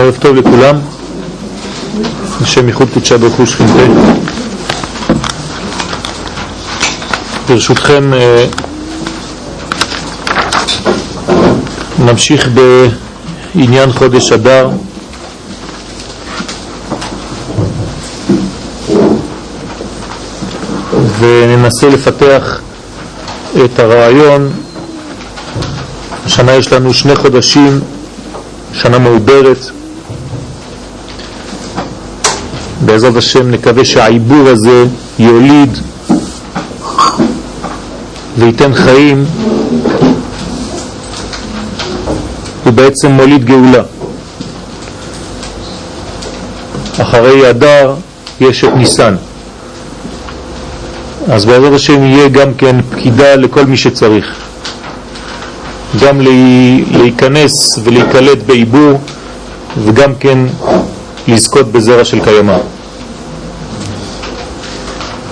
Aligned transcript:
ערב 0.00 0.16
טוב 0.16 0.36
לכולם, 0.36 0.76
השם 2.40 2.68
ייחוד 2.68 2.88
קדשה 2.94 3.18
ברוך 3.18 3.34
הוא 3.34 3.46
שכינתה. 3.46 3.72
ברשותכם 7.48 8.14
אה, 8.14 8.46
נמשיך 11.98 12.48
בעניין 13.54 13.92
חודש 13.92 14.32
אדר. 14.32 14.70
וננסה 21.18 21.88
לפתח 21.88 22.60
את 23.64 23.78
הרעיון. 23.78 24.50
השנה 26.26 26.52
יש 26.52 26.72
לנו 26.72 26.94
שני 26.94 27.16
חודשים 27.16 27.80
שנה 28.72 28.98
מעוברת. 28.98 29.79
בעזרת 32.90 33.16
השם 33.16 33.50
נקווה 33.50 33.84
שהעיבור 33.84 34.48
הזה 34.48 34.84
יוליד 35.18 35.78
וייתן 38.38 38.74
חיים 38.74 39.24
הוא 42.64 42.72
בעצם 42.72 43.10
מוליד 43.10 43.44
גאולה. 43.44 43.82
אחרי 46.98 47.50
אדר 47.50 47.94
יש 48.40 48.64
את 48.64 48.74
ניסן. 48.76 49.14
אז 51.28 51.44
בעזרת 51.44 51.72
השם 51.72 52.04
יהיה 52.04 52.28
גם 52.28 52.54
כן 52.54 52.76
פקידה 52.90 53.36
לכל 53.36 53.64
מי 53.64 53.76
שצריך. 53.76 54.26
גם 56.00 56.20
להיכנס 56.90 57.78
ולהיקלט 57.84 58.38
בעיבור 58.46 59.00
וגם 59.84 60.14
כן 60.20 60.38
לזכות 61.28 61.72
בזרע 61.72 62.04
של 62.04 62.24
קיימה. 62.24 62.58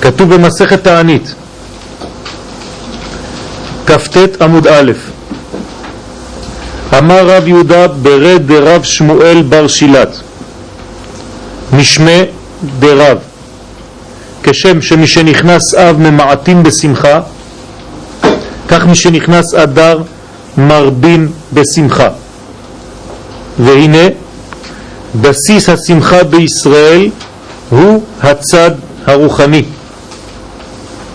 כתוב 0.00 0.34
במסכת 0.34 0.84
תענית, 0.84 1.34
כ"ט 3.86 4.42
עמוד 4.42 4.66
א', 4.66 4.92
אמר 6.98 7.30
רב 7.30 7.48
יהודה 7.48 7.88
ברד 7.88 8.42
דרב 8.46 8.82
שמואל 8.82 9.42
בר 9.42 9.68
שילת, 9.68 10.20
משמי 11.72 12.22
דרב, 12.78 13.18
כשם 14.42 14.82
שמי 14.82 15.06
שנכנס 15.06 15.74
אב 15.74 15.98
ממעטים 15.98 16.62
בשמחה, 16.62 17.20
כך 18.68 18.86
מי 18.86 18.94
שנכנס 18.94 19.54
אדר 19.54 20.02
מרבין 20.58 21.28
בשמחה. 21.52 22.08
והנה, 23.58 24.08
בסיס 25.20 25.68
השמחה 25.68 26.24
בישראל 26.24 27.10
הוא 27.70 28.02
הצד 28.22 28.70
הרוחני, 29.06 29.62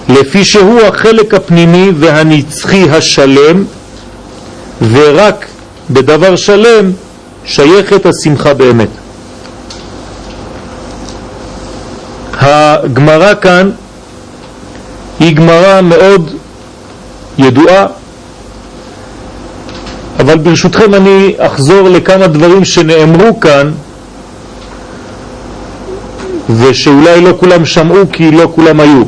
לפי 0.09 0.45
שהוא 0.45 0.81
החלק 0.81 1.33
הפנימי 1.33 1.91
והנצחי 1.99 2.89
השלם, 2.89 3.63
ורק 4.91 5.45
בדבר 5.89 6.35
שלם 6.35 6.91
שייכת 7.45 8.05
השמחה 8.05 8.53
באמת. 8.53 8.89
הגמרא 12.33 13.33
כאן 13.41 13.71
היא 15.19 15.35
גמרא 15.35 15.81
מאוד 15.81 16.31
ידועה 17.37 17.87
אבל 20.19 20.37
ברשותכם 20.37 20.93
אני 20.93 21.35
אחזור 21.37 21.89
לכמה 21.89 22.27
דברים 22.27 22.65
שנאמרו 22.65 23.39
כאן 23.39 23.71
ושאולי 26.49 27.21
לא 27.21 27.33
כולם 27.39 27.65
שמעו 27.65 28.05
כי 28.11 28.31
לא 28.31 28.51
כולם 28.55 28.79
היו. 28.79 29.03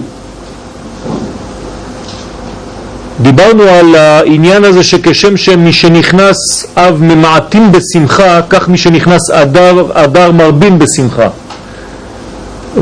דיברנו 3.25 3.63
על 3.63 3.95
העניין 3.95 4.63
הזה 4.63 4.83
שכשם 4.83 5.37
שמי 5.37 5.73
שנכנס 5.73 6.65
אב 6.77 7.01
ממעטים 7.01 7.71
בשמחה, 7.71 8.41
כך 8.49 8.69
מי 8.69 8.77
שנכנס 8.77 9.31
אדר, 9.31 9.85
אדר 9.93 10.31
מרבים 10.31 10.79
בשמחה. 10.79 11.29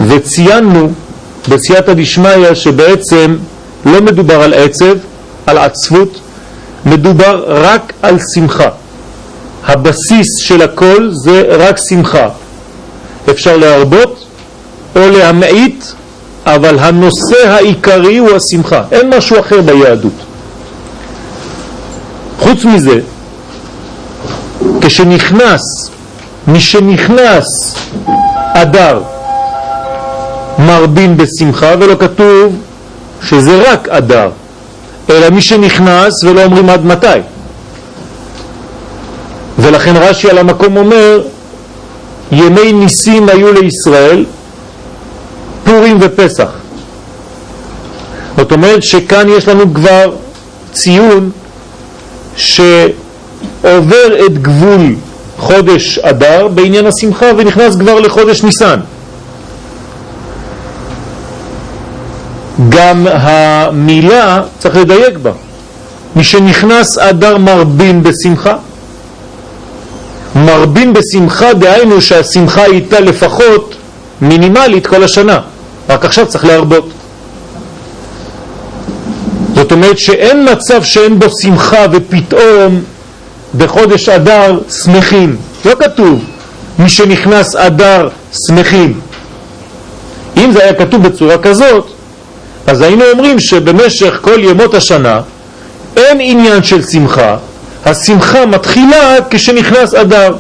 וציינו 0.07 0.91
בסייעתא 1.49 1.93
דשמיא 1.93 2.53
שבעצם 2.53 3.35
לא 3.85 4.01
מדובר 4.01 4.41
על 4.41 4.53
עצב, 4.53 4.95
על 5.45 5.57
עצבות, 5.57 6.19
מדובר 6.85 7.43
רק 7.47 7.93
על 8.01 8.17
שמחה. 8.35 8.69
הבסיס 9.65 10.27
של 10.39 10.61
הכל 10.61 11.09
זה 11.11 11.43
רק 11.49 11.77
שמחה. 11.89 12.29
אפשר 13.29 13.57
להרבות 13.57 14.25
או 14.95 15.01
להמעיט, 15.09 15.85
אבל 16.45 16.79
הנושא 16.79 17.47
העיקרי 17.47 18.17
הוא 18.17 18.29
השמחה. 18.35 18.83
אין 18.91 19.17
משהו 19.17 19.39
אחר 19.39 19.61
ביהדות. 19.61 20.32
חוץ 22.39 22.65
מזה, 22.65 22.99
כשנכנס, 24.81 25.89
מי 26.47 26.59
שנכנס 26.59 27.75
אדר 28.53 29.01
מרבים 30.59 31.17
בשמחה, 31.17 31.73
ולא 31.79 31.95
כתוב 31.99 32.55
שזה 33.21 33.71
רק 33.71 33.89
אדר. 33.89 34.29
אלא 35.09 35.29
מי 35.29 35.41
שנכנס 35.41 36.23
ולא 36.23 36.43
אומרים 36.43 36.69
עד 36.69 36.85
מתי. 36.85 37.07
ולכן 39.59 39.95
רש"י 39.95 40.29
על 40.29 40.37
המקום 40.37 40.77
אומר, 40.77 41.21
ימי 42.31 42.73
ניסים 42.73 43.29
היו 43.29 43.53
לישראל, 43.53 44.25
פורים 45.63 45.97
ופסח. 46.01 46.49
זאת 48.37 48.51
אומרת 48.51 48.83
שכאן 48.83 49.29
יש 49.29 49.47
לנו 49.47 49.73
כבר 49.73 50.11
ציון 50.71 51.31
שעובר 52.35 54.25
את 54.25 54.41
גבול 54.41 54.95
חודש 55.37 55.99
אדר 55.99 56.47
בעניין 56.47 56.85
השמחה 56.85 57.25
ונכנס 57.37 57.75
כבר 57.75 57.99
לחודש 57.99 58.43
ניסן. 58.43 58.79
גם 62.69 63.07
המילה 63.07 64.41
צריך 64.59 64.75
לדייק 64.75 65.17
בה. 65.17 65.31
שנכנס 66.21 66.97
אדר 66.97 67.37
מרבין 67.37 68.03
בשמחה. 68.03 68.55
מרבין 70.35 70.93
בשמחה 70.93 71.53
דהיינו 71.53 72.01
שהשמחה 72.01 72.63
הייתה 72.63 72.99
לפחות 72.99 73.75
מינימלית 74.21 74.87
כל 74.87 75.03
השנה, 75.03 75.39
רק 75.89 76.05
עכשיו 76.05 76.27
צריך 76.27 76.45
להרבות. 76.45 76.89
אומרת 79.73 79.99
שאין 79.99 80.47
מצב 80.51 80.83
שאין 80.83 81.19
בו 81.19 81.25
שמחה 81.41 81.85
ופתאום 81.91 82.81
בחודש 83.57 84.09
אדר 84.09 84.59
שמחים. 84.83 85.35
לא 85.65 85.75
כתוב 85.79 86.23
מי 86.79 86.89
שנכנס 86.89 87.55
אדר 87.55 88.09
שמחים. 88.47 88.99
אם 90.37 90.51
זה 90.51 90.63
היה 90.63 90.73
כתוב 90.73 91.03
בצורה 91.07 91.37
כזאת, 91.37 91.87
אז 92.67 92.81
היינו 92.81 93.03
אומרים 93.11 93.39
שבמשך 93.39 94.19
כל 94.21 94.39
ימות 94.43 94.73
השנה 94.73 95.21
אין 95.97 96.17
עניין 96.21 96.63
של 96.63 96.81
שמחה, 96.81 97.37
השמחה 97.85 98.45
מתחילה 98.45 99.17
כשנכנס 99.29 99.93
אדר. 99.93 100.35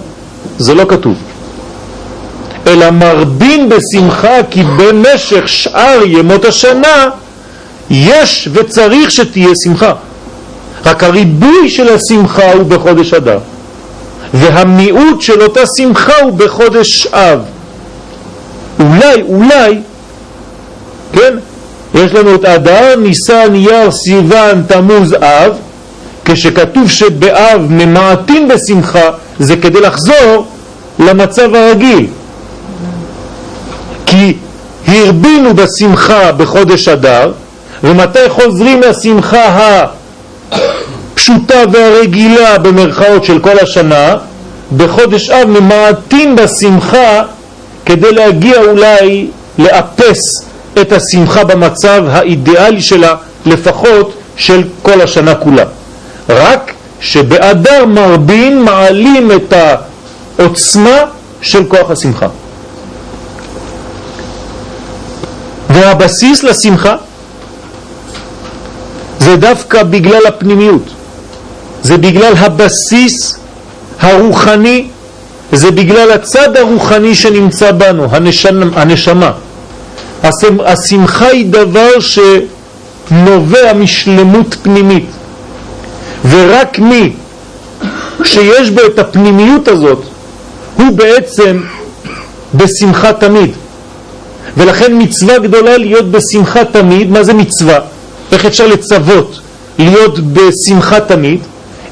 זה 0.57 0.73
לא 0.73 0.85
כתוב. 0.89 1.15
אלא 2.67 2.91
מרבין 2.91 3.69
בשמחה 3.69 4.37
כי 4.49 4.63
במשך 4.63 5.47
שאר 5.47 5.99
ימות 6.05 6.45
השנה 6.45 7.09
יש 7.89 8.49
וצריך 8.53 9.11
שתהיה 9.11 9.49
שמחה. 9.63 9.93
רק 10.85 11.03
הריבוי 11.03 11.69
של 11.69 11.87
השמחה 11.95 12.51
הוא 12.51 12.63
בחודש 12.63 13.13
אדר, 13.13 13.39
והמיעוט 14.33 15.21
של 15.21 15.41
אותה 15.41 15.61
שמחה 15.77 16.21
הוא 16.21 16.33
בחודש 16.33 17.07
אב. 17.07 17.39
אולי, 18.79 19.21
אולי, 19.21 19.79
כן, 21.13 21.33
יש 21.95 22.13
לנו 22.13 22.35
את 22.35 22.45
אדר, 22.45 22.95
ניסן, 22.95 23.55
יר, 23.55 23.91
סיוון, 23.91 24.63
תמוז, 24.67 25.13
אב, 25.13 25.53
כשכתוב 26.25 26.89
שבאב 26.89 27.61
ממעטים 27.69 28.47
בשמחה, 28.47 29.09
זה 29.39 29.57
כדי 29.57 29.81
לחזור 29.81 30.47
למצב 30.99 31.55
הרגיל. 31.55 32.07
כי 34.05 34.37
הרבינו 34.87 35.49
בשמחה 35.53 36.31
בחודש 36.31 36.87
אדר, 36.87 37.31
ומתי 37.83 38.29
חוזרים 38.29 38.81
לשמחה 38.81 39.85
הפשוטה 40.51 41.63
והרגילה 41.71 42.57
במרכאות 42.57 43.23
של 43.23 43.39
כל 43.39 43.59
השנה? 43.59 44.15
בחודש 44.77 45.29
אב 45.29 45.47
ממעטים 45.49 46.35
בשמחה 46.35 47.23
כדי 47.85 48.11
להגיע 48.11 48.61
אולי 48.61 49.27
לאפס 49.59 50.19
את 50.81 50.91
השמחה 50.91 51.43
במצב 51.43 52.03
האידיאלי 52.09 52.81
שלה, 52.81 53.15
לפחות 53.45 54.13
של 54.37 54.63
כל 54.81 55.01
השנה 55.01 55.35
כולה. 55.35 55.63
רק 56.29 56.73
שבאדר 56.99 57.85
מרבין 57.85 58.61
מעלים 58.61 59.31
את 59.31 59.53
העוצמה 60.39 60.99
של 61.41 61.63
כוח 61.67 61.91
השמחה. 61.91 62.27
והבסיס 65.69 66.43
לשמחה 66.43 66.95
זה 69.23 69.35
דווקא 69.35 69.83
בגלל 69.83 70.25
הפנימיות, 70.27 70.83
זה 71.83 71.97
בגלל 71.97 72.33
הבסיס 72.37 73.39
הרוחני, 73.99 74.87
זה 75.51 75.71
בגלל 75.71 76.11
הצד 76.11 76.57
הרוחני 76.57 77.15
שנמצא 77.15 77.71
בנו, 77.71 78.07
הנשמה. 78.75 79.31
השמחה 80.65 81.27
היא 81.27 81.45
דבר 81.51 81.91
שנובע 81.99 83.73
משלמות 83.73 84.55
פנימית, 84.61 85.05
ורק 86.29 86.79
מי 86.79 87.13
שיש 88.23 88.69
בו 88.69 88.81
את 88.85 88.99
הפנימיות 88.99 89.67
הזאת, 89.67 90.03
הוא 90.77 90.97
בעצם 90.97 91.61
בשמחה 92.53 93.13
תמיד. 93.13 93.51
ולכן 94.57 94.91
מצווה 94.97 95.39
גדולה 95.39 95.77
להיות 95.77 96.05
בשמחה 96.11 96.65
תמיד. 96.65 97.11
מה 97.11 97.23
זה 97.23 97.33
מצווה? 97.33 97.79
איך 98.33 98.45
אפשר 98.45 98.67
לצוות 98.67 99.39
להיות 99.79 100.19
בשמחה 100.19 100.99
תמיד? 100.99 101.39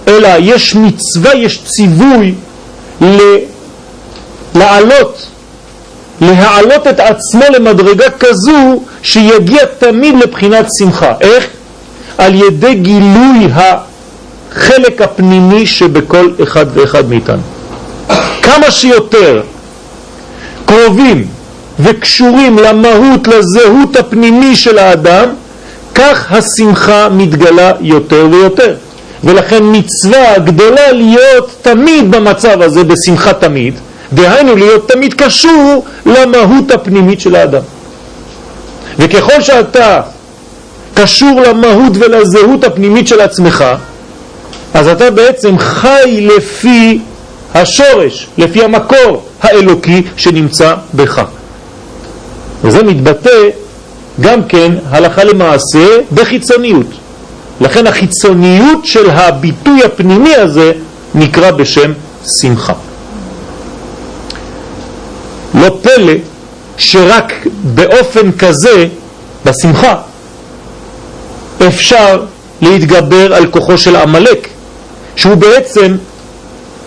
אלא 0.08 0.30
יש 0.40 0.76
מצווה, 0.76 1.36
יש 1.36 1.64
ציווי 1.66 2.34
ל... 3.02 3.18
לעלות, 4.56 5.28
להעלות 6.22 6.88
את 6.88 7.00
עצמו 7.00 7.42
למדרגה 7.54 8.10
כזו 8.10 8.84
שיגיע 9.04 9.66
תמיד 9.80 10.16
לבחינת 10.24 10.68
שמחה. 10.80 11.14
איך? 11.22 11.48
על 12.18 12.36
ידי 12.36 12.74
גילוי 12.74 13.50
החלק 13.54 15.02
הפנימי 15.02 15.66
שבכל 15.66 16.30
אחד 16.44 16.66
ואחד 16.74 17.10
מאיתנו. 17.10 17.42
כמה 18.42 18.72
שיותר 18.72 19.42
קרובים 20.66 21.28
וקשורים 21.80 22.60
למהות, 22.60 23.28
לזהות 23.28 23.96
הפנימי 23.96 24.56
של 24.56 24.78
האדם, 24.78 25.30
כך 26.01 26.31
השמחה 26.31 27.09
מתגלה 27.09 27.71
יותר 27.81 28.27
ויותר. 28.31 28.75
ולכן 29.24 29.63
מצווה 29.71 30.39
גדולה 30.39 30.92
להיות 30.92 31.50
תמיד 31.62 32.12
במצב 32.12 32.62
הזה, 32.62 32.83
בשמחה 32.83 33.33
תמיד, 33.33 33.74
דהיינו 34.13 34.56
להיות 34.56 34.89
תמיד 34.89 35.13
קשור 35.13 35.86
למהות 36.06 36.71
הפנימית 36.71 37.19
של 37.19 37.36
האדם. 37.36 37.62
וככל 39.00 39.42
שאתה 39.42 40.01
קשור 40.94 41.42
למהות 41.42 41.94
ולזהות 41.95 42.63
הפנימית 42.63 43.07
של 43.07 43.21
עצמך, 43.21 43.65
אז 44.74 44.88
אתה 44.88 45.12
בעצם 45.12 45.57
חי 45.57 46.27
לפי 46.36 47.00
השורש, 47.53 48.27
לפי 48.38 48.63
המקור 48.63 49.24
האלוקי 49.42 50.03
שנמצא 50.18 50.75
בך. 50.94 51.21
וזה 52.63 52.83
מתבטא 52.83 53.50
גם 54.22 54.44
כן 54.44 54.72
הלכה 54.90 55.24
למעשה 55.24 55.98
בחיצוניות. 56.14 56.88
לכן 57.62 57.88
החיצוניות 57.88 58.86
של 58.86 59.10
הביטוי 59.10 59.84
הפנימי 59.84 60.36
הזה 60.36 60.72
נקרא 61.16 61.52
בשם 61.52 61.92
שמחה. 62.42 62.74
לא 65.54 65.78
פלא 65.82 66.14
שרק 66.78 67.34
באופן 67.64 68.32
כזה, 68.32 68.88
בשמחה, 69.46 69.96
אפשר 71.68 72.24
להתגבר 72.62 73.34
על 73.36 73.48
כוחו 73.48 73.78
של 73.78 73.96
עמלק, 73.96 74.48
שהוא 75.16 75.36
בעצם 75.36 75.96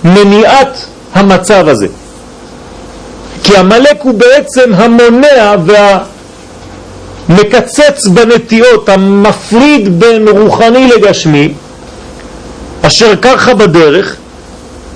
מניעת 0.04 0.86
המצב 1.14 1.68
הזה. 1.68 1.86
כי 3.42 3.56
עמלק 3.56 4.02
הוא 4.02 4.14
בעצם 4.14 4.74
המונע 4.74 5.56
והמקצץ 7.28 8.06
בנטיות, 8.08 8.88
המפריד 8.88 10.00
בין 10.00 10.28
רוחני 10.28 10.88
לגשמי, 10.88 11.52
אשר 12.82 13.16
ככה 13.22 13.54
בדרך, 13.54 14.16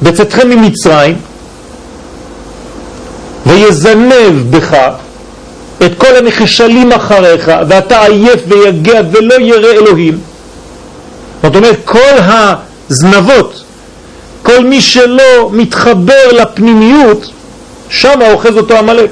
בצאתכם 0.03 0.49
ממצרים, 0.51 1.17
ויזנב 3.47 4.57
בך 4.57 4.77
את 5.87 5.93
כל 5.99 6.17
הנחשלים 6.17 6.93
אחריך, 6.93 7.51
ואתה 7.69 8.03
עייף 8.03 8.41
ויגע 8.49 9.01
ולא 9.13 9.35
ירא 9.35 9.73
אלוהים. 9.73 10.19
זאת 11.43 11.57
אומרת, 11.57 11.77
כל 11.85 12.15
הזנבות, 12.89 13.63
כל 14.43 14.65
מי 14.65 14.81
שלא 14.81 15.51
מתחבר 15.53 16.33
לפנימיות, 16.33 17.31
שם 17.89 18.21
אוחז 18.33 18.57
אותו 18.57 18.77
המלאק. 18.77 19.11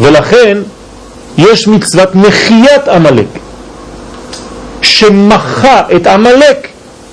ולכן 0.00 0.58
יש 1.38 1.68
מצוות 1.68 2.14
מחיית 2.14 2.88
המלאק, 2.88 3.38
שמחה 4.82 5.82
את 5.96 6.06
המלאק 6.06 6.68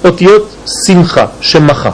אותיות 0.05 0.55
שמחה, 0.85 1.25
שמחה. 1.41 1.89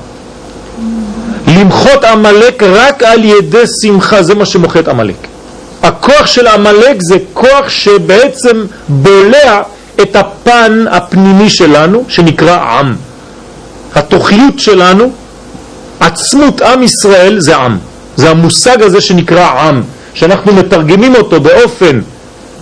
למחות 1.47 2.03
עמלק 2.03 2.63
רק 2.63 3.03
על 3.03 3.23
ידי 3.23 3.63
שמחה, 3.81 4.23
זה 4.23 4.35
מה 4.35 4.45
שמוחה 4.45 4.79
את 4.79 4.87
עמלק. 4.87 5.27
הכוח 5.83 6.27
של 6.27 6.47
עמלק 6.47 6.97
זה 7.09 7.17
כוח 7.33 7.69
שבעצם 7.69 8.65
בולע 8.89 9.61
את 10.01 10.15
הפן 10.15 10.85
הפנימי 10.91 11.49
שלנו, 11.49 12.03
שנקרא 12.07 12.57
עם. 12.57 12.95
התוכיות 13.95 14.59
שלנו, 14.59 15.11
עצמות 15.99 16.61
עם 16.61 16.83
ישראל 16.83 17.39
זה 17.39 17.55
עם. 17.55 17.77
זה 18.15 18.29
המושג 18.29 18.81
הזה 18.81 19.01
שנקרא 19.01 19.45
עם, 19.45 19.81
שאנחנו 20.13 20.53
מתרגמים 20.53 21.15
אותו 21.15 21.41
באופן 21.41 21.99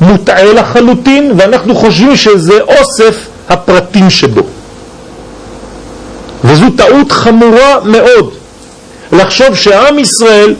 מוטעה 0.01 0.53
לחלוטין, 0.53 1.31
ואנחנו 1.37 1.75
חושבים 1.75 2.15
שזה 2.15 2.59
אוסף 2.61 3.27
הפרטים 3.49 4.09
שבו. 4.09 4.41
וזו 6.43 6.65
טעות 6.77 7.11
חמורה 7.11 7.79
מאוד. 7.83 8.33
לחשוב 9.11 9.55
שעם 9.55 9.99
ישראל 9.99 10.55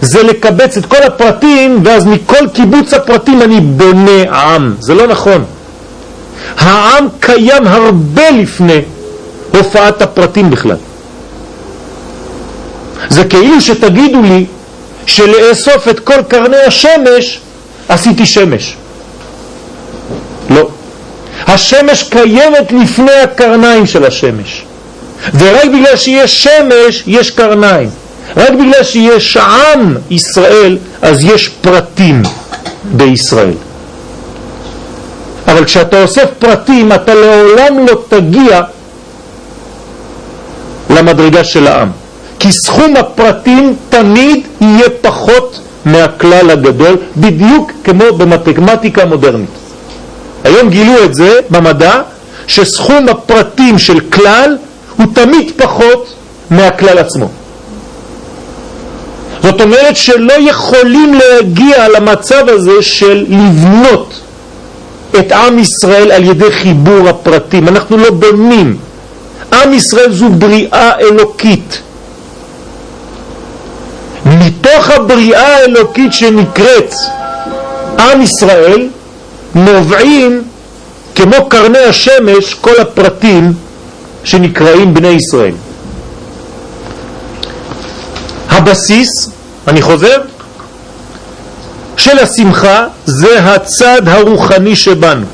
זה 0.00 0.22
לקבץ 0.22 0.76
את 0.76 0.86
כל 0.86 1.02
הפרטים 1.02 1.80
ואז 1.84 2.06
מכל 2.06 2.48
קיבוץ 2.52 2.94
הפרטים 2.94 3.42
אני 3.42 3.60
בונה 3.60 4.22
עם. 4.30 4.74
זה 4.80 4.94
לא 4.94 5.06
נכון. 5.06 5.44
העם 6.58 7.06
קיים 7.20 7.66
הרבה 7.66 8.30
לפני 8.30 8.80
הופעת 9.58 10.02
הפרטים 10.02 10.50
בכלל. 10.50 10.76
זה 13.10 13.24
כאילו 13.24 13.60
שתגידו 13.60 14.22
לי 14.22 14.46
שלאסוף 15.06 15.88
את 15.88 16.00
כל 16.00 16.22
קרני 16.28 16.56
השמש 16.56 17.40
עשיתי 17.88 18.26
שמש. 18.26 18.76
לא. 20.50 20.68
השמש 21.46 22.02
קיימת 22.02 22.72
לפני 22.72 23.12
הקרניים 23.12 23.86
של 23.86 24.04
השמש. 24.04 24.64
ורק 25.34 25.64
בגלל 25.64 25.96
שיש 25.96 26.42
שמש 26.42 27.04
יש 27.06 27.30
קרניים. 27.30 27.90
רק 28.36 28.52
בגלל 28.52 28.84
שיש 28.84 29.36
עם 29.36 29.96
ישראל 30.10 30.78
אז 31.02 31.24
יש 31.24 31.48
פרטים 31.48 32.22
בישראל. 32.84 33.54
אבל 35.46 35.64
כשאתה 35.64 36.02
אוסף 36.02 36.26
פרטים 36.38 36.92
אתה 36.92 37.14
לעולם 37.14 37.86
לא 37.86 38.02
תגיע 38.08 38.62
למדרגה 40.90 41.44
של 41.44 41.66
העם. 41.66 41.90
כי 42.38 42.48
סכום 42.66 42.96
הפרטים 42.96 43.76
תמיד 43.88 44.46
יהיה 44.60 44.88
פחות 45.00 45.60
מהכלל 45.84 46.50
הגדול, 46.50 46.96
בדיוק 47.16 47.72
כמו 47.84 48.04
במתמטיקה 48.16 49.04
מודרנית. 49.04 49.50
היום 50.44 50.70
גילו 50.70 51.04
את 51.04 51.14
זה 51.14 51.40
במדע, 51.50 52.00
שסכום 52.46 53.08
הפרטים 53.08 53.78
של 53.78 54.00
כלל 54.00 54.56
הוא 54.96 55.06
תמיד 55.14 55.52
פחות 55.56 56.14
מהכלל 56.50 56.98
עצמו. 56.98 57.28
זאת 59.42 59.60
אומרת 59.60 59.96
שלא 59.96 60.32
יכולים 60.32 61.14
להגיע 61.14 61.88
למצב 61.88 62.48
הזה 62.48 62.82
של 62.82 63.26
לבנות 63.28 64.20
את 65.18 65.32
עם 65.32 65.58
ישראל 65.58 66.12
על 66.12 66.24
ידי 66.24 66.52
חיבור 66.52 67.08
הפרטים. 67.08 67.68
אנחנו 67.68 67.96
לא 67.96 68.10
בונים. 68.10 68.76
עם 69.52 69.74
ישראל 69.74 70.12
זו 70.12 70.28
בריאה 70.28 70.98
אלוקית. 70.98 71.80
מתוך 74.74 74.90
הבריאה 74.90 75.56
האלוקית 75.56 76.12
שנקראת 76.12 76.94
עם 77.98 78.22
ישראל 78.22 78.88
נובעים 79.54 80.42
כמו 81.14 81.48
קרני 81.48 81.78
השמש 81.78 82.54
כל 82.54 82.80
הפרטים 82.80 83.52
שנקראים 84.24 84.94
בני 84.94 85.08
ישראל. 85.08 85.54
הבסיס, 88.50 89.30
אני 89.68 89.82
חוזר, 89.82 90.20
של 91.96 92.18
השמחה 92.18 92.86
זה 93.06 93.38
הצד 93.38 94.02
הרוחני 94.06 94.76
שבנו, 94.76 95.26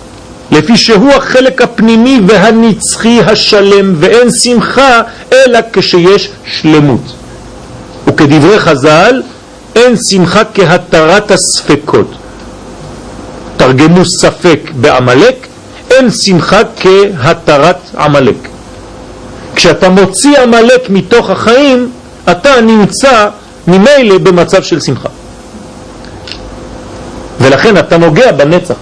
לפי 0.51 0.77
שהוא 0.77 1.13
החלק 1.13 1.63
הפנימי 1.63 2.21
והנצחי 2.27 3.21
השלם, 3.27 3.95
ואין 3.99 4.29
שמחה 4.43 5.03
אלא 5.33 5.59
כשיש 5.73 6.31
שלמות. 6.47 7.20
וכדברי 8.21 8.59
חז"ל, 8.59 9.23
אין 9.77 9.95
שמחה 10.11 10.43
כהתרת 10.55 11.31
הספקות. 11.31 12.15
תרגמו 13.57 14.05
ספק 14.21 14.61
בעמלק, 14.81 15.47
אין 15.91 16.09
שמחה 16.11 16.61
כהתרת 16.77 17.77
עמלק. 17.99 18.49
כשאתה 19.55 19.89
מוציא 19.89 20.39
עמלק 20.39 20.91
מתוך 20.91 21.31
החיים, 21.31 21.91
אתה 22.31 22.61
נמצא 22.61 23.29
ממילא 23.67 24.19
במצב 24.19 24.63
של 24.63 24.81
שמחה. 24.81 25.09
ולכן 27.41 27.79
אתה 27.79 27.99
נוגע 27.99 28.33
בנצח, 28.33 28.75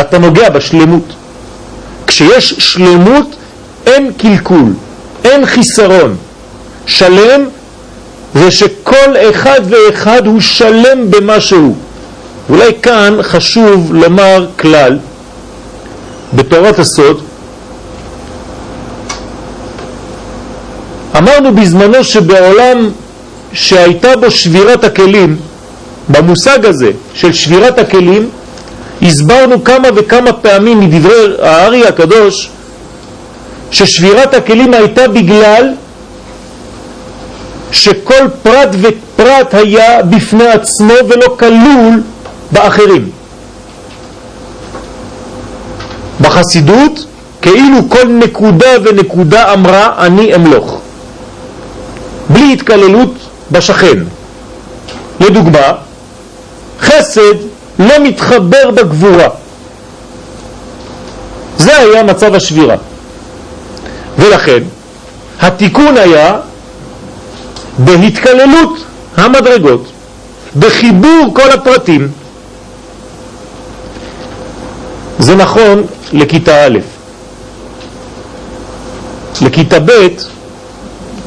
אתה 0.00 0.18
נוגע 0.18 0.48
בשלמות. 0.48 1.12
כשיש 2.06 2.54
שלמות 2.58 3.36
אין 3.86 4.12
קלקול, 4.12 4.72
אין 5.24 5.46
חיסרון. 5.46 6.16
שלם 6.86 7.44
זה 8.34 8.50
שכל 8.50 9.16
אחד 9.30 9.60
ואחד 9.68 10.26
הוא 10.26 10.40
שלם 10.40 11.10
במה 11.10 11.40
שהוא. 11.40 11.74
אולי 12.50 12.72
כאן 12.82 13.16
חשוב 13.22 13.94
לומר 13.94 14.46
כלל 14.58 14.98
בתורת 16.34 16.78
הסוד 16.78 17.20
אמרנו 21.18 21.54
בזמנו 21.54 22.04
שבעולם 22.04 22.90
שהייתה 23.52 24.16
בו 24.16 24.30
שבירת 24.30 24.84
הכלים, 24.84 25.36
במושג 26.08 26.64
הזה 26.64 26.90
של 27.14 27.32
שבירת 27.32 27.78
הכלים, 27.78 28.30
הסברנו 29.02 29.64
כמה 29.64 29.88
וכמה 29.94 30.32
פעמים 30.32 30.80
מדברי 30.80 31.34
הארי 31.42 31.86
הקדוש 31.86 32.50
ששבירת 33.70 34.34
הכלים 34.34 34.74
הייתה 34.74 35.08
בגלל 35.08 35.68
שכל 37.72 38.28
פרט 38.42 38.68
ופרט 38.80 39.54
היה 39.54 40.02
בפני 40.02 40.48
עצמו 40.48 40.94
ולא 41.08 41.36
כלול 41.38 42.02
באחרים. 42.52 43.10
בחסידות 46.20 47.04
כאילו 47.42 47.76
כל 47.88 48.08
נקודה 48.08 48.70
ונקודה 48.84 49.52
אמרה 49.52 50.06
אני 50.06 50.34
אמלוך 50.34 50.80
בלי 52.30 52.52
התקללות 52.52 53.14
בשכן. 53.50 53.98
לדוגמה, 55.20 55.72
חסד 56.80 57.34
לא 57.78 57.98
מתחבר 58.02 58.70
בגבורה. 58.74 59.28
זה 61.56 61.76
היה 61.76 62.02
מצב 62.02 62.34
השבירה. 62.34 62.76
ולכן 64.18 64.62
התיקון 65.40 65.96
היה 65.96 66.36
בהתקללות 67.84 68.84
המדרגות, 69.16 69.84
בחיבור 70.58 71.34
כל 71.34 71.50
הפרטים. 71.50 72.08
זה 75.18 75.36
נכון 75.36 75.82
לכיתה 76.12 76.66
א'. 76.66 76.78
לכיתה 79.42 79.80
ב' 79.80 79.90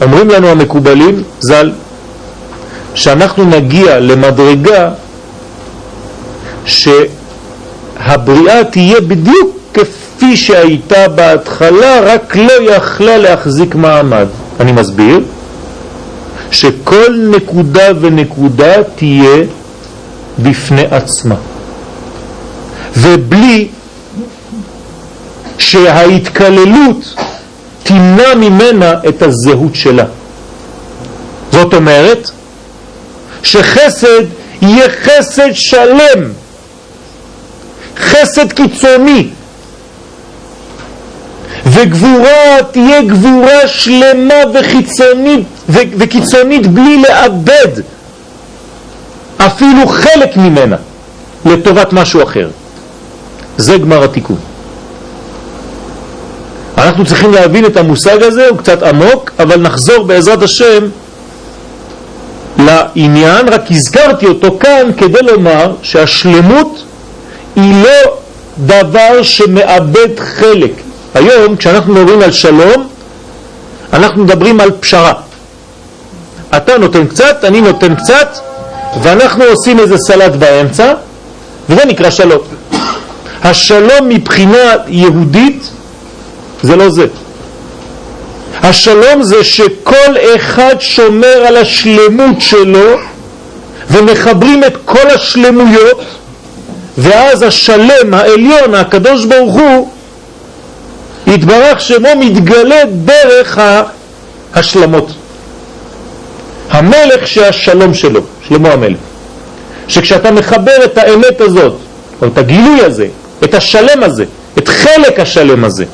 אומרים 0.01 0.29
לנו 0.29 0.47
המקובלים 0.47 1.23
ז"ל 1.39 1.71
שאנחנו 2.95 3.45
נגיע 3.45 3.99
למדרגה 3.99 4.89
שהבריאה 6.65 8.63
תהיה 8.63 9.01
בדיוק 9.01 9.57
כפי 9.73 10.37
שהייתה 10.37 11.07
בהתחלה, 11.07 11.99
רק 12.01 12.35
לא 12.35 12.71
יכלה 12.75 13.17
להחזיק 13.17 13.75
מעמד. 13.75 14.27
אני 14.59 14.71
מסביר 14.71 15.19
שכל 16.53 17.15
נקודה 17.35 17.87
ונקודה 18.01 18.83
תהיה 18.95 19.43
בפני 20.39 20.85
עצמה. 20.91 21.35
ובלי 22.97 23.67
שההתקללות 25.57 27.15
תמנע 27.83 28.35
ממנה 28.35 28.93
את 29.09 29.21
הזהות 29.21 29.75
שלה. 29.75 30.05
זאת 31.51 31.73
אומרת 31.73 32.29
שחסד 33.43 34.23
יהיה 34.61 34.89
חסד 35.03 35.53
שלם, 35.53 36.31
חסד 37.97 38.53
קיצוני, 38.53 39.27
וגבורה 41.65 42.57
תהיה 42.71 43.01
גבורה 43.01 43.67
שלמה 43.67 44.35
וחיצונית 44.53 45.52
וקיצונית 45.69 46.67
בלי 46.67 47.01
לאבד 47.01 47.81
אפילו 49.37 49.87
חלק 49.87 50.37
ממנה 50.37 50.75
לטובת 51.45 51.93
משהו 51.93 52.23
אחר. 52.23 52.49
זה 53.57 53.77
גמר 53.77 54.03
התיקון. 54.03 54.37
אנחנו 56.77 57.05
צריכים 57.05 57.33
להבין 57.33 57.65
את 57.65 57.77
המושג 57.77 58.23
הזה, 58.23 58.47
הוא 58.47 58.57
קצת 58.57 58.83
עמוק, 58.83 59.31
אבל 59.39 59.61
נחזור 59.61 60.03
בעזרת 60.03 60.41
השם 60.41 60.87
לעניין, 62.57 63.47
רק 63.49 63.61
הזכרתי 63.71 64.25
אותו 64.25 64.57
כאן 64.59 64.89
כדי 64.97 65.19
לומר 65.21 65.73
שהשלמות 65.81 66.83
היא 67.55 67.83
לא 67.83 68.17
דבר 68.57 69.23
שמאבד 69.23 70.19
חלק. 70.19 70.71
היום 71.13 71.55
כשאנחנו 71.55 71.93
מדברים 71.93 72.21
על 72.21 72.31
שלום, 72.31 72.87
אנחנו 73.93 74.23
מדברים 74.23 74.59
על 74.59 74.71
פשרה. 74.79 75.13
אתה 76.57 76.77
נותן 76.77 77.07
קצת, 77.07 77.43
אני 77.43 77.61
נותן 77.61 77.95
קצת, 77.95 78.37
ואנחנו 79.01 79.43
עושים 79.43 79.79
איזה 79.79 79.97
סלט 79.97 80.31
באמצע, 80.31 80.93
וזה 81.69 81.85
נקרא 81.85 82.09
שלום. 82.09 82.41
השלום 83.43 84.09
מבחינה 84.09 84.73
יהודית 84.87 85.69
זה 86.63 86.75
לא 86.75 86.89
זה. 86.89 87.05
השלום 88.61 89.23
זה 89.23 89.43
שכל 89.43 90.15
אחד 90.35 90.75
שומר 90.79 91.43
על 91.47 91.57
השלמות 91.57 92.41
שלו 92.41 92.97
ומחברים 93.91 94.63
את 94.63 94.77
כל 94.85 95.07
השלמויות 95.15 96.01
ואז 96.97 97.41
השלם 97.41 98.13
העליון, 98.13 98.75
הקדוש 98.75 99.25
ברוך 99.25 99.53
הוא, 99.53 99.89
יתברך 101.27 101.81
שמו 101.81 102.09
מתגלה 102.19 102.81
דרך 103.05 103.59
ההשלמות. 104.53 105.13
המלך 106.73 107.27
שהשלום 107.27 107.93
שלו, 107.93 108.21
שלמה 108.47 108.69
המלך. 108.69 108.97
שכשאתה 109.87 110.31
מחבר 110.31 110.85
את 110.85 110.97
האמת 110.97 111.41
הזאת, 111.41 111.73
או 112.21 112.27
את 112.27 112.37
הגילוי 112.37 112.81
הזה, 112.81 113.07
את 113.43 113.53
השלם 113.53 114.03
הזה, 114.03 114.25
את 114.57 114.67
חלק 114.67 115.19
השלם 115.19 115.63
הזה, 115.63 115.85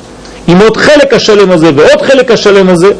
עם 0.48 0.58
עוד 0.58 0.76
חלק 0.76 1.14
השלם 1.14 1.50
הזה 1.50 1.70
ועוד 1.76 2.02
חלק 2.02 2.30
השלם 2.30 2.68
הזה, 2.68 2.92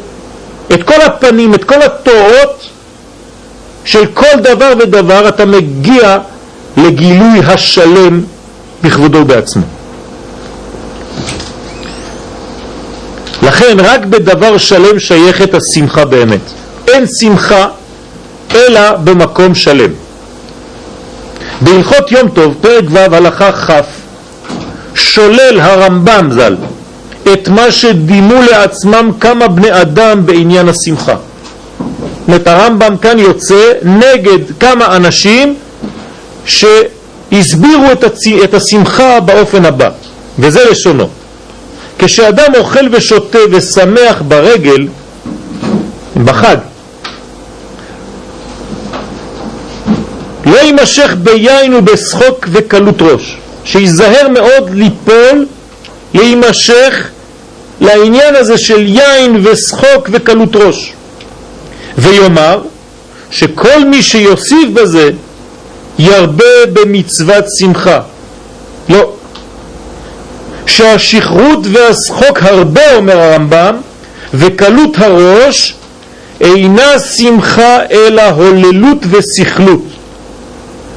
את 0.73 0.83
כל 0.83 1.01
הפנים, 1.01 1.53
את 1.53 1.63
כל 1.63 1.81
התורות 1.81 2.69
של 3.85 4.05
כל 4.13 4.39
דבר 4.43 4.73
ודבר, 4.79 5.27
אתה 5.27 5.45
מגיע 5.45 6.17
לגילוי 6.77 7.39
השלם 7.47 8.21
בכבודו 8.83 9.25
בעצמו. 9.25 9.63
לכן 13.43 13.77
רק 13.79 14.05
בדבר 14.05 14.57
שלם 14.57 14.99
שייכת 14.99 15.49
השמחה 15.53 16.05
באמת. 16.05 16.60
אין 16.87 17.05
שמחה 17.19 17.67
אלא 18.55 18.95
במקום 19.03 19.55
שלם. 19.55 19.91
בהלכות 21.61 22.11
יום 22.11 22.29
טוב, 22.29 22.53
פרק 22.61 22.83
ו' 22.89 22.97
הלכה 22.97 23.51
כ', 23.51 23.69
שולל 24.95 25.59
הרמב"ם 25.59 26.29
ז"ל 26.31 26.55
את 27.33 27.47
מה 27.47 27.71
שדימו 27.71 28.41
לעצמם 28.51 29.11
כמה 29.19 29.47
בני 29.47 29.81
אדם 29.81 30.25
בעניין 30.25 30.69
השמחה. 30.69 31.15
זאת 32.27 32.47
הרמב"ם 32.47 32.97
כאן 32.97 33.19
יוצא 33.19 33.71
נגד 33.83 34.39
כמה 34.59 34.95
אנשים 34.95 35.55
שהסבירו 36.45 37.91
את, 37.91 38.03
הצ... 38.03 38.27
את 38.43 38.53
השמחה 38.53 39.19
באופן 39.19 39.65
הבא, 39.65 39.89
וזה 40.39 40.69
לשונו. 40.71 41.07
כשאדם 41.99 42.55
אוכל 42.57 42.87
ושותה 42.91 43.37
ושמח 43.51 44.21
ברגל, 44.27 44.87
בחג, 46.23 46.57
לא 50.51 50.57
יימשך 50.57 51.15
ביין 51.23 51.73
ובשחוק 51.73 52.47
וקלות 52.51 53.01
ראש, 53.01 53.37
שיזהר 53.65 54.27
מאוד 54.27 54.69
ליפול 54.73 55.45
להימשך 56.13 57.07
לעניין 57.81 58.35
הזה 58.35 58.57
של 58.57 58.85
יין 58.87 59.41
ושחוק 59.43 60.09
וקלות 60.11 60.55
ראש. 60.55 60.93
ויאמר 61.97 62.61
שכל 63.31 63.85
מי 63.85 64.03
שיוסיף 64.03 64.69
בזה 64.73 65.09
ירבה 65.99 66.65
במצוות 66.73 67.45
שמחה. 67.59 67.99
לא. 68.89 69.13
שהשכרות 70.65 71.59
והשחוק 71.71 72.37
הרבה 72.41 72.95
אומר 72.95 73.17
הרמב"ם 73.19 73.75
וקלות 74.33 74.97
הראש 74.97 75.75
אינה 76.41 76.99
שמחה 76.99 77.77
אלא 77.91 78.21
הוללות 78.21 78.97
וסכלות 79.09 79.90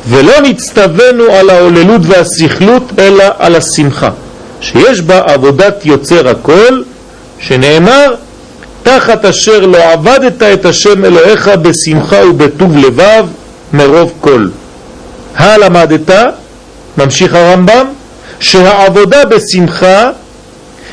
ולא 0.09 0.41
נצטווינו 0.43 1.25
על 1.25 1.51
ההוללות 1.51 2.01
והסכלות 2.05 2.93
אלא 2.99 3.25
על 3.39 3.57
השמחה 3.57 4.11
שיש 4.61 5.01
בה 5.01 5.19
עבודת 5.19 5.87
יוצר 5.87 6.29
הכל 6.29 6.83
שנאמר 7.39 8.15
תחת 8.83 9.25
אשר 9.25 9.67
לא 9.67 9.93
עבדת 9.93 10.43
את 10.43 10.65
השם 10.65 11.05
אלוהיך 11.05 11.49
בשמחה 11.49 12.27
ובטוב 12.27 12.77
לבב 12.77 13.27
מרוב 13.73 14.13
כל. 14.21 14.49
הלמדת, 15.37 16.11
ממשיך 16.99 17.35
הרמב"ם, 17.35 17.87
שהעבודה 18.41 19.25
בשמחה 19.25 20.11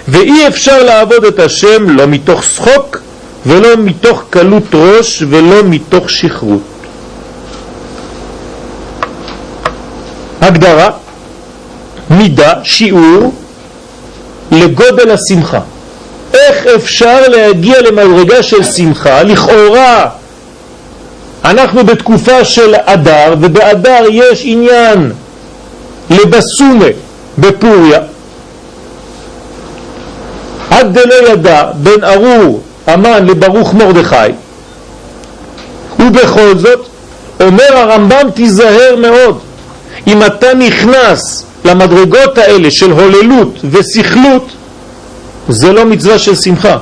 ואי 0.08 0.48
אפשר 0.48 0.84
לעבוד 0.84 1.25
את 1.25 1.39
השם 1.39 1.89
לא 1.89 2.08
מתוך 2.08 2.44
שחוק 2.44 2.98
ולא 3.46 3.70
מתוך 3.77 4.24
קלות 4.30 4.63
ראש 4.74 5.24
ולא 5.30 5.63
מתוך 5.63 6.10
שכרות. 6.10 6.62
הגדרה, 10.41 10.89
מידה, 12.10 12.53
שיעור 12.63 13.33
לגודל 14.51 15.12
השמחה. 15.12 15.60
איך 16.33 16.65
אפשר 16.75 17.27
להגיע 17.27 17.81
למדרגה 17.81 18.43
של 18.43 18.63
שמחה? 18.63 19.24
לכאורה 19.24 20.10
אנחנו 21.45 21.86
בתקופה 21.86 22.45
של 22.45 22.75
אדר, 22.86 23.36
ובאדר 23.41 24.03
יש 24.12 24.41
עניין 24.45 25.12
לבסומה 26.10 26.86
בפוריה. 27.38 28.00
עד 30.69 30.93
דלא 30.93 31.29
ידע 31.29 31.65
בין 31.75 32.03
ארור 32.03 32.62
המן 32.88 33.25
לברוך 33.25 33.74
מרדכי, 33.74 34.15
ובכל 36.00 36.57
זאת 36.57 36.88
אומר 37.39 37.77
הרמב"ם 37.77 38.29
תיזהר 38.33 38.95
מאוד 38.95 39.39
אם 40.08 40.24
אתה 40.24 40.53
נכנס 40.53 41.46
למדרגות 41.65 42.38
האלה 42.38 42.72
של 42.72 42.91
הוללות 42.91 43.60
וסכלות 43.72 44.48
זה 45.50 45.74
לא 45.74 45.86
מצווה 45.86 46.20
של 46.20 46.36
שמחה. 46.36 46.77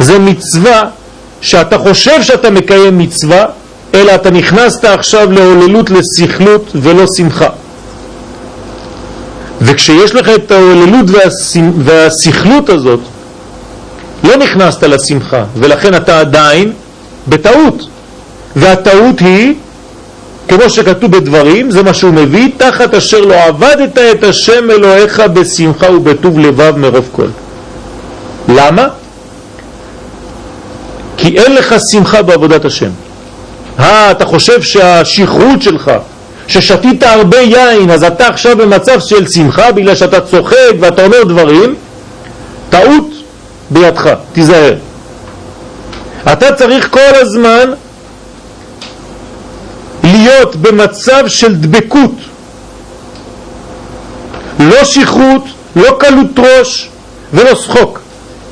זה 0.00 0.18
מצווה 0.18 0.84
שאתה 1.40 1.78
חושב 1.78 2.22
שאתה 2.22 2.50
מקיים 2.50 2.98
מצווה 2.98 3.46
אלא 3.94 4.14
אתה 4.14 4.30
נכנסת 4.30 4.84
עכשיו 4.84 5.32
להוללות 5.32 5.90
לסכלות 5.90 6.70
ולא 6.74 7.04
שמחה. 7.16 7.48
וכשיש 9.60 10.14
לך 10.14 10.28
את 10.28 10.50
ההוללות 10.50 11.06
והסכלות 11.78 12.68
הזאת 12.68 13.00
לא 14.24 14.36
נכנסת 14.36 14.82
לשמחה 14.82 15.44
ולכן 15.56 15.94
אתה 15.94 16.20
עדיין 16.20 16.72
בטעות. 17.28 17.86
והטעות 18.56 19.20
היא 19.20 19.54
כמו 20.50 20.70
שכתוב 20.70 21.10
בדברים, 21.16 21.70
זה 21.70 21.82
מה 21.82 21.94
שהוא 21.94 22.12
מביא, 22.12 22.48
תחת 22.56 22.94
אשר 22.94 23.20
לא 23.20 23.34
עבדת 23.44 23.98
את 23.98 24.24
השם 24.24 24.70
אלוהיך 24.70 25.22
בשמחה 25.32 25.90
ובטוב 25.90 26.38
לבב 26.38 26.76
מרוב 26.76 27.08
כל. 27.12 27.26
למה? 28.48 28.88
כי 31.16 31.38
אין 31.38 31.54
לך 31.54 31.74
שמחה 31.90 32.22
בעבודת 32.22 32.64
השם. 32.64 32.90
אה, 33.78 34.10
אתה 34.10 34.26
חושב 34.26 34.62
שהשכרות 34.62 35.62
שלך, 35.62 35.90
ששתית 36.46 37.02
הרבה 37.02 37.38
יין, 37.38 37.90
אז 37.90 38.04
אתה 38.04 38.26
עכשיו 38.26 38.56
במצב 38.56 39.00
של 39.00 39.26
שמחה 39.26 39.72
בגלל 39.72 39.94
שאתה 39.94 40.20
צוחק 40.20 40.74
ואתה 40.80 41.04
אומר 41.04 41.24
דברים, 41.24 41.74
טעות 42.70 43.10
בידך, 43.70 44.10
תיזהר. 44.32 44.74
אתה 46.32 46.52
צריך 46.52 46.88
כל 46.90 47.14
הזמן 47.14 47.70
להיות 50.12 50.56
במצב 50.56 51.28
של 51.28 51.54
דבקות, 51.54 52.14
לא 54.58 54.84
שכרות, 54.84 55.44
לא 55.76 55.96
קלות 55.98 56.38
ראש 56.38 56.88
ולא 57.32 57.54
שחוק, 57.54 58.00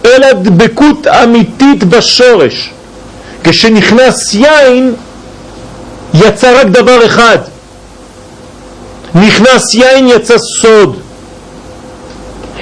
אלא 0.05 0.33
דבקות 0.33 1.07
אמיתית 1.07 1.85
בשורש. 1.85 2.71
כשנכנס 3.44 4.35
יין 4.35 4.94
יצא 6.14 6.61
רק 6.61 6.66
דבר 6.66 7.07
אחד, 7.07 7.38
נכנס 9.14 9.75
יין 9.75 10.09
יצא 10.09 10.37
סוד. 10.62 11.01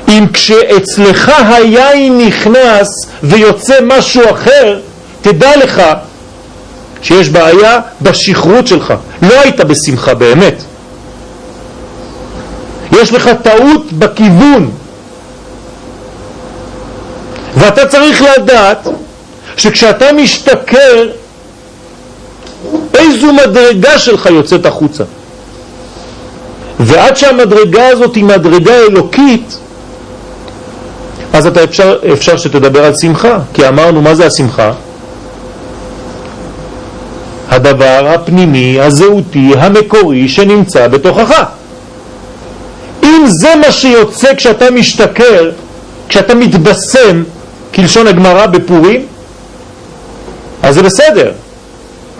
אם 0.09 0.27
כשאצלך 0.33 1.33
היין 1.49 2.19
נכנס 2.19 2.89
ויוצא 3.23 3.79
משהו 3.83 4.23
אחר, 4.31 4.81
תדע 5.23 5.57
לך 5.57 5.83
שיש 7.07 7.29
בעיה 7.29 7.81
בשכרות 8.03 8.67
שלך, 8.67 8.95
לא 9.23 9.41
היית 9.41 9.61
בשמחה 9.61 10.15
באמת. 10.15 10.63
יש 12.93 13.13
לך 13.13 13.31
טעות 13.43 13.93
בכיוון. 13.93 14.71
ואתה 17.55 17.87
צריך 17.87 18.23
לדעת 18.23 18.89
שכשאתה 19.57 20.13
משתכר, 20.13 21.09
איזו 22.95 23.33
מדרגה 23.33 23.99
שלך 23.99 24.27
יוצאת 24.27 24.67
החוצה. 24.67 25.05
ועד 26.81 27.17
שהמדרגה 27.17 27.89
הזאת 27.89 28.15
היא 28.15 28.25
מדרגה 28.25 28.75
אלוקית, 28.77 29.59
אז 31.33 31.47
אתה 31.47 31.65
אפשר, 31.65 31.99
אפשר 32.13 32.37
שתדבר 32.37 32.85
על 32.85 32.93
שמחה, 33.01 33.39
כי 33.55 33.69
אמרנו 33.69 34.03
מה 34.03 34.15
זה 34.15 34.27
השמחה? 34.27 34.73
הדבר 37.51 38.13
הפנימי, 38.15 38.81
הזהותי, 38.81 39.53
המקורי 39.59 40.29
שנמצא 40.29 40.89
בתוכך. 40.89 41.43
אם 43.03 43.25
זה 43.27 43.55
מה 43.67 43.73
שיוצא 43.73 44.35
כשאתה 44.35 44.71
משתכר, 44.71 45.51
כשאתה 46.09 46.35
מתבשם, 46.35 47.23
כלשון 47.75 48.07
הגמרא 48.07 48.47
בפורים, 48.47 49.07
אז 50.63 50.75
זה 50.75 50.83
בסדר. 50.83 51.33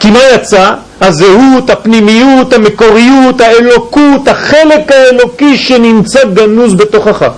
כי 0.01 0.11
מה 0.11 0.19
יצא? 0.35 0.75
הזהות, 1.01 1.71
הפנימיות, 1.71 2.53
המקוריות, 2.53 3.41
האלוקות, 3.41 4.29
החלק 4.29 4.93
האלוקי 4.93 5.57
שנמצא 5.57 6.25
גנוז 6.25 6.75
בתוכך. 6.75 7.29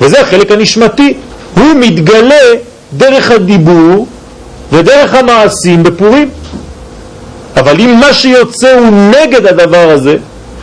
וזה 0.00 0.20
החלק 0.20 0.50
הנשמתי. 0.50 1.14
הוא 1.54 1.74
מתגלה 1.74 2.44
דרך 2.92 3.30
הדיבור 3.30 4.06
ודרך 4.72 5.14
המעשים 5.14 5.82
בפורים. 5.82 6.28
אבל 7.56 7.80
אם 7.80 8.00
מה 8.00 8.12
שיוצא 8.14 8.78
הוא 8.78 9.10
נגד 9.10 9.46
הדבר 9.46 9.90
הזה, 9.90 10.16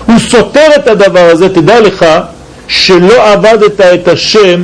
הוא 0.06 0.20
סותר 0.20 0.68
את 0.76 0.88
הדבר 0.88 1.30
הזה, 1.32 1.50
תדע 1.50 1.80
לך 1.80 2.06
שלא 2.68 3.32
עבדת 3.32 3.82
את 3.82 4.08
השם, 4.08 4.64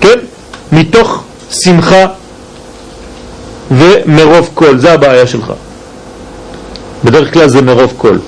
כן, 0.00 0.18
מתוך 0.72 1.22
שמחה 1.50 2.06
ומרוב 3.70 4.50
קול, 4.54 4.78
זה 4.78 4.92
הבעיה 4.92 5.26
שלך. 5.26 5.52
בדרך 7.04 7.32
כלל 7.32 7.48
זה 7.48 7.62
מרוב 7.62 7.92
קול, 7.98 8.18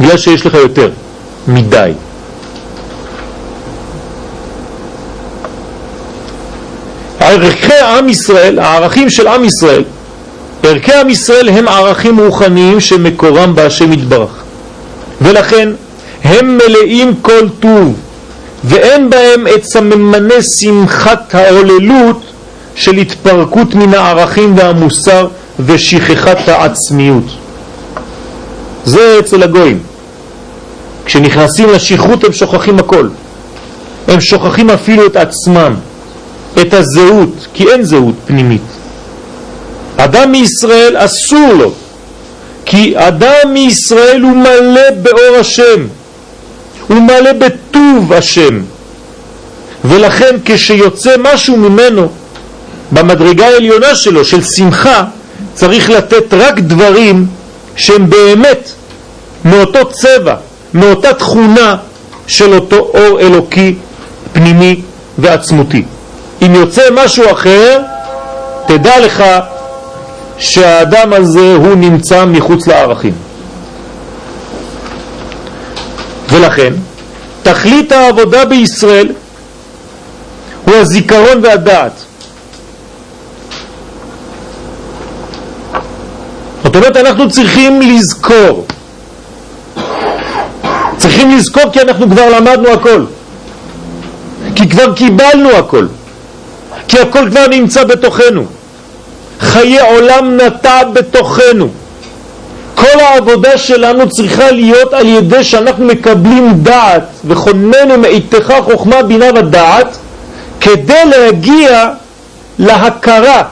בגלל 0.00 0.16
שיש 0.16 0.46
לך 0.46 0.54
יותר 0.54 0.90
מדי. 1.48 1.92
ערכי 7.20 7.74
עם 7.74 8.08
ישראל, 8.08 8.58
הערכים 8.58 9.10
של 9.10 9.26
עם 9.26 9.44
ישראל, 9.44 9.84
ערכי 10.62 10.92
עם 10.92 11.10
ישראל 11.10 11.48
הם 11.48 11.68
ערכים 11.68 12.20
רוחניים 12.20 12.80
שמקורם 12.80 13.54
בהשם 13.54 13.92
יתברך. 13.92 14.42
ולכן 15.20 15.68
הם 16.24 16.58
מלאים 16.58 17.14
כל 17.22 17.48
טוב 17.60 17.94
ואין 18.64 19.10
בהם 19.10 19.46
את 19.54 19.64
סממני 19.64 20.42
שמחת 20.58 21.34
העוללות 21.34 22.22
של 22.74 22.96
התפרקות 22.96 23.74
מן 23.74 23.94
הערכים 23.94 24.56
והמוסר 24.58 25.28
ושכחת 25.60 26.48
העצמיות. 26.48 27.24
זה 28.84 29.16
אצל 29.18 29.42
הגויים. 29.42 29.78
כשנכנסים 31.04 31.70
לשכרות 31.70 32.24
הם 32.24 32.32
שוכחים 32.32 32.78
הכל. 32.78 33.08
הם 34.08 34.20
שוכחים 34.20 34.70
אפילו 34.70 35.06
את 35.06 35.16
עצמם 35.16 35.74
את 36.60 36.74
הזהות 36.74 37.46
כי 37.54 37.68
אין 37.68 37.82
זהות 37.82 38.14
פנימית 38.26 38.62
אדם 39.96 40.32
מישראל 40.32 40.96
אסור 40.98 41.52
לו, 41.58 41.72
כי 42.64 42.94
אדם 42.96 43.52
מישראל 43.52 44.22
הוא 44.22 44.32
מלא 44.32 44.90
באור 45.02 45.36
השם, 45.40 45.86
הוא 46.88 46.96
מלא 46.96 47.32
בטוב 47.32 48.12
השם, 48.12 48.60
ולכן 49.84 50.36
כשיוצא 50.44 51.14
משהו 51.18 51.56
ממנו 51.56 52.08
במדרגה 52.92 53.46
העליונה 53.46 53.94
שלו, 53.94 54.24
של 54.24 54.40
שמחה, 54.56 55.04
צריך 55.54 55.90
לתת 55.90 56.34
רק 56.34 56.58
דברים 56.58 57.26
שהם 57.76 58.10
באמת 58.10 58.72
מאותו 59.44 59.90
צבע, 59.90 60.34
מאותה 60.74 61.14
תכונה 61.14 61.76
של 62.26 62.54
אותו 62.54 62.76
אור 62.76 63.20
אלוקי 63.20 63.74
פנימי 64.32 64.80
ועצמותי. 65.18 65.82
אם 66.42 66.54
יוצא 66.54 66.82
משהו 66.92 67.30
אחר, 67.30 67.80
תדע 68.66 69.00
לך 69.00 69.22
שהאדם 70.38 71.12
הזה 71.12 71.54
הוא 71.54 71.74
נמצא 71.74 72.24
מחוץ 72.24 72.66
לערכים. 72.66 73.14
ולכן, 76.28 76.72
תכלית 77.42 77.92
העבודה 77.92 78.44
בישראל 78.44 79.08
הוא 80.64 80.74
הזיכרון 80.74 81.40
והדעת. 81.42 81.92
זאת 86.64 86.76
אומרת, 86.76 86.96
אנחנו 86.96 87.30
צריכים 87.30 87.82
לזכור. 87.82 88.66
צריכים 90.96 91.36
לזכור 91.36 91.62
כי 91.72 91.80
אנחנו 91.80 92.10
כבר 92.10 92.28
למדנו 92.28 92.68
הכל. 92.68 93.04
כי 94.54 94.68
כבר 94.68 94.94
קיבלנו 94.94 95.50
הכל. 95.50 95.86
כי 96.88 96.98
הכל 96.98 97.30
כבר 97.30 97.46
נמצא 97.46 97.84
בתוכנו. 97.84 98.46
חיי 99.42 99.80
עולם 99.80 100.36
נטע 100.36 100.84
בתוכנו. 100.84 101.68
כל 102.74 103.00
העבודה 103.00 103.58
שלנו 103.58 104.08
צריכה 104.08 104.50
להיות 104.50 104.92
על 104.92 105.06
ידי 105.06 105.44
שאנחנו 105.44 105.84
מקבלים 105.84 106.52
דעת 106.62 107.02
וכוננו 107.24 107.98
מאיתך 107.98 108.52
חוכמה 108.64 109.02
בינה 109.02 109.26
ודעת 109.36 109.96
כדי 110.60 111.04
להגיע 111.10 111.90
להכרה, 112.58 113.42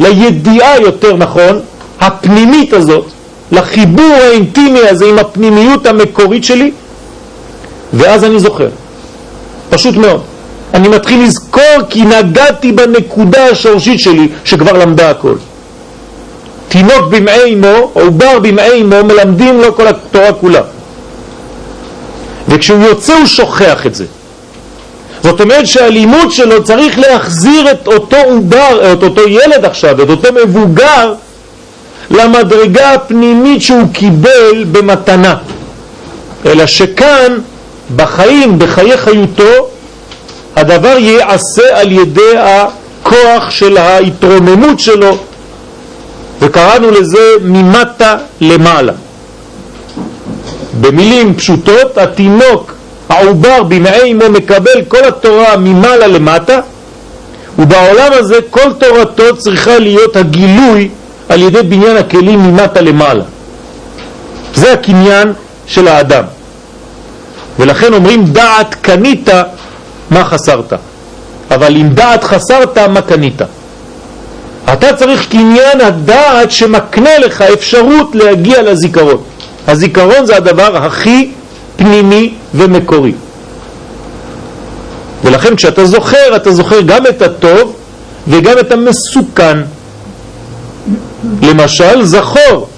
לידיעה 0.00 0.80
יותר 0.80 1.16
נכון, 1.16 1.60
הפנימית 2.00 2.72
הזאת, 2.72 3.06
לחיבור 3.52 4.14
האינטימי 4.20 4.80
הזה 4.80 5.06
עם 5.06 5.18
הפנימיות 5.18 5.86
המקורית 5.86 6.44
שלי 6.44 6.70
ואז 7.92 8.24
אני 8.24 8.40
זוכר. 8.40 8.68
פשוט 9.70 9.96
מאוד. 9.96 10.20
אני 10.76 10.88
מתחיל 10.88 11.24
לזכור 11.24 11.76
כי 11.88 12.02
נגעתי 12.02 12.72
בנקודה 12.72 13.46
השורשית 13.46 14.00
שלי 14.00 14.28
שכבר 14.44 14.72
למדה 14.72 15.10
הכל. 15.10 15.34
תינוק 16.68 17.08
במעי 17.10 17.54
אמו, 17.54 17.90
עובר 17.92 18.38
במעי 18.38 18.82
אמו, 18.82 19.04
מלמדים 19.04 19.60
לו 19.60 19.76
כל 19.76 19.86
התורה 19.86 20.32
כולה. 20.32 20.60
וכשהוא 22.48 22.84
יוצא 22.84 23.14
הוא 23.14 23.26
שוכח 23.26 23.86
את 23.86 23.94
זה. 23.94 24.04
זאת 25.22 25.40
אומרת 25.40 25.66
שהלימוד 25.66 26.32
שלו 26.32 26.64
צריך 26.64 26.98
להחזיר 26.98 27.70
את 27.70 27.86
אותו 27.86 28.16
עובר, 28.16 28.92
את 28.92 29.02
אותו 29.02 29.28
ילד 29.28 29.64
עכשיו, 29.64 30.02
את 30.02 30.10
אותו 30.10 30.28
מבוגר, 30.32 31.14
למדרגה 32.10 32.92
הפנימית 32.92 33.62
שהוא 33.62 33.84
קיבל 33.92 34.64
במתנה. 34.72 35.36
אלא 36.46 36.66
שכאן, 36.66 37.38
בחיים, 37.96 38.58
בחיי 38.58 38.98
חיותו, 38.98 39.68
הדבר 40.56 40.96
ייעשה 40.98 41.80
על 41.80 41.92
ידי 41.92 42.32
הכוח 42.36 43.50
של 43.50 43.76
ההתרוממות 43.76 44.80
שלו, 44.80 45.16
וקראנו 46.40 46.90
לזה 46.90 47.18
ממטה 47.42 48.16
למעלה. 48.40 48.92
במילים 50.80 51.34
פשוטות, 51.34 51.98
התינוק, 51.98 52.72
העובר 53.08 53.62
במעי 53.62 54.12
אמו 54.12 54.30
מקבל 54.30 54.84
כל 54.88 55.04
התורה 55.04 55.56
ממעלה 55.56 56.06
למטה, 56.06 56.60
ובעולם 57.58 58.12
הזה 58.12 58.38
כל 58.50 58.72
תורתו 58.78 59.36
צריכה 59.36 59.78
להיות 59.78 60.16
הגילוי 60.16 60.88
על 61.28 61.42
ידי 61.42 61.62
בניין 61.62 61.96
הכלים 61.96 62.38
ממטה 62.40 62.80
למעלה. 62.80 63.24
זה 64.54 64.72
הקניין 64.72 65.32
של 65.66 65.88
האדם. 65.88 66.24
ולכן 67.58 67.92
אומרים 67.94 68.24
דעת 68.24 68.74
קנית 68.74 69.28
מה 70.10 70.24
חסרת. 70.24 70.72
אבל 71.50 71.76
אם 71.76 71.88
דעת 71.88 72.24
חסרת, 72.24 72.78
מה 72.78 73.02
קנית? 73.02 73.42
אתה 74.72 74.92
צריך 74.96 75.28
קניין 75.28 75.80
הדעת 75.80 76.50
שמקנה 76.50 77.18
לך 77.18 77.42
אפשרות 77.42 78.14
להגיע 78.14 78.62
לזיכרון. 78.62 79.22
הזיכרון 79.68 80.26
זה 80.26 80.36
הדבר 80.36 80.76
הכי 80.76 81.30
פנימי 81.76 82.34
ומקורי. 82.54 83.12
ולכן 85.24 85.56
כשאתה 85.56 85.84
זוכר, 85.84 86.36
אתה 86.36 86.52
זוכר 86.52 86.80
גם 86.80 87.06
את 87.06 87.22
הטוב 87.22 87.76
וגם 88.28 88.58
את 88.58 88.72
המסוכן. 88.72 89.58
למשל, 91.42 92.04
זכור 92.04 92.68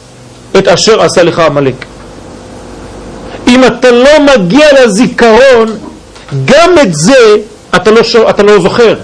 את 0.59 0.69
אשר 0.69 1.03
עשה 1.03 1.23
לך 1.23 1.39
המלאק. 1.39 1.85
אם 3.49 3.65
אתה 3.65 3.91
לא 3.91 4.11
מגיע 4.35 4.67
לזיכרון, 4.85 5.69
גם 6.45 6.79
את 6.83 6.95
זה 6.95 7.37
אתה 7.77 7.91
לא, 7.91 8.01
אתה 8.31 8.43
לא 8.43 8.61
זוכר. 8.61 8.95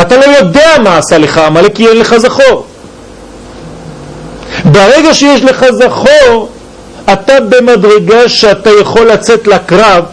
אתה 0.00 0.16
לא 0.16 0.24
יודע 0.24 0.68
מה 0.82 0.98
עשה 0.98 1.18
לך 1.18 1.38
עמלק 1.38 1.74
כי 1.74 1.88
אין 1.88 1.96
לך 1.96 2.16
זכור. 2.16 2.66
ברגע 4.64 5.14
שיש 5.14 5.42
לך 5.42 5.64
זכור, 5.70 6.48
אתה 7.12 7.40
במדרגה 7.40 8.28
שאתה 8.28 8.70
יכול 8.70 9.06
לצאת 9.06 9.46
לקרב 9.46 10.04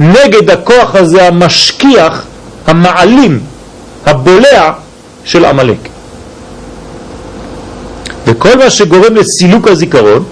נגד 0.00 0.50
הכוח 0.50 0.94
הזה 0.94 1.26
המשכיח, 1.26 2.24
המעלים, 2.66 3.40
הבולע 4.06 4.72
של 5.24 5.44
עמלק. 5.44 5.78
וכל 8.26 8.58
מה 8.58 8.70
שגורם 8.70 9.16
לסילוק 9.16 9.68
הזיכרון, 9.68 10.24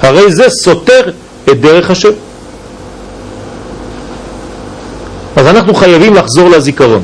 הרי 0.00 0.32
זה 0.32 0.44
סותר 0.50 1.10
את 1.50 1.60
דרך 1.60 1.90
השם. 1.90 2.12
אז 5.36 5.46
אנחנו 5.46 5.74
חייבים 5.74 6.14
לחזור 6.14 6.48
לזיכרון. 6.48 7.02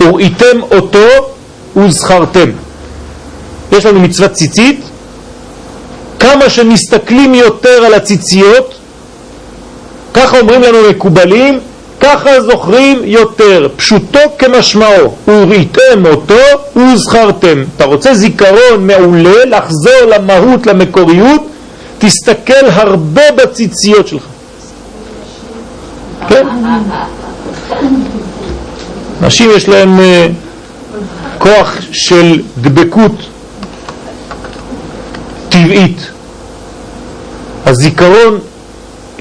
וראיתם 0.00 0.62
אותו 0.70 1.06
וזכרתם. 1.76 2.50
יש 3.72 3.86
לנו 3.86 4.00
מצוות 4.00 4.32
ציצית, 4.32 4.80
כמה 6.18 6.50
שמסתכלים 6.50 7.34
יותר 7.34 7.84
על 7.86 7.94
הציציות, 7.94 8.74
ככה 10.14 10.40
אומרים 10.40 10.62
לנו 10.62 10.78
מקובלים, 10.90 11.60
ככה 12.00 12.40
זוכרים 12.40 13.00
יותר, 13.04 13.68
פשוטו 13.76 14.18
כמשמעו, 14.38 15.14
וראיתם 15.28 16.06
אותו 16.06 16.34
וזכרתם. 16.76 17.64
אתה 17.76 17.84
רוצה 17.84 18.14
זיכרון 18.14 18.86
מעולה, 18.86 19.44
לחזור 19.44 20.00
למהות, 20.08 20.66
למקוריות, 20.66 21.40
תסתכל 21.98 22.66
הרבה 22.70 23.32
בציציות 23.36 24.08
שלך. 24.08 24.22
כן? 26.28 26.46
נשים 29.22 29.50
יש 29.56 29.68
להם 29.68 29.98
uh, 29.98 30.02
כוח 31.38 31.76
של 31.92 32.40
דבקות 32.60 33.12
טבעית. 35.48 36.10
הזיכרון 37.66 38.38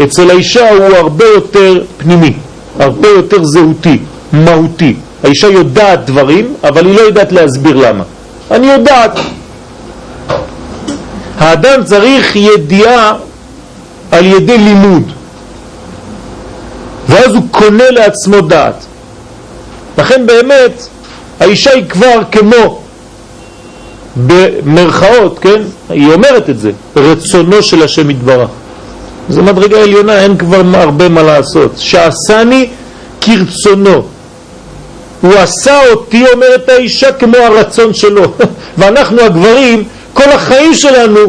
אצל 0.03 0.29
האישה 0.29 0.69
הוא 0.69 0.95
הרבה 0.95 1.25
יותר 1.25 1.83
פנימי, 1.97 2.33
הרבה 2.79 3.07
יותר 3.07 3.43
זהותי, 3.43 3.97
מהותי. 4.33 4.95
האישה 5.23 5.47
יודעת 5.47 6.05
דברים, 6.05 6.53
אבל 6.63 6.85
היא 6.85 6.95
לא 6.95 7.01
יודעת 7.01 7.31
להסביר 7.31 7.75
למה. 7.75 8.03
אני 8.51 8.67
יודעת. 8.67 9.19
האדם 11.37 11.83
צריך 11.83 12.35
ידיעה 12.35 13.13
על 14.11 14.25
ידי 14.25 14.57
לימוד. 14.57 15.11
ואז 17.09 17.33
הוא 17.35 17.43
קונה 17.51 17.91
לעצמו 17.91 18.41
דעת. 18.41 18.85
לכן 19.97 20.25
באמת 20.25 20.87
האישה 21.39 21.71
היא 21.71 21.85
כבר 21.89 22.21
כמו 22.31 22.81
במרכאות, 24.27 25.39
כן? 25.39 25.61
היא 25.89 26.13
אומרת 26.13 26.49
את 26.49 26.59
זה, 26.59 26.71
רצונו 26.95 27.63
של 27.63 27.83
השם 27.83 28.09
יתברך. 28.09 28.49
זו 29.29 29.43
מדרגה 29.43 29.81
עליונה, 29.81 30.23
אין 30.23 30.37
כבר 30.37 30.61
הרבה 30.73 31.09
מה 31.09 31.23
לעשות. 31.23 31.71
שעשני 31.77 32.69
כרצונו. 33.21 34.03
הוא 35.21 35.33
עשה 35.33 35.89
אותי, 35.91 36.23
אומרת 36.33 36.69
האישה, 36.69 37.11
כמו 37.11 37.37
הרצון 37.37 37.93
שלו. 37.93 38.31
ואנחנו 38.77 39.21
הגברים, 39.21 39.83
כל 40.13 40.29
החיים 40.29 40.73
שלנו 40.73 41.19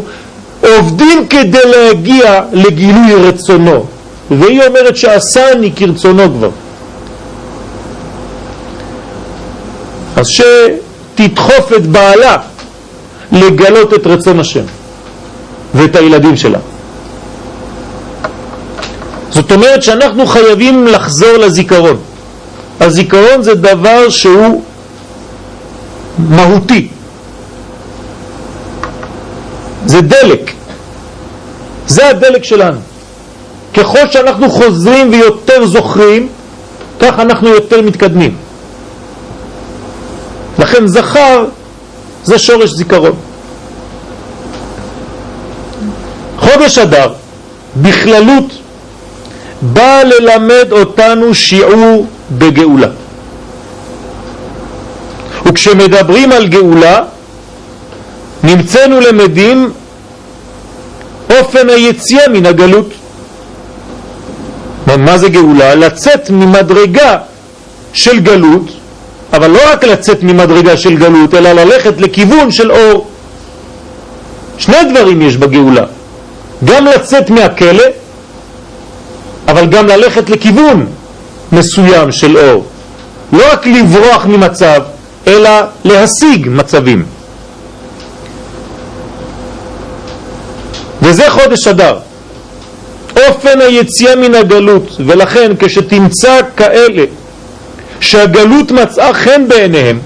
עובדים 0.61 1.27
כדי 1.27 1.59
להגיע 1.65 2.41
לגילוי 2.53 3.15
רצונו. 3.15 3.87
והיא 4.31 4.63
אומרת 4.67 4.97
שעשני 4.97 5.73
כרצונו 5.77 6.23
כבר. 6.33 6.51
אז 10.17 10.27
שתדחוף 10.29 11.73
את 11.77 11.87
בעלה 11.87 12.37
לגלות 13.33 13.95
את 13.95 14.07
רצון 14.07 14.41
השם 14.41 14.65
ואת 15.75 15.97
הילדים 15.97 16.37
שלה. 16.37 16.59
זאת 19.31 19.53
אומרת 19.53 19.83
שאנחנו 19.83 20.27
חייבים 20.27 20.87
לחזור 20.87 21.37
לזיכרון. 21.37 21.97
הזיכרון 22.81 23.43
זה 23.43 23.55
דבר 23.55 24.09
שהוא 24.09 24.63
מהותי. 26.19 26.89
זה 29.87 30.01
דלק. 30.01 30.51
זה 31.87 32.09
הדלק 32.09 32.45
שלנו. 32.45 32.90
ככל 33.75 34.11
שאנחנו 34.11 34.51
חוזרים 34.51 35.13
ויותר 35.13 35.67
זוכרים, 35.67 36.29
כך 37.01 37.19
אנחנו 37.19 37.49
יותר 37.49 37.83
מתקדמים. 37.83 38.37
לכן 40.59 40.87
זכר 40.87 41.45
זה 42.25 42.39
שורש 42.39 42.71
זיכרון. 42.71 43.15
חודש 46.39 46.79
אדר 46.79 47.13
בכללות 47.77 48.53
בא 49.63 50.03
ללמד 50.03 50.73
אותנו 50.73 51.35
שיעור 51.35 52.07
בגאולה. 52.39 52.89
וכשמדברים 55.47 56.33
על 56.33 56.47
גאולה 56.49 57.01
נמצאנו 58.45 59.01
למדים 59.01 59.73
אופן 61.31 61.69
היציאה 61.69 62.29
מן 62.29 62.47
הגלות. 62.47 63.00
מה 64.97 65.19
זה 65.19 65.29
גאולה? 65.29 65.75
לצאת 65.75 66.31
ממדרגה 66.31 67.19
של 67.93 68.21
גלות, 68.21 68.71
אבל 69.33 69.51
לא 69.51 69.61
רק 69.73 69.85
לצאת 69.85 70.23
ממדרגה 70.23 70.77
של 70.77 70.97
גלות, 70.97 71.35
אלא 71.35 71.53
ללכת 71.53 72.01
לכיוון 72.01 72.51
של 72.51 72.73
אור. 72.73 73.07
שני 74.59 74.77
דברים 74.91 75.23
יש 75.23 75.37
בגאולה, 75.37 75.85
גם 76.65 76.85
לצאת 76.87 77.31
מהכלא, 77.31 77.85
אבל 79.49 79.67
גם 79.67 79.87
ללכת 79.87 80.31
לכיוון 80.31 80.87
מסוים 81.53 82.13
של 82.13 82.39
אור. 82.39 82.65
לא 83.33 83.53
רק 83.53 83.67
לברוח 83.67 84.27
ממצב, 84.27 84.83
אלא 85.27 85.51
להשיג 85.85 86.49
מצבים. 86.51 87.05
וזה 91.03 91.31
חודש 91.31 91.69
אדר. 91.69 91.99
אופן 93.29 93.61
היציאה 93.61 94.17
מן 94.17 94.35
הגלות, 94.35 94.97
ולכן 95.07 95.53
כשתמצא 95.59 96.41
כאלה 96.57 97.05
שהגלות 98.01 98.71
מצאה 98.71 99.15
חן 99.15 99.49
בעיניהם, 99.49 99.99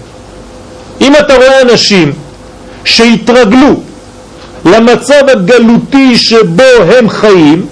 אם 1.00 1.16
אתה 1.16 1.36
רואה 1.36 1.60
אנשים 1.62 2.12
שהתרגלו 2.84 3.80
למצב 4.64 5.28
הגלותי 5.28 6.18
שבו 6.18 6.62
הם 6.96 7.08
חיים 7.08 7.66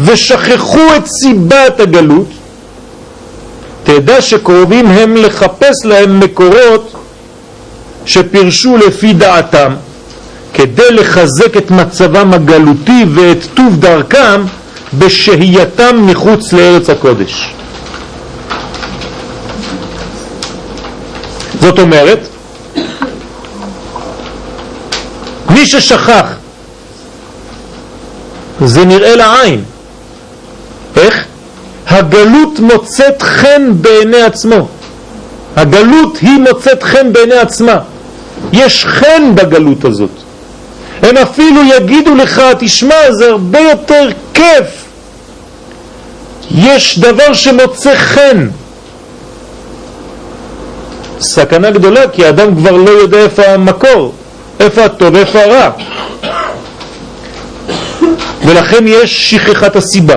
ושכחו 0.00 0.96
את 0.96 1.06
סיבת 1.06 1.80
הגלות, 1.80 2.28
תדע 3.84 4.22
שקרובים 4.22 4.86
הם 4.86 5.16
לחפש 5.16 5.84
להם 5.84 6.20
מקורות 6.20 6.92
שפירשו 8.06 8.76
לפי 8.76 9.12
דעתם 9.12 9.74
כדי 10.54 10.90
לחזק 10.90 11.56
את 11.56 11.70
מצבם 11.70 12.34
הגלותי 12.34 13.04
ואת 13.14 13.38
טוב 13.54 13.80
דרכם 13.80 14.44
בשהייתם 14.98 16.06
מחוץ 16.06 16.52
לארץ 16.52 16.90
הקודש. 16.90 17.54
זאת 21.60 21.78
אומרת, 21.78 22.18
מי 25.50 25.66
ששכח, 25.66 26.26
זה 28.64 28.84
נראה 28.84 29.16
לעין. 29.16 29.64
איך? 30.96 31.24
הגלות 31.86 32.60
מוצאת 32.60 33.22
חן 33.22 33.72
בעיני 33.80 34.22
עצמו. 34.22 34.68
הגלות 35.56 36.18
היא 36.22 36.38
מוצאת 36.48 36.82
חן 36.82 37.12
בעיני 37.12 37.34
עצמה. 37.34 37.78
יש 38.52 38.86
חן 38.86 39.34
בגלות 39.34 39.84
הזאת. 39.84 40.27
הם 41.02 41.16
אפילו 41.16 41.60
יגידו 41.76 42.14
לך, 42.14 42.42
תשמע, 42.58 42.94
זה 43.10 43.28
הרבה 43.28 43.60
יותר 43.60 44.08
כיף. 44.34 44.84
יש 46.50 46.98
דבר 46.98 47.34
שמוצא 47.34 47.94
חן. 47.94 48.48
סכנה 51.20 51.70
גדולה, 51.70 52.08
כי 52.08 52.26
האדם 52.26 52.56
כבר 52.56 52.72
לא 52.72 52.90
יודע 52.90 53.18
איפה 53.18 53.42
המקור, 53.42 54.14
איפה 54.60 54.84
הטוב, 54.84 55.16
איפה 55.16 55.38
הרע. 55.40 55.70
ולכן 58.44 58.84
יש 58.86 59.30
שכחת 59.30 59.76
הסיבה. 59.76 60.16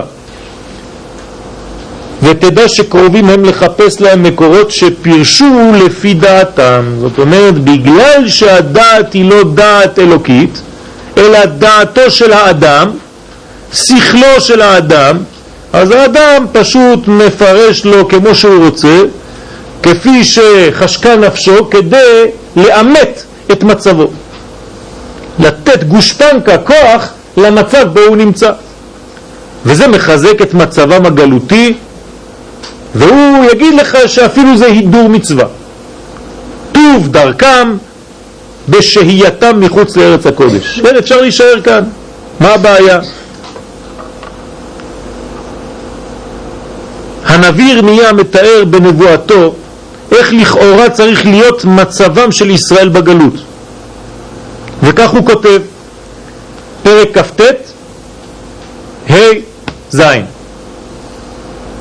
ותדע 2.23 2.67
שקרובים 2.67 3.29
הם 3.29 3.45
לחפש 3.45 4.01
להם 4.01 4.23
מקורות 4.23 4.71
שפירשו 4.71 5.71
לפי 5.85 6.13
דעתם. 6.13 6.83
זאת 6.99 7.19
אומרת, 7.19 7.57
בגלל 7.57 8.27
שהדעת 8.27 9.13
היא 9.13 9.29
לא 9.29 9.43
דעת 9.53 9.99
אלוקית, 9.99 10.61
אלא 11.17 11.45
דעתו 11.45 12.11
של 12.11 12.33
האדם, 12.33 12.91
שכלו 13.73 14.39
של 14.39 14.61
האדם, 14.61 15.17
אז 15.73 15.91
האדם 15.91 16.45
פשוט 16.51 17.07
מפרש 17.07 17.85
לו 17.85 18.07
כמו 18.07 18.35
שהוא 18.35 18.65
רוצה, 18.65 19.01
כפי 19.83 20.23
שחשקה 20.23 21.15
נפשו, 21.15 21.69
כדי 21.69 22.25
לאמת 22.55 23.23
את 23.51 23.63
מצבו. 23.63 24.07
לתת 25.39 25.83
גושפנקה, 25.83 26.57
כוח, 26.57 27.07
למצב 27.37 27.87
בו 27.93 27.99
הוא 27.99 28.17
נמצא. 28.17 28.51
וזה 29.65 29.87
מחזק 29.87 30.41
את 30.41 30.53
מצבם 30.53 31.05
הגלותי, 31.05 31.73
והוא 32.95 33.45
יגיד 33.51 33.73
לך 33.73 33.97
שאפילו 34.07 34.57
זה 34.57 34.65
הידור 34.65 35.09
מצווה. 35.09 35.45
טוב 36.71 37.07
דרכם 37.07 37.77
בשהייתם 38.69 39.59
מחוץ 39.59 39.97
לארץ 39.97 40.25
הקודש. 40.25 40.79
כן, 40.79 40.95
אפשר 40.95 41.21
להישאר 41.21 41.61
כאן. 41.63 41.83
מה 42.39 42.47
הבעיה? 42.49 42.99
הנביא 47.25 47.73
ירמיה 47.73 48.13
מתאר 48.13 48.63
בנבואתו 48.69 49.55
איך 50.11 50.33
לכאורה 50.33 50.89
צריך 50.89 51.25
להיות 51.25 51.65
מצבם 51.65 52.31
של 52.31 52.49
ישראל 52.49 52.89
בגלות. 52.89 53.33
וכך 54.83 55.09
הוא 55.09 55.25
כותב, 55.25 55.61
פרק 56.83 57.17
כ"ט, 57.17 57.41
ה' 59.09 59.15
ז'. 59.91 60.01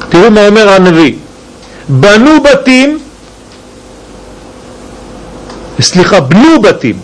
תראו 0.08 0.30
מה 0.30 0.46
אומר 0.46 0.68
הנביא, 0.68 1.14
בנו 1.88 2.42
בתים 2.42 2.98
סליחה, 5.80 6.20
בנו 6.20 6.62
בתים. 6.62 6.98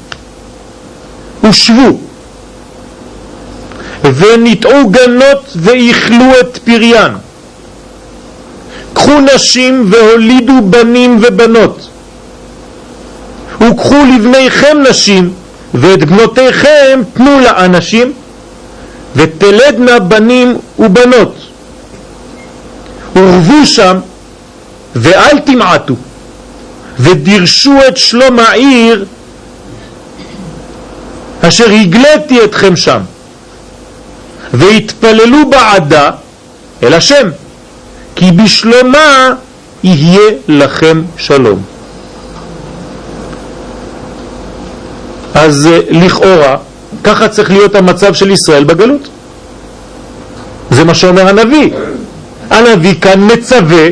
ושבו 1.45 1.99
וניטעו 4.05 4.91
גנות 4.91 5.53
ואיכלו 5.57 6.41
את 6.41 6.59
פריין. 6.65 7.13
קחו 8.95 9.21
נשים 9.35 9.87
והולידו 9.91 10.53
בנים 10.71 11.19
ובנות. 11.23 11.89
וקחו 13.61 14.05
לבניכם 14.15 14.77
נשים 14.91 15.33
ואת 15.75 16.05
בנותיכם 16.05 17.01
תנו 17.15 17.41
לאנשים 17.41 18.13
ותלדנה 19.17 19.99
בנים 19.99 20.57
ובנות. 20.79 21.35
ורבו 23.17 23.67
שם 23.67 23.97
ואל 24.97 25.39
תמעטו 25.39 25.95
ודירשו 27.01 27.75
את 27.89 27.97
שלום 27.97 28.39
העיר 28.39 29.05
אשר 31.41 31.71
הגלתי 31.71 32.45
אתכם 32.45 32.77
שם 32.77 33.01
והתפללו 34.55 35.51
בעדה 35.51 36.11
אל 36.83 36.95
השם 36.95 37.29
כי 38.17 38.31
בשלומה 38.31 39.35
יהיה 39.85 40.31
לכם 40.49 41.03
שלום. 41.17 41.63
אז 45.35 45.67
אה, 45.67 45.81
לכאורה 45.91 46.57
ככה 47.05 47.29
צריך 47.29 47.51
להיות 47.51 47.75
המצב 47.75 48.15
של 48.15 48.31
ישראל 48.31 48.65
בגלות. 48.65 49.09
זה 50.71 50.85
מה 50.85 50.95
שאומר 50.95 51.29
הנביא. 51.29 51.71
הנביא 52.51 52.95
כאן 53.01 53.29
מצווה 53.33 53.89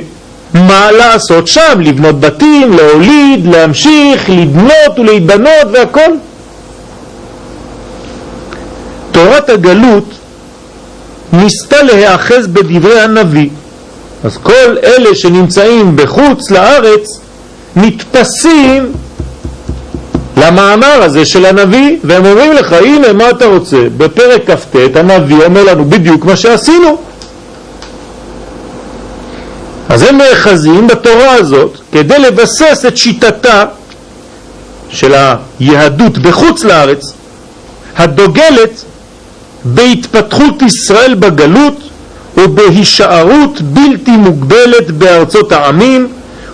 מה 0.55 0.93
לעשות 0.93 1.47
שם, 1.47 1.81
לבנות 1.81 2.21
בתים, 2.21 2.73
להוליד, 2.73 3.47
להמשיך, 3.47 4.31
לבנות 4.31 4.99
ולהיבנות 4.99 5.67
והכל. 5.73 6.11
תורת 9.13 9.49
הגלות 9.49 10.05
ניסתה 11.33 11.83
להיאחז 11.83 12.47
בדברי 12.47 13.01
הנביא. 13.01 13.49
אז 14.25 14.37
כל 14.37 14.77
אלה 14.85 15.15
שנמצאים 15.15 15.97
בחוץ 15.97 16.51
לארץ 16.51 17.21
נתפסים 17.77 18.93
למאמר 20.37 21.03
הזה 21.03 21.25
של 21.25 21.47
הנביא 21.47 21.97
והם 22.05 22.27
אומרים 22.27 22.53
לך 22.53 22.73
הנה 22.73 23.13
מה 23.13 23.31
אתה 23.31 23.47
רוצה 23.47 23.87
בפרק 23.97 24.51
כ"ט 24.51 24.97
הנביא 24.97 25.45
אומר 25.45 25.65
לנו 25.65 25.85
בדיוק 25.85 26.25
מה 26.25 26.37
שעשינו 26.37 26.97
אז 29.89 30.03
הם 30.03 30.19
נאחזים 30.19 30.87
בתורה 30.87 31.33
הזאת 31.33 31.79
כדי 31.93 32.19
לבסס 32.19 32.85
את 32.89 32.97
שיטתה 32.97 33.65
של 34.91 35.15
היהדות 35.61 36.19
בחוץ 36.19 36.65
לארץ, 36.65 37.13
הדוגלת 37.97 38.85
בהתפתחות 39.65 40.63
ישראל 40.63 41.15
בגלות 41.15 41.75
ובהישארות 42.37 43.61
בלתי 43.61 44.11
מוגבלת 44.11 44.91
בארצות 44.91 45.53
העמים 45.53 46.09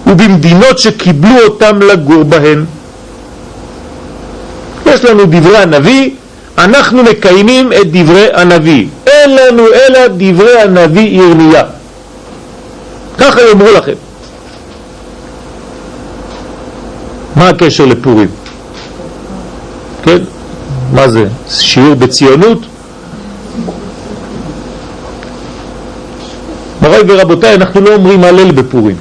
ובמדינות 0.06 0.78
שקיבלו 0.78 1.44
אותם 1.44 1.82
לגור 1.82 2.22
בהן. 2.22 2.64
יש 4.86 5.04
לנו 5.04 5.24
דברי 5.26 5.58
הנביא, 5.58 6.10
אנחנו 6.58 7.02
מקיימים 7.02 7.72
את 7.72 7.92
דברי 7.92 8.26
הנביא. 8.32 8.86
אין 9.06 9.36
לנו 9.36 9.66
אלא 9.66 10.06
דברי 10.08 10.60
הנביא 10.60 11.20
ירמיה. 11.22 11.64
ככה 13.18 13.40
יאמרו 13.48 13.70
לכם. 13.70 13.92
מה 17.36 17.48
הקשר 17.48 17.84
לפורים? 17.84 18.28
כן? 20.02 20.18
מה 20.92 21.08
זה? 21.08 21.26
שיעור 21.48 21.94
בציונות? 21.94 22.58
מוריי 26.82 27.02
ורבותיי, 27.08 27.54
אנחנו 27.54 27.80
לא 27.80 27.94
אומרים 27.94 28.24
הלל 28.24 28.50
בפורים. 28.52 28.96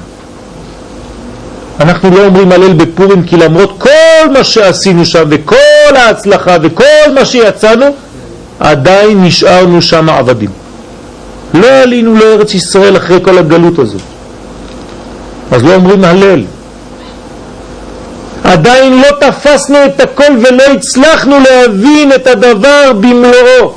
אנחנו 1.80 2.10
לא 2.10 2.26
אומרים 2.26 2.52
הלל 2.52 2.72
בפורים 2.72 3.22
כי 3.22 3.36
למרות 3.36 3.74
כל 3.78 4.30
מה 4.32 4.44
שעשינו 4.44 5.04
שם 5.04 5.24
וכל 5.30 5.96
ההצלחה 5.96 6.56
וכל 6.62 7.12
מה 7.14 7.24
שיצאנו, 7.24 7.86
עדיין 8.60 9.24
נשארנו 9.24 9.82
שם 9.82 10.08
עבדים. 10.08 10.59
לא 11.54 11.68
עלינו 11.68 12.14
לארץ 12.14 12.54
ישראל 12.54 12.96
אחרי 12.96 13.18
כל 13.22 13.38
הגלות 13.38 13.78
הזאת. 13.78 14.00
אז 15.52 15.64
לא 15.64 15.74
אומרים 15.74 16.04
הלל. 16.04 16.44
עדיין 18.44 19.00
לא 19.00 19.08
תפסנו 19.20 19.84
את 19.84 20.00
הכל 20.00 20.32
ולא 20.42 20.62
הצלחנו 20.62 21.36
להבין 21.40 22.12
את 22.12 22.26
הדבר 22.26 22.92
במלואו. 23.00 23.74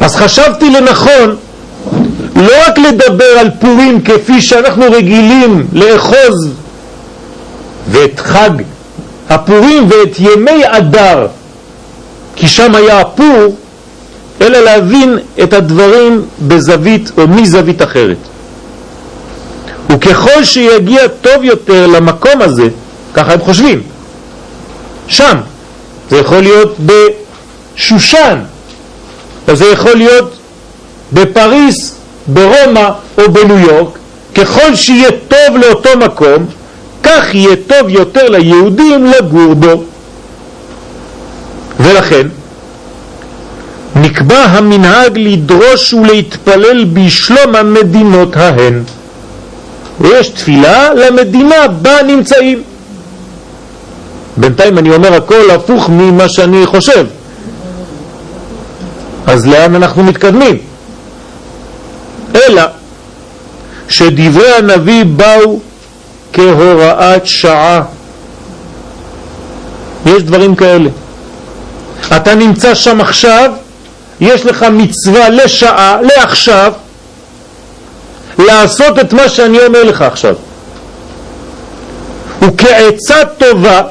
אז 0.00 0.16
חשבתי 0.16 0.70
לנכון 0.70 1.36
לא 2.36 2.52
רק 2.68 2.78
לדבר 2.78 3.38
על 3.40 3.50
פורים 3.60 4.02
כפי 4.02 4.40
שאנחנו 4.40 4.84
רגילים 4.92 5.66
לאחוז 5.72 6.48
ואת 7.90 8.20
חג 8.20 8.50
הפורים 9.28 9.88
ואת 9.90 10.18
ימי 10.18 10.62
אדר, 10.64 11.26
כי 12.36 12.48
שם 12.48 12.74
היה 12.74 13.00
הפור, 13.00 13.56
אלא 14.40 14.60
להבין 14.60 15.18
את 15.42 15.52
הדברים 15.52 16.22
בזווית 16.48 17.10
או 17.18 17.28
מזווית 17.28 17.82
אחרת. 17.82 18.16
וככל 19.90 20.44
שיגיע 20.44 21.08
טוב 21.08 21.44
יותר 21.44 21.86
למקום 21.86 22.42
הזה, 22.42 22.68
ככה 23.14 23.32
הם 23.32 23.40
חושבים, 23.40 23.82
שם, 25.08 25.36
זה 26.10 26.16
יכול 26.16 26.40
להיות 26.40 26.76
בשושן, 26.86 28.38
או 29.48 29.56
זה 29.56 29.66
יכול 29.66 29.94
להיות 29.94 30.36
בפריס, 31.12 31.94
ברומא 32.26 32.88
או 33.18 33.32
בניו 33.32 33.58
יורק, 33.58 33.98
ככל 34.34 34.74
שיהיה 34.74 35.10
טוב 35.28 35.56
לאותו 35.56 35.90
מקום, 35.98 36.46
כך 37.02 37.34
יהיה 37.34 37.56
טוב 37.66 37.88
יותר 37.88 38.28
ליהודים 38.28 39.06
לגור 39.06 39.54
בו. 39.54 39.82
ולכן, 41.80 42.26
נקבע 43.96 44.38
המנהג 44.38 45.18
לדרוש 45.18 45.94
ולהתפלל 45.94 46.84
בשלום 46.84 47.54
המדינות 47.54 48.36
ההן. 48.36 48.82
ויש 50.00 50.28
תפילה 50.28 50.94
למדינה 50.94 51.68
בה 51.68 52.02
נמצאים. 52.02 52.62
בינתיים 54.36 54.78
אני 54.78 54.94
אומר 54.94 55.14
הכל 55.14 55.50
הפוך 55.50 55.88
ממה 55.88 56.28
שאני 56.28 56.66
חושב. 56.66 57.06
אז 59.26 59.46
לאן 59.46 59.74
אנחנו 59.74 60.04
מתקדמים? 60.04 60.58
אלא 62.34 62.62
שדברי 63.88 64.54
הנביא 64.54 65.04
באו 65.04 65.60
כהוראת 66.32 67.26
שעה. 67.26 67.82
יש 70.06 70.22
דברים 70.22 70.54
כאלה. 70.54 70.90
אתה 72.16 72.34
נמצא 72.34 72.74
שם 72.74 73.00
עכשיו, 73.00 73.50
יש 74.20 74.46
לך 74.46 74.62
מצווה 74.72 75.28
לשעה, 75.28 75.98
לעכשיו, 76.02 76.72
לעשות 78.38 78.98
את 78.98 79.12
מה 79.12 79.28
שאני 79.28 79.66
אומר 79.66 79.84
לך 79.84 80.02
עכשיו. 80.02 80.34
וכעצה 82.42 83.24
טובה 83.38 83.82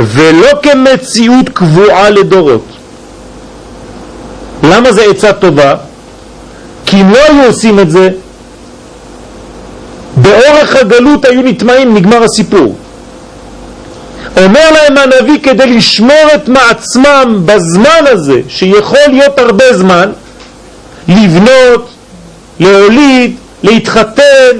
ולא 0.00 0.48
כמציאות 0.62 1.48
קבועה 1.48 2.10
לדורות. 2.10 2.64
למה 4.62 4.92
זה 4.92 5.02
עצה 5.04 5.32
טובה? 5.32 5.74
כי 6.86 7.00
אם 7.00 7.10
לא 7.10 7.18
היו 7.28 7.46
עושים 7.46 7.80
את 7.80 7.90
זה, 7.90 8.08
באורך 10.16 10.76
הגלות 10.76 11.24
היו 11.24 11.42
נטמעים, 11.42 11.94
נגמר 11.94 12.22
הסיפור. 12.22 12.76
אומר 14.36 14.70
להם 14.70 14.98
הנביא 14.98 15.38
כדי 15.42 15.66
לשמור 15.66 16.24
את 16.34 16.48
מעצמם 16.48 17.42
בזמן 17.44 18.04
הזה, 18.12 18.40
שיכול 18.48 18.98
להיות 19.08 19.38
הרבה 19.38 19.76
זמן, 19.76 20.10
לבנות, 21.08 21.90
להוליד, 22.60 23.36
להתחתן, 23.62 24.56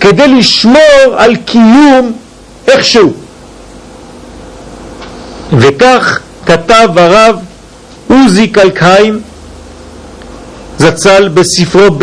כדי 0.00 0.28
לשמור 0.28 1.14
על 1.16 1.36
קיום 1.36 2.12
איכשהו. 2.68 3.12
וכך 5.58 6.18
כתב 6.46 6.88
הרב 6.96 7.36
עוזי 8.08 8.48
קלקיים 8.48 9.20
זצ"ל 10.78 11.28
בספרו 11.28 11.98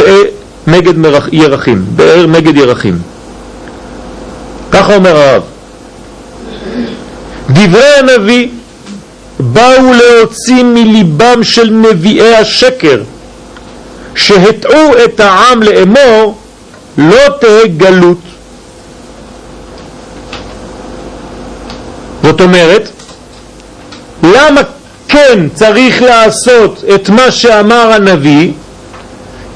מגד 0.68 0.94
ירחים, 1.32 1.86
באר 1.96 2.26
ירחים. 2.56 3.00
ככה 4.72 4.96
אומר 4.96 5.18
הרב, 5.18 5.44
דברי 7.50 7.94
הנביא 8.00 8.48
באו 9.40 9.94
להוציא 9.94 10.64
מליבם 10.64 11.44
של 11.44 11.70
נביאי 11.70 12.36
השקר 12.36 13.04
שהטעו 14.16 14.92
את 15.06 15.20
העם 15.20 15.64
לאמור 15.64 16.38
לא 16.98 17.30
תהא 17.42 17.68
גלות. 17.78 18.18
זאת 22.24 22.42
אומרת, 22.42 22.90
למה 24.24 24.62
כן 25.08 25.48
צריך 25.54 26.02
לעשות 26.02 26.84
את 26.96 27.10
מה 27.10 27.32
שאמר 27.32 27.92
הנביא 27.94 28.52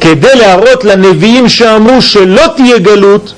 כדי 0.01 0.36
להראות 0.36 0.84
לנביאים 0.84 1.49
שאמרו 1.49 2.01
שלא 2.01 2.43
תהיה 2.56 2.80
גלות 2.80 3.34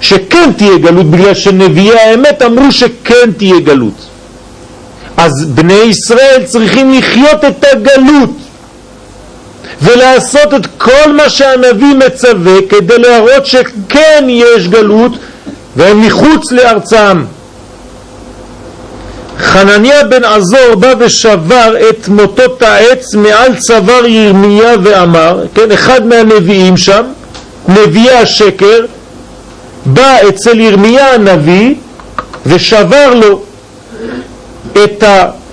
שכן 0.00 0.52
תהיה 0.56 0.78
גלות 0.78 1.10
בגלל 1.10 1.34
שנביאי 1.34 1.98
האמת 1.98 2.42
אמרו 2.42 2.72
שכן 2.72 3.32
תהיה 3.36 3.60
גלות. 3.60 4.06
אז 5.16 5.32
בני 5.54 5.74
ישראל 5.74 6.42
צריכים 6.44 6.92
לחיות 6.92 7.44
את 7.44 7.64
הגלות 7.72 8.30
ולעשות 9.82 10.54
את 10.54 10.66
כל 10.78 11.12
מה 11.12 11.28
שהנביא 11.28 11.94
מצווה 12.06 12.52
כדי 12.68 12.98
להראות 12.98 13.46
שכן 13.46 14.24
יש 14.28 14.68
גלות 14.68 15.12
והם 15.76 16.00
מחוץ 16.00 16.52
לארצם. 16.52 17.24
חנניה 19.38 20.04
בן 20.04 20.24
עזור 20.24 20.74
בא 20.78 20.94
ושבר 20.98 21.74
את 21.90 22.08
מוטות 22.08 22.62
העץ 22.62 23.14
מעל 23.14 23.56
צוואר 23.56 24.06
ירמיה 24.06 24.72
ואמר, 24.82 25.44
כן, 25.54 25.72
אחד 25.72 26.06
מהנביאים 26.06 26.76
שם, 26.76 27.02
נביאי 27.68 28.10
השקר, 28.10 28.80
בא 29.86 30.16
אצל 30.28 30.60
ירמיה 30.60 31.14
הנביא 31.14 31.74
ושבר 32.46 33.14
לו 33.14 33.42
את 34.84 35.04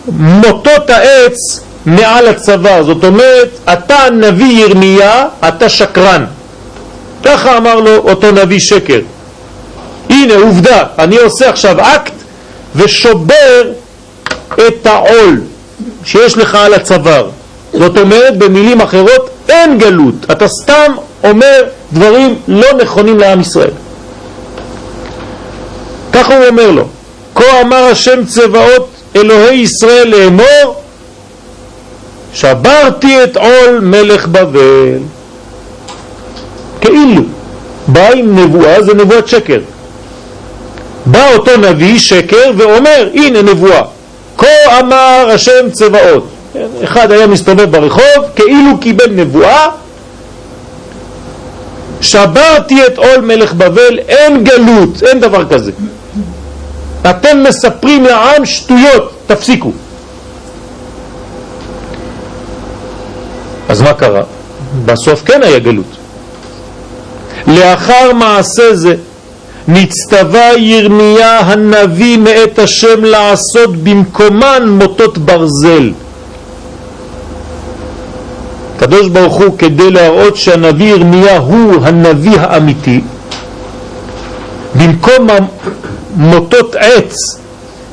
מוטות 0.07 0.89
העץ 0.89 1.59
מעל 1.85 2.27
הצוואר. 2.27 2.83
זאת 2.83 3.03
אומרת, 3.03 3.49
אתה 3.73 3.97
נביא 4.13 4.65
ירמיה, 4.65 5.27
אתה 5.47 5.69
שקרן. 5.69 6.25
ככה 7.23 7.57
אמר 7.57 7.79
לו 7.79 7.95
אותו 7.95 8.31
נביא 8.31 8.59
שקר. 8.59 8.99
הנה 10.09 10.35
עובדה, 10.35 10.83
אני 10.99 11.17
עושה 11.17 11.49
עכשיו 11.49 11.81
אקט 11.81 12.13
ושובר 12.75 13.71
את 14.67 14.85
העול 14.85 15.41
שיש 16.05 16.37
לך 16.37 16.55
על 16.55 16.73
הצוואר. 16.73 17.29
זאת 17.73 17.97
אומרת, 17.97 18.37
במילים 18.37 18.81
אחרות, 18.81 19.29
אין 19.49 19.77
גלות. 19.77 20.15
אתה 20.31 20.47
סתם 20.47 20.91
אומר 21.23 21.63
דברים 21.93 22.35
לא 22.47 22.67
נכונים 22.81 23.19
לעם 23.19 23.41
ישראל. 23.41 23.71
ככה 26.13 26.37
הוא 26.37 26.47
אומר 26.47 26.71
לו, 26.71 26.87
כה 27.35 27.61
אמר 27.61 27.83
השם 27.83 28.25
צבאות 28.25 28.89
אלוהי 29.15 29.55
ישראל 29.55 30.07
לאמור, 30.07 30.81
שברתי 32.33 33.23
את 33.23 33.37
עול 33.37 33.79
מלך 33.81 34.27
בבל. 34.27 34.97
כאילו, 36.81 37.21
בא 37.87 38.11
עם 38.11 38.39
נבואה, 38.39 38.83
זה 38.83 38.93
נבואת 38.93 39.27
שקר. 39.27 39.59
בא 41.05 41.33
אותו 41.33 41.57
נביא 41.57 41.99
שקר 41.99 42.51
ואומר, 42.57 43.09
הנה 43.13 43.41
נבואה. 43.41 43.81
כה 44.37 44.79
אמר 44.79 45.29
השם 45.33 45.69
צבאות. 45.71 46.27
אחד 46.83 47.11
היה 47.11 47.27
מסתובב 47.27 47.71
ברחוב, 47.71 48.25
כאילו 48.35 48.77
קיבל 48.81 49.09
נבואה, 49.11 49.69
שברתי 52.01 52.85
את 52.85 52.97
עול 52.97 53.21
מלך 53.21 53.53
בבל, 53.53 53.99
אין 54.07 54.43
גלות, 54.43 55.03
אין 55.03 55.19
דבר 55.19 55.45
כזה. 55.49 55.71
אתם 57.09 57.43
מספרים 57.43 58.03
לעם 58.03 58.45
שטויות, 58.45 59.11
תפסיקו. 59.27 59.71
אז 63.69 63.81
מה 63.81 63.93
קרה? 63.93 64.23
בסוף 64.85 65.23
כן 65.25 65.43
היה 65.43 65.59
גלות. 65.59 65.85
לאחר 67.47 68.13
מעשה 68.13 68.75
זה 68.75 68.95
נצטווה 69.67 70.57
ירמיה 70.57 71.39
הנביא 71.39 72.17
מאת 72.17 72.59
השם 72.59 73.03
לעשות 73.03 73.77
במקומן 73.77 74.69
מוטות 74.69 75.17
ברזל. 75.17 75.91
הקדוש 78.75 79.07
ברוך 79.07 79.35
הוא 79.35 79.57
כדי 79.57 79.91
להראות 79.91 80.37
שהנביא 80.37 80.87
ירמיה 80.93 81.37
הוא 81.37 81.85
הנביא 81.85 82.39
האמיתי 82.39 83.01
במקום 84.75 85.27
מוטות 86.15 86.75
עץ 86.75 87.15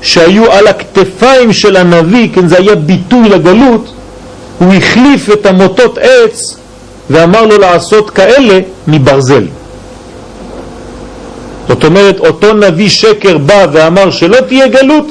שהיו 0.02 0.52
על 0.52 0.66
הכתפיים 0.66 1.52
של 1.52 1.76
הנביא, 1.76 2.28
כן 2.34 2.48
זה 2.48 2.58
היה 2.58 2.74
ביטוי 2.74 3.28
לגלות, 3.28 3.92
הוא 4.58 4.74
החליף 4.74 5.30
את 5.32 5.46
המוטות 5.46 5.98
עץ 5.98 6.56
ואמר 7.10 7.46
לו 7.46 7.58
לעשות 7.58 8.10
כאלה 8.10 8.60
מברזל. 8.86 9.44
זאת 11.68 11.84
אומרת, 11.84 12.20
אותו 12.20 12.54
נביא 12.54 12.88
שקר 12.88 13.38
בא 13.38 13.66
ואמר 13.72 14.10
שלא 14.10 14.40
תהיה 14.40 14.68
גלות, 14.68 15.06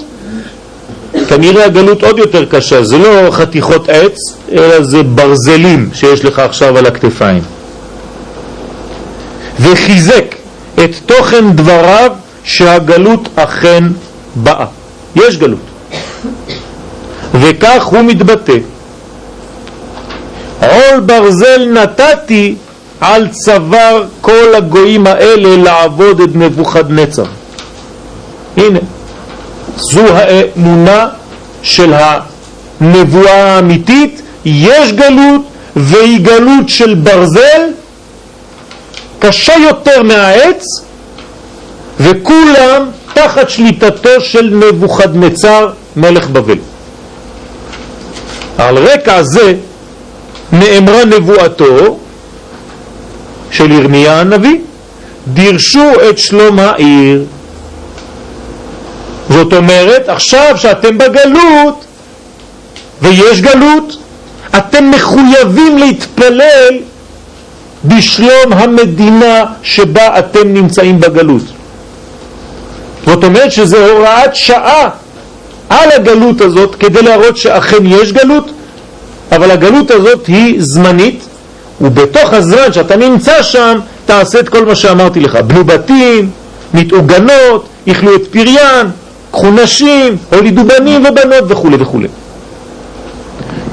כנראה 1.28 1.66
הגלות 1.66 2.04
עוד 2.04 2.18
יותר 2.18 2.46
קשה, 2.46 2.84
זה 2.84 2.98
לא 2.98 3.32
חתיכות 3.32 3.90
עץ, 3.90 4.18
אלא 4.52 4.84
זה 4.84 5.04
ברזלים 5.04 5.90
שיש 5.94 6.26
לך 6.26 6.40
עכשיו 6.40 6.78
על 6.78 6.86
הכתפיים. 6.86 7.44
וחיזק 9.60 10.36
את 10.76 10.90
תוכן 11.06 11.52
דבריו 11.56 12.12
שהגלות 12.44 13.30
אכן 13.36 13.84
באה. 14.36 14.66
יש 15.16 15.38
גלות. 15.38 15.60
וכך 17.34 17.84
הוא 17.84 18.02
מתבטא. 18.02 18.58
עול 20.62 21.00
ברזל 21.00 21.66
נתתי 21.74 22.56
על 23.02 23.28
צוואר 23.28 24.06
כל 24.22 24.56
הגויים 24.58 25.08
האלה 25.08 25.64
לעבוד 25.64 26.22
את 26.22 26.30
נבוכדנצר. 26.36 27.26
הנה, 28.58 28.80
זו 29.78 30.08
האמונה 30.08 31.08
של 31.64 31.94
הנבואה 31.94 33.56
האמיתית, 33.56 34.22
יש 34.46 34.94
גלות 34.94 35.42
והיא 35.76 36.20
גלות 36.20 36.70
של 36.70 36.96
ברזל, 36.96 37.62
קשה 39.20 39.54
יותר 39.54 40.04
מהעץ, 40.04 40.66
וכולם 42.00 42.86
תחת 43.14 43.50
שליטתו 43.50 44.22
של 44.22 44.50
נבוכדנצר 44.54 45.70
מלך 45.96 46.30
בבל. 46.30 46.58
על 48.58 48.78
רקע 48.78 49.24
זה 49.24 49.54
נאמרה 50.52 51.06
נבואתו 51.06 52.00
של 53.52 53.72
ירמיה 53.72 54.20
הנביא, 54.20 54.58
דירשו 55.28 55.92
את 56.10 56.18
שלום 56.18 56.60
העיר. 56.60 57.26
זאת 59.30 59.54
אומרת, 59.54 60.10
עכשיו 60.10 60.54
שאתם 60.58 60.98
בגלות, 60.98 61.86
ויש 63.02 63.42
גלות, 63.42 63.98
אתם 64.58 64.92
מחויבים 64.92 65.78
להתפלל 65.78 66.80
בשלום 67.86 68.54
המדינה 68.54 69.46
שבה 69.64 70.20
אתם 70.20 70.54
נמצאים 70.54 71.00
בגלות. 71.00 71.44
זאת 73.06 73.24
אומרת 73.24 73.52
שזה 73.52 73.92
הוראת 73.92 74.36
שעה 74.36 74.90
על 75.70 75.92
הגלות 75.92 76.42
הזאת 76.42 76.76
כדי 76.76 77.02
להראות 77.02 77.38
שאכן 77.38 77.86
יש 77.86 78.14
גלות, 78.14 78.52
אבל 79.32 79.52
הגלות 79.52 79.92
הזאת 79.92 80.28
היא 80.28 80.56
זמנית, 80.60 81.24
ובתוך 81.82 82.34
הזמן 82.34 82.74
שאתה 82.74 82.96
נמצא 82.96 83.44
שם, 83.44 83.80
תעשה 84.06 84.40
את 84.40 84.50
כל 84.50 84.66
מה 84.66 84.76
שאמרתי 84.76 85.20
לך. 85.20 85.36
בנו 85.36 85.64
בתים, 85.64 86.30
מתעוגנות, 86.74 87.66
יאכלו 87.88 88.16
את 88.16 88.28
פריין, 88.32 88.88
קחו 89.32 89.52
נשים, 89.52 90.18
הולידו 90.30 90.64
בנים 90.64 91.06
ובנות 91.06 91.44
וכו' 91.48 91.70
וכו'. 91.80 92.00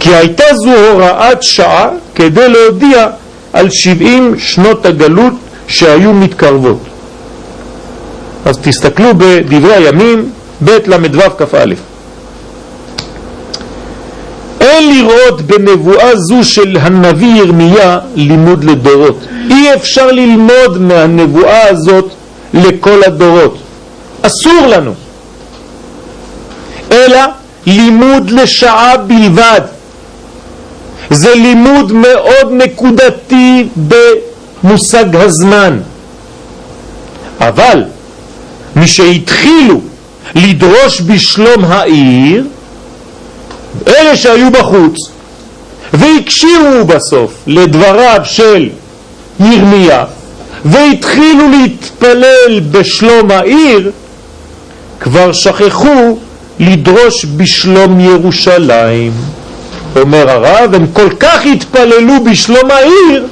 כי 0.00 0.14
הייתה 0.14 0.44
זו 0.54 0.74
הוראת 0.90 1.42
שעה 1.42 1.88
כדי 2.14 2.48
להודיע 2.48 3.06
על 3.52 3.70
70 3.70 4.38
שנות 4.38 4.86
הגלות 4.86 5.32
שהיו 5.68 6.12
מתקרבות. 6.12 6.78
אז 8.46 8.58
תסתכלו 8.62 9.10
בדברי 9.16 9.74
הימים, 9.74 10.30
ב' 10.64 10.70
ל"ו 10.86 11.36
כ"א. 11.38 11.64
אין 14.60 14.94
לראות 14.94 15.42
בנבואה 15.42 16.16
זו 16.16 16.44
של 16.44 16.76
הנביא 16.80 17.34
ירמיה 17.34 17.98
לימוד 18.14 18.64
לדורות. 18.64 19.18
אי 19.50 19.74
אפשר 19.74 20.06
ללמוד 20.06 20.80
מהנבואה 20.80 21.68
הזאת 21.68 22.10
לכל 22.54 23.00
הדורות. 23.06 23.58
אסור 24.22 24.66
לנו. 24.66 24.94
אלא 26.92 27.20
לימוד 27.66 28.30
לשעה 28.30 28.96
בלבד. 28.96 29.60
זה 31.10 31.34
לימוד 31.34 31.92
מאוד 31.92 32.48
נקודתי 32.50 33.68
במושג 33.88 35.16
הזמן. 35.16 35.78
אבל 37.40 37.84
מי 38.76 38.88
שהתחילו 38.88 39.80
לדרוש 40.34 41.00
בשלום 41.00 41.64
העיר, 41.64 42.44
אלה 43.88 44.16
שהיו 44.16 44.50
בחוץ 44.50 44.96
והקשיבו 45.92 46.84
בסוף 46.86 47.32
לדבריו 47.46 48.20
של 48.24 48.68
ירמיה 49.40 50.04
והתחילו 50.64 51.48
להתפלל 51.50 52.60
בשלום 52.70 53.30
העיר, 53.30 53.90
כבר 55.00 55.32
שכחו 55.32 56.18
לדרוש 56.60 57.24
בשלום 57.36 58.00
ירושלים. 58.00 59.12
אומר 59.96 60.30
הרב, 60.30 60.74
הם 60.74 60.86
כל 60.92 61.08
כך 61.20 61.46
התפללו 61.46 62.24
בשלום 62.24 62.70
העיר, 62.70 63.26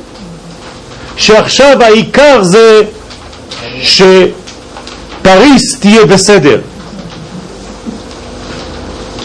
שעכשיו 1.17 1.83
העיקר 1.83 2.43
זה 2.43 2.83
שפריס 5.25 5.79
תהיה 5.81 6.07
בסדר. 6.07 6.61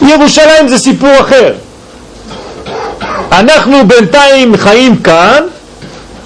ירושלים 0.02 0.68
זה 0.68 0.78
סיפור 0.78 1.20
אחר. 1.20 1.54
אנחנו 3.32 3.88
בינתיים 3.88 4.58
חיים 4.58 4.98
כאן, 4.98 5.44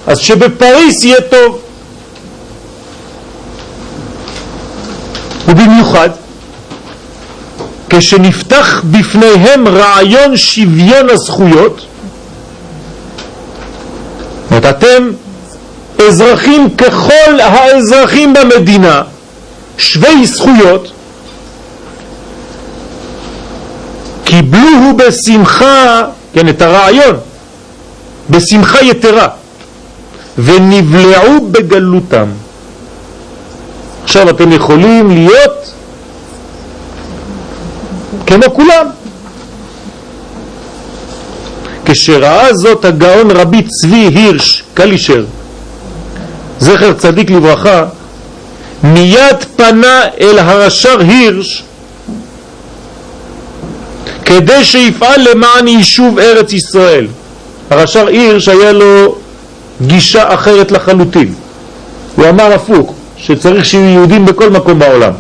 אז 0.08 0.18
שבפריס 0.20 1.04
יהיה 1.04 1.22
טוב. 1.22 1.60
ובמיוחד, 5.48 6.10
כשנפתח 7.90 8.84
בפניהם 8.92 9.68
רעיון 9.68 10.38
שוויון 10.38 11.10
הזכויות, 11.10 11.86
זאת 14.50 14.66
אתם 14.66 15.10
אזרחים 16.08 16.70
ככל 16.78 17.40
האזרחים 17.40 18.34
במדינה, 18.34 19.02
שווי 19.78 20.26
זכויות, 20.26 20.92
קיבלוהו 24.24 24.98
בשמחה, 24.98 26.02
כן, 26.34 26.50
את 26.50 26.62
הרעיון, 26.62 27.16
בשמחה 28.30 28.84
יתרה, 28.84 29.28
ונבלעו 30.38 31.48
בגלותם. 31.52 32.28
עכשיו 34.04 34.30
אתם 34.30 34.52
יכולים 34.52 35.12
להיות 35.12 35.74
כמו 38.26 38.54
כולם. 38.54 38.88
כשראה 41.86 42.54
זאת 42.54 42.86
הגאון 42.86 43.32
רבי 43.32 43.62
צבי 43.62 44.10
הירש 44.16 44.64
קלישר, 44.74 45.26
זכר 46.60 46.94
צדיק 46.94 47.32
לברכה, 47.32 47.86
מיד 48.84 49.44
פנה 49.56 50.02
אל 50.20 50.40
הרשר 50.40 51.00
הירש 51.00 51.64
כדי 54.26 54.64
שיפעל 54.64 55.22
למען 55.32 55.68
יישוב 55.68 56.20
ארץ 56.20 56.54
ישראל. 56.54 57.08
הרשר 57.70 58.08
הירש 58.08 58.48
היה 58.48 58.72
לו 58.72 59.16
גישה 59.82 60.34
אחרת 60.34 60.72
לחלוטין. 60.72 61.34
הוא 62.16 62.30
אמר 62.30 62.54
הפוך, 62.54 62.94
שצריך 63.18 63.66
שיהיו 63.66 63.90
יהודים 63.90 64.26
בכל 64.26 64.50
מקום 64.50 64.80
בעולם. 64.80 65.12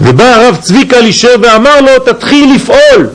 ובא 0.00 0.24
הרב 0.24 0.56
צביקה 0.56 1.00
לישר 1.00 1.34
ואמר 1.42 1.80
לו, 1.80 1.98
תתחיל 1.98 2.54
לפעול, 2.54 3.08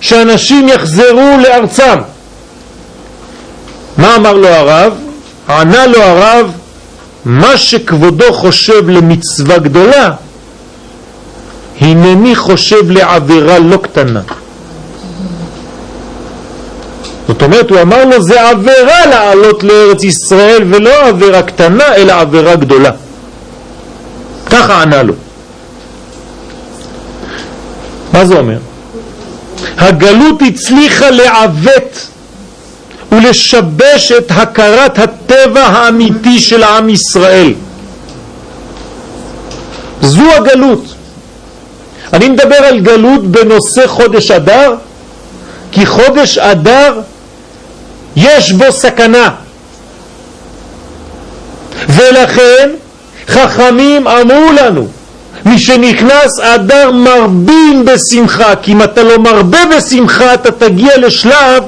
שאנשים 0.00 0.68
יחזרו 0.68 1.36
לארצם. 1.42 1.98
מה 3.96 4.16
אמר 4.16 4.32
לו 4.32 4.48
הרב? 4.48 4.92
ענה 5.48 5.86
לו 5.86 6.02
הרב, 6.02 6.50
מה 7.24 7.56
שכבודו 7.56 8.32
חושב 8.32 8.88
למצווה 8.88 9.58
גדולה, 9.58 10.10
הנני 11.80 12.36
חושב 12.36 12.90
לעבירה 12.90 13.58
לא 13.58 13.76
קטנה. 13.76 14.20
זאת 17.28 17.42
אומרת, 17.42 17.70
הוא 17.70 17.80
אמר 17.80 18.04
לו, 18.04 18.22
זה 18.22 18.48
עבירה 18.48 19.06
לעלות 19.06 19.64
לארץ 19.64 20.04
ישראל 20.04 20.62
ולא 20.66 21.06
עבירה 21.06 21.42
קטנה, 21.42 21.94
אלא 21.94 22.12
עבירה 22.12 22.56
גדולה. 22.56 22.90
ככה 24.50 24.82
ענה 24.82 25.02
לו. 25.02 25.14
מה 28.12 28.24
זה 28.24 28.38
אומר? 28.38 28.58
הגלות 29.78 30.42
הצליחה 30.42 31.10
לעוות 31.10 32.08
ולשבש 33.12 34.12
את 34.12 34.30
הכרת 34.30 34.98
הטבע 34.98 35.62
האמיתי 35.62 36.38
של 36.38 36.62
עם 36.62 36.88
ישראל. 36.88 37.52
זו 40.02 40.32
הגלות. 40.32 40.84
אני 42.12 42.28
מדבר 42.28 42.56
על 42.56 42.80
גלות 42.80 43.26
בנושא 43.26 43.86
חודש 43.86 44.30
אדר, 44.30 44.74
כי 45.72 45.86
חודש 45.86 46.38
אדר 46.38 47.00
יש 48.16 48.52
בו 48.52 48.72
סכנה. 48.72 49.30
ולכן 51.88 52.70
חכמים 53.28 54.08
אמרו 54.08 54.52
לנו, 54.52 54.86
מי 55.44 55.58
שנכנס 55.58 56.40
אדר 56.40 56.90
מרבים 56.90 57.84
בשמחה, 57.84 58.56
כי 58.56 58.72
אם 58.72 58.82
אתה 58.82 59.02
לא 59.02 59.18
מרבה 59.18 59.58
בשמחה 59.76 60.34
אתה 60.34 60.50
תגיע 60.50 60.98
לשלב 60.98 61.64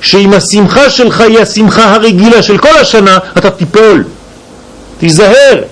שאם 0.00 0.32
השמחה 0.32 0.90
שלך 0.90 1.20
היא 1.20 1.38
השמחה 1.38 1.94
הרגילה 1.94 2.42
של 2.42 2.58
כל 2.58 2.76
השנה, 2.80 3.18
אתה 3.38 3.50
תיפול. 3.50 4.04
תיזהר. 4.98 5.62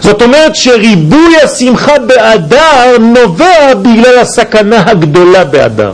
זאת 0.00 0.22
אומרת 0.22 0.56
שריבוי 0.56 1.36
השמחה 1.44 1.98
באדר 1.98 2.98
נובע 3.00 3.74
בגלל 3.74 4.18
הסכנה 4.18 4.90
הגדולה 4.90 5.44
באדר. 5.44 5.92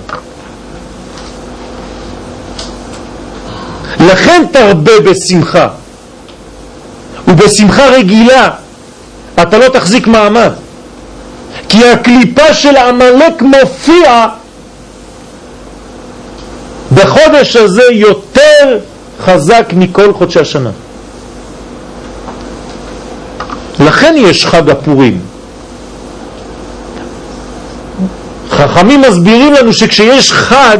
לכן 4.01 4.45
תרבה 4.53 5.01
בשמחה. 5.01 5.69
ובשמחה 7.29 7.87
רגילה 7.87 8.51
אתה 9.43 9.59
לא 9.59 9.69
תחזיק 9.69 10.07
מעמד. 10.07 10.53
כי 11.69 11.89
הקליפה 11.89 12.55
של 12.55 12.77
עמלק 12.77 13.43
מופיע 13.43 14.27
בחודש 16.95 17.57
הזה 17.57 17.83
יותר 17.91 18.79
חזק 19.25 19.67
מכל 19.73 20.13
חודשי 20.13 20.41
השנה. 20.41 20.71
לכן 23.81 24.15
יש 24.19 24.47
חג 24.47 24.71
הפורים. 24.71 25.21
חכמים 28.51 29.01
מסבירים 29.01 29.53
לנו 29.53 29.73
שכשיש 29.73 30.33
חג 30.33 30.79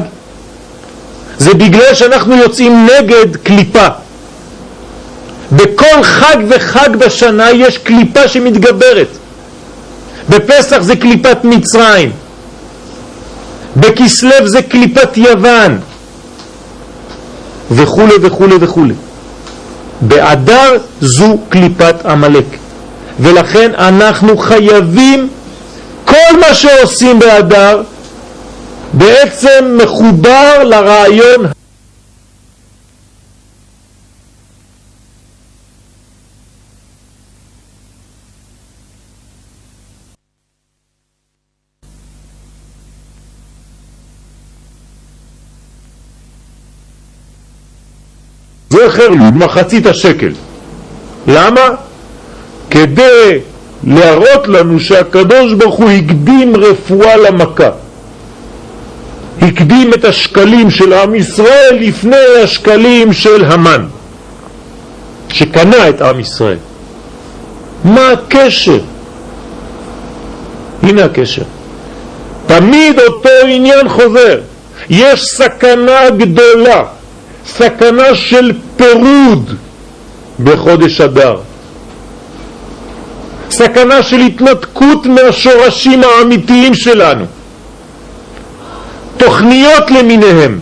זה 1.39 1.55
בגלל 1.55 1.95
שאנחנו 1.95 2.37
יוצאים 2.37 2.87
נגד 2.87 3.37
קליפה. 3.37 3.87
בכל 5.53 6.03
חג 6.03 6.37
וחג 6.49 6.97
בשנה 6.97 7.51
יש 7.51 7.79
קליפה 7.79 8.29
שמתגברת. 8.29 9.09
בפסח 10.29 10.79
זה 10.81 10.97
קליפת 10.97 11.39
מצרים, 11.45 12.13
בכסלב 13.77 14.47
זה 14.47 14.63
קליפת 14.63 15.17
יוון, 15.17 15.79
וכו' 17.71 18.09
וכו' 18.23 18.61
וכו'. 18.61 18.85
באדר 20.01 20.79
זו 21.01 21.39
קליפת 21.49 22.07
עמלק, 22.07 22.45
ולכן 23.21 23.71
אנחנו 23.75 24.39
חייבים 24.39 25.29
כל 26.05 26.39
מה 26.41 26.55
שעושים 26.55 27.19
באדר 27.19 27.83
בעצם 28.93 29.79
מחובר 29.83 30.65
לרעיון 30.65 31.47
לי 48.95 49.17
מחצית 49.35 49.87
השקל. 49.87 50.33
למה? 51.27 51.69
כדי 52.71 53.39
להראות 53.85 54.49
לנו 54.49 54.81
שהקדוש 54.81 55.53
ברוך 55.53 55.75
הוא 55.75 55.91
הקדים 55.91 56.57
רפואה 56.57 57.17
למכה. 57.17 57.71
הקדים 59.43 59.95
את 59.95 60.05
השקלים 60.05 60.71
של 60.71 60.93
עם 60.93 61.15
ישראל 61.15 61.77
לפני 61.81 62.17
השקלים 62.43 63.13
של 63.13 63.45
המן, 63.45 63.85
שקנה 65.29 65.89
את 65.89 66.03
עם 66.03 66.21
ישראל. 66.21 66.59
מה 67.85 68.11
הקשר? 68.11 68.79
הנה 70.83 71.05
הקשר. 71.05 71.43
תמיד 72.47 73.01
אותו 73.01 73.29
עניין 73.49 73.89
חוזר. 73.89 74.41
יש 74.91 75.25
סכנה 75.25 76.11
גדולה, 76.11 76.83
סכנה 77.47 78.15
של 78.15 78.53
פירוד 78.77 79.55
בחודש 80.45 81.01
אדר. 81.01 81.37
סכנה 83.51 84.03
של 84.03 84.21
התנתקות 84.21 85.07
מהשורשים 85.07 86.03
האמיתיים 86.05 86.75
שלנו. 86.75 87.25
תוכניות 89.17 89.91
למיניהם. 89.91 90.59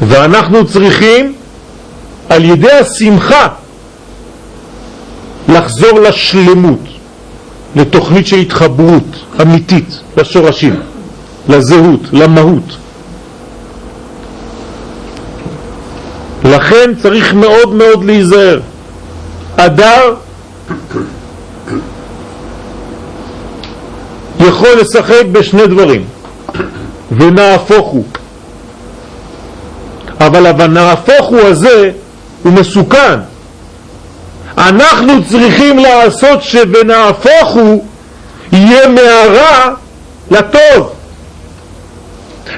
ואנחנו 0.00 0.66
צריכים 0.66 1.34
על 2.28 2.44
ידי 2.44 2.72
השמחה 2.72 3.48
לחזור 5.48 6.00
לשלמות, 6.00 6.80
לתוכנית 7.76 8.26
של 8.26 8.36
התחברות 8.36 9.24
אמיתית 9.42 10.00
לשורשים, 10.16 10.80
לזהות, 11.48 12.00
למהות. 12.12 12.76
לכן 16.44 16.90
צריך 17.02 17.34
מאוד 17.34 17.74
מאוד 17.74 18.04
להיזהר. 18.04 18.60
אדר 19.56 20.14
יכול 24.40 24.68
לשחק 24.80 25.22
בשני 25.32 25.66
דברים, 25.66 26.04
ונהפוך 27.16 27.88
הוא. 27.88 28.04
אבל 30.20 30.46
הנהפוך 30.46 31.26
הוא 31.26 31.40
הזה 31.40 31.90
הוא 32.42 32.52
מסוכן. 32.52 33.18
אנחנו 34.58 35.12
צריכים 35.30 35.78
לעשות 35.78 36.42
שבנהפוך 36.42 37.48
הוא 37.54 37.84
יהיה 38.52 38.88
מהרע 38.88 39.74
לטוב, 40.30 40.92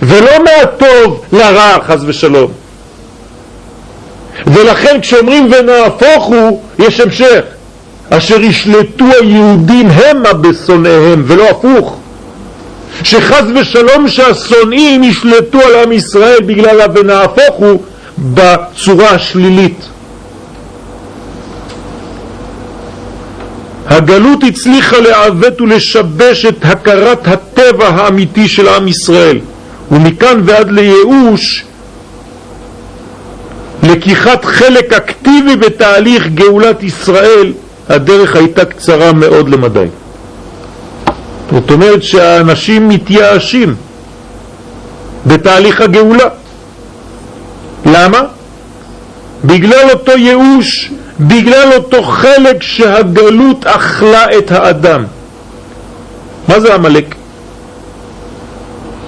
ולא 0.03 0.31
מהטוב 0.45 1.25
לרע 1.33 1.77
חס 1.87 2.01
ושלום. 2.07 2.64
ולכן 4.47 5.01
כשאומרים 5.01 5.51
ונהפוך 5.53 6.25
הוא, 6.25 6.63
יש 6.79 7.01
המשך. 7.01 7.41
אשר 8.11 8.41
ישלטו 8.41 9.05
היהודים 9.21 9.91
המה 9.91 10.33
בשונאיהם 10.33 11.23
ולא 11.27 11.51
הפוך. 11.51 11.97
שחז 13.03 13.45
ושלום 13.61 14.09
שהשונאים 14.09 15.05
ישלטו 15.05 15.61
על 15.61 15.75
עם 15.75 15.93
ישראל 15.93 16.41
בגלל 16.47 16.81
ה"ונהפוך 16.81 17.55
הוא" 17.57 17.81
בצורה 18.19 19.11
השלילית. 19.11 19.89
הגלות 23.87 24.45
הצליחה 24.45 24.99
לעוות 24.99 25.61
ולשבש 25.61 26.47
את 26.47 26.57
הכרת 26.63 27.29
הטבע 27.29 27.89
האמיתי 27.89 28.49
של 28.49 28.69
עם 28.69 28.89
ישראל, 28.89 29.39
ומכאן 29.91 30.41
ועד 30.45 30.71
לייאוש 30.71 31.65
לקיחת 33.85 34.45
חלק 34.45 34.93
אקטיבי 34.93 35.57
בתהליך 35.57 36.27
גאולת 36.27 36.83
ישראל, 36.83 37.53
הדרך 37.89 38.37
הייתה 38.37 38.65
קצרה 38.65 39.13
מאוד 39.13 39.49
למדי. 39.49 39.87
זאת 41.51 41.71
אומרת 41.71 42.03
שהאנשים 42.03 42.89
מתייאשים 42.89 43.75
בתהליך 45.27 45.81
הגאולה. 45.81 46.29
למה? 47.87 48.21
בגלל 49.45 49.91
אותו 49.93 50.13
ייאוש, 50.13 50.91
בגלל 51.21 51.73
אותו 51.77 52.03
חלק 52.03 52.63
שהגלות 52.63 53.67
אכלה 53.67 54.39
את 54.39 54.53
האדם. 54.53 55.05
מה 56.49 56.61
זה 56.61 56.75
עמלק? 56.75 57.15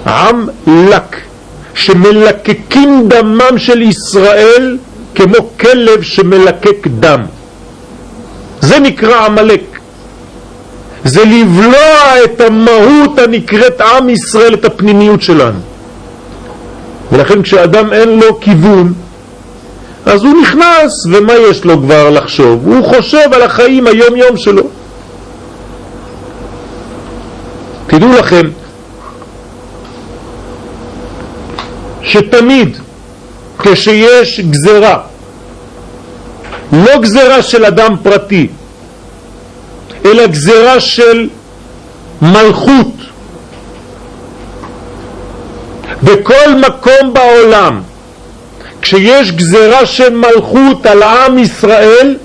עם 0.07 0.49
לק, 0.66 1.20
שמלקקים 1.77 3.09
דמם 3.09 3.59
של 3.59 3.83
ישראל 3.83 4.79
כמו 5.14 5.49
כלב 5.61 6.03
שמלקק 6.03 6.87
דם. 7.01 7.22
זה 8.61 8.79
נקרא 8.79 9.27
עמלק. 9.27 9.62
זה 11.05 11.24
לבלוע 11.24 12.24
את 12.24 12.41
המהות 12.41 13.18
הנקראת 13.18 13.81
עם 13.81 14.09
ישראל, 14.09 14.55
את 14.55 14.64
הפנימיות 14.64 15.22
שלנו. 15.22 15.59
ולכן 17.12 17.43
כשאדם 17.43 17.93
אין 17.93 18.18
לו 18.18 18.41
כיוון, 18.41 18.93
אז 20.07 20.24
הוא 20.24 20.43
נכנס, 20.43 21.07
ומה 21.11 21.33
יש 21.35 21.64
לו 21.64 21.79
כבר 21.79 22.11
לחשוב? 22.11 22.66
הוא 22.66 22.85
חושב 22.85 23.29
על 23.33 23.43
החיים 23.43 23.87
היום 23.87 24.16
יום 24.16 24.37
שלו. 24.37 24.62
תדעו 27.87 28.12
לכם 28.12 28.47
שתמיד 32.17 32.77
כשיש 33.59 34.41
גזרה, 34.41 35.01
לא 36.73 36.99
גזרה 37.01 37.43
של 37.43 37.64
אדם 37.64 37.97
פרטי, 38.03 38.49
אלא 40.05 40.27
גזרה 40.27 40.81
של 40.81 41.29
מלכות, 42.23 42.95
בכל 46.03 46.55
מקום 46.69 47.14
בעולם 47.14 47.83
כשיש 48.83 49.33
גזרה 49.33 49.87
של 49.87 50.14
מלכות 50.14 50.87
על 50.87 51.03
עם 51.03 51.39
ישראל 51.39 52.17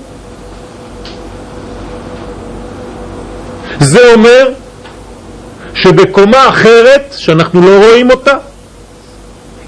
זה 3.80 4.12
אומר 4.14 4.48
שבקומה 5.74 6.48
אחרת 6.48 7.14
שאנחנו 7.16 7.60
לא 7.60 7.84
רואים 7.86 8.10
אותה 8.10 8.36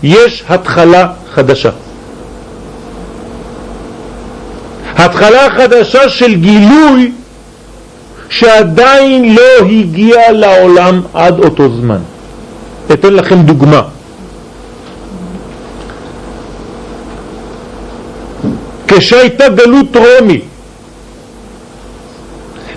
יש 0.04 0.44
התחלה 0.48 1.12
חדשה. 1.34 1.70
התחלה 4.96 5.50
חדשה 5.50 6.08
של 6.08 6.34
גילוי 6.34 7.12
שעדיין 8.30 9.34
לא 9.34 9.66
הגיע 9.70 10.32
לעולם 10.32 11.00
עד 11.14 11.38
אותו 11.38 11.68
זמן. 11.76 11.98
אתן 12.92 13.12
לכם 13.12 13.42
דוגמה. 13.42 13.82
כשהייתה 18.88 19.48
גלות 19.48 19.96
רומי 19.96 20.40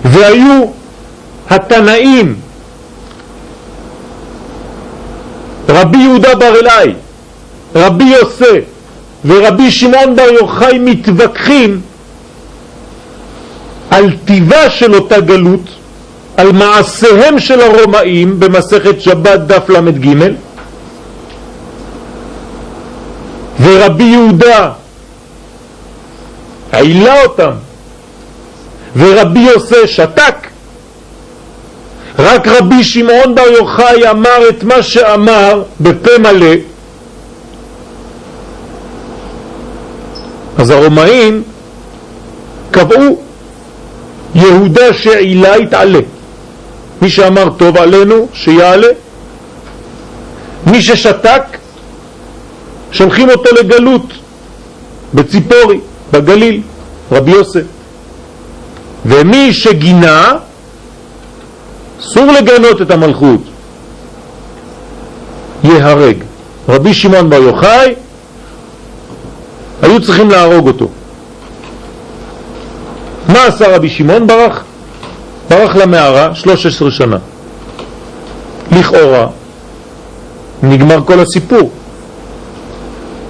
והיו 0.04 0.64
התנאים 1.50 2.36
רבי 5.68 5.98
יהודה 5.98 6.34
בר 6.34 6.54
אלי, 6.60 6.92
רבי 7.74 8.04
יוסף 8.04 8.64
ורבי 9.24 9.70
שמעון 9.70 10.16
בר 10.16 10.28
יוחאי 10.40 10.78
מתווכחים 10.78 11.80
על 13.90 14.10
טיבה 14.24 14.70
של 14.70 14.94
אותה 14.94 15.20
גלות, 15.20 15.60
על 16.36 16.52
מעשיהם 16.52 17.38
של 17.38 17.60
הרומאים 17.60 18.40
במסכת 18.40 19.00
שבת 19.00 19.40
דף 19.40 19.68
ל"ג. 19.68 20.08
ורבי 23.62 24.04
יהודה 24.04 24.70
העילה 26.72 27.22
אותם 27.22 27.50
ורבי 28.96 29.40
יוסף 29.40 29.86
שתק. 29.86 30.34
רק 32.18 32.48
רבי 32.48 32.84
שמעון 32.84 33.34
בר 33.34 33.46
יוחאי 33.46 34.10
אמר 34.10 34.48
את 34.48 34.64
מה 34.64 34.82
שאמר 34.82 35.62
בפה 35.80 36.18
מלא 36.18 36.54
אז 40.58 40.70
הרומאים 40.70 41.42
קבעו 42.70 43.20
יהודה 44.34 44.92
שעילה 44.92 45.58
יתעלה 45.58 46.00
מי 47.02 47.10
שאמר 47.10 47.50
טוב 47.56 47.76
עלינו 47.76 48.28
שיעלה 48.32 48.88
מי 50.66 50.82
ששתק 50.82 51.42
שולחים 52.92 53.30
אותו 53.30 53.50
לגלות 53.60 54.12
בציפורי 55.14 55.80
בגליל, 56.12 56.60
רבי 57.12 57.30
יוסף. 57.30 57.62
ומי 59.06 59.52
שגינה, 59.52 60.32
אסור 62.00 62.26
לגנות 62.26 62.82
את 62.82 62.90
המלכות, 62.90 63.40
יהרג. 65.64 66.16
רבי 66.68 66.94
שמעון 66.94 67.30
בר 67.30 67.36
יוחאי, 67.36 67.94
היו 69.82 70.02
צריכים 70.02 70.30
להרוג 70.30 70.66
אותו. 70.66 70.88
מה 73.28 73.44
עשה 73.44 73.76
רבי 73.76 73.88
שמעון? 73.88 74.26
ברח. 74.26 74.64
ברח 75.50 75.76
למערה 75.76 76.34
13 76.34 76.90
שנה. 76.90 77.16
לכאורה 78.72 79.26
נגמר 80.62 81.00
כל 81.04 81.20
הסיפור. 81.20 81.70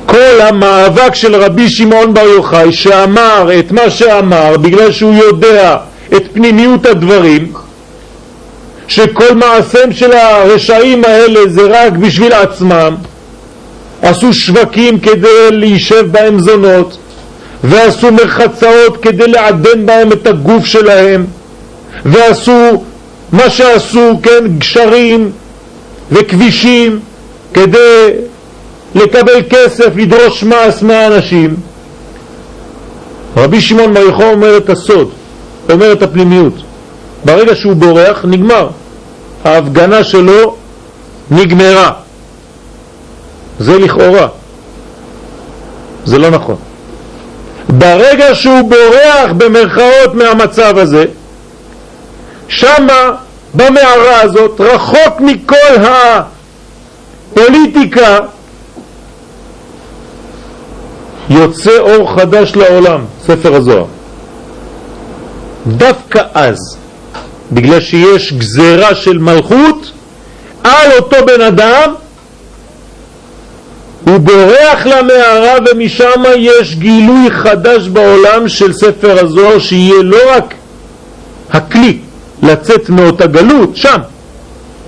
כל 0.06 0.40
המאבק 0.40 1.14
של 1.14 1.34
רבי 1.34 1.68
שמעון 1.68 2.14
בר 2.14 2.20
יוחאי 2.20 2.72
שאמר 2.72 3.50
את 3.58 3.72
מה 3.72 3.90
שאמר 3.90 4.56
בגלל 4.56 4.92
שהוא 4.92 5.14
יודע 5.14 5.76
את 6.16 6.22
פנימיות 6.32 6.86
הדברים 6.86 7.52
שכל 8.88 9.34
מעשיהם 9.34 9.92
של 9.92 10.12
הרשעים 10.12 11.04
האלה 11.04 11.40
זה 11.48 11.62
רק 11.70 11.92
בשביל 11.92 12.32
עצמם 12.32 12.94
עשו 14.02 14.32
שווקים 14.32 15.00
כדי 15.00 15.50
להישב 15.50 16.06
בהם 16.10 16.40
זונות 16.40 16.98
ועשו 17.64 18.12
מרחצאות 18.12 18.96
כדי 19.02 19.28
לעדן 19.28 19.86
בהם 19.86 20.12
את 20.12 20.26
הגוף 20.26 20.66
שלהם 20.66 21.26
ועשו 22.04 22.84
מה 23.32 23.50
שעשו, 23.50 24.18
כן, 24.22 24.58
גשרים 24.58 25.30
וכבישים 26.12 27.00
כדי 27.54 28.10
לקבל 28.94 29.42
כסף, 29.50 29.96
לדרוש 29.96 30.42
מס 30.42 30.82
מהאנשים. 30.82 31.56
רבי 33.36 33.60
שמעון 33.60 33.92
מריחו 33.92 34.22
אומר 34.22 34.56
את 34.56 34.70
הסוד, 34.70 35.10
אומר 35.70 35.92
את 35.92 36.02
הפנימיות. 36.02 36.54
ברגע 37.24 37.54
שהוא 37.54 37.74
בורח, 37.74 38.24
נגמר. 38.24 38.68
ההפגנה 39.44 40.04
שלו 40.04 40.56
נגמרה. 41.30 41.92
זה 43.58 43.78
לכאורה. 43.78 44.28
זה 46.04 46.18
לא 46.18 46.30
נכון. 46.30 46.56
ברגע 47.68 48.34
שהוא 48.34 48.70
בורח 48.70 49.32
במרכאות 49.36 50.14
מהמצב 50.14 50.78
הזה, 50.78 51.04
שמה 52.48 53.10
במערה 53.54 54.20
הזאת, 54.20 54.60
רחוק 54.60 55.20
מכל 55.20 55.74
הפוליטיקה 57.32 58.18
יוצא 61.30 61.78
אור 61.78 62.14
חדש 62.20 62.56
לעולם, 62.56 63.04
ספר 63.26 63.54
הזוהר. 63.54 63.84
דווקא 65.66 66.22
אז, 66.34 66.76
בגלל 67.52 67.80
שיש 67.80 68.32
גזרה 68.32 68.94
של 68.94 69.18
מלכות 69.18 69.92
על 70.64 70.90
אותו 70.98 71.16
בן 71.26 71.40
אדם, 71.40 71.94
הוא 74.08 74.18
בורח 74.18 74.86
למערה 74.86 75.54
ומשם 75.70 76.22
יש 76.36 76.74
גילוי 76.74 77.30
חדש 77.30 77.88
בעולם 77.88 78.48
של 78.48 78.72
ספר 78.72 79.24
הזוהר 79.24 79.58
שיהיה 79.58 80.02
לא 80.02 80.18
רק 80.30 80.54
הכלי 81.50 81.98
לצאת 82.42 82.90
מאותה 82.90 83.26
גלות 83.26 83.76
שם, 83.76 83.96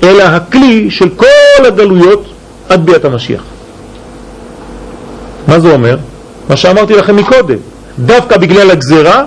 אלא 0.03 0.23
הכלי 0.23 0.91
של 0.91 1.09
כל 1.09 1.66
הגלויות 1.66 2.25
עד 2.68 2.87
ביאת 2.87 3.05
המשיח. 3.05 3.43
מה 5.49 5.61
זה 5.61 5.73
אומר? 5.73 5.97
מה 6.49 6.57
שאמרתי 6.57 6.95
לכם 6.95 7.16
מקודם, 7.16 7.59
דווקא 7.99 8.37
בגלל 8.37 8.71
הגזרה 8.71 9.25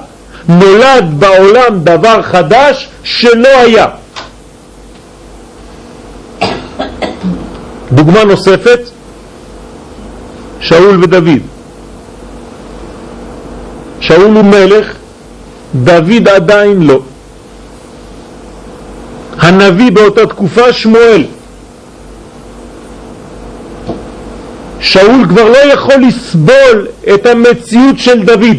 נולד 0.49 1.05
בעולם 1.19 1.79
דבר 1.83 2.21
חדש 2.21 2.89
שלא 3.03 3.47
היה. 3.47 3.87
דוגמה 7.91 8.23
נוספת, 8.23 8.79
שאול 10.63 11.03
ודוד. 11.03 11.39
שאול 13.99 14.35
הוא 14.35 14.45
מלך, 14.45 14.93
דוד 15.75 16.27
עדיין 16.27 16.81
לא. 16.81 16.99
הנביא 19.37 19.91
באותה 19.91 20.27
תקופה 20.27 20.73
שמואל. 20.73 21.25
שאול 24.79 25.25
כבר 25.29 25.49
לא 25.49 25.57
יכול 25.57 25.95
לסבול 26.07 26.87
את 27.13 27.25
המציאות 27.25 27.97
של 27.97 28.23
דוד 28.23 28.57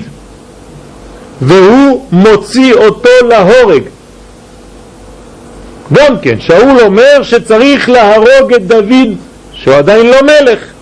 והוא 1.42 2.06
מוציא 2.12 2.74
אותו 2.74 3.08
להורג 3.28 3.82
גם 5.92 6.18
כן, 6.22 6.40
שאול 6.40 6.80
אומר 6.80 7.22
שצריך 7.22 7.88
להרוג 7.88 8.54
את 8.54 8.66
דוד 8.66 9.16
שהוא 9.52 9.74
עדיין 9.74 10.06
לא 10.06 10.16
מלך 10.22 10.73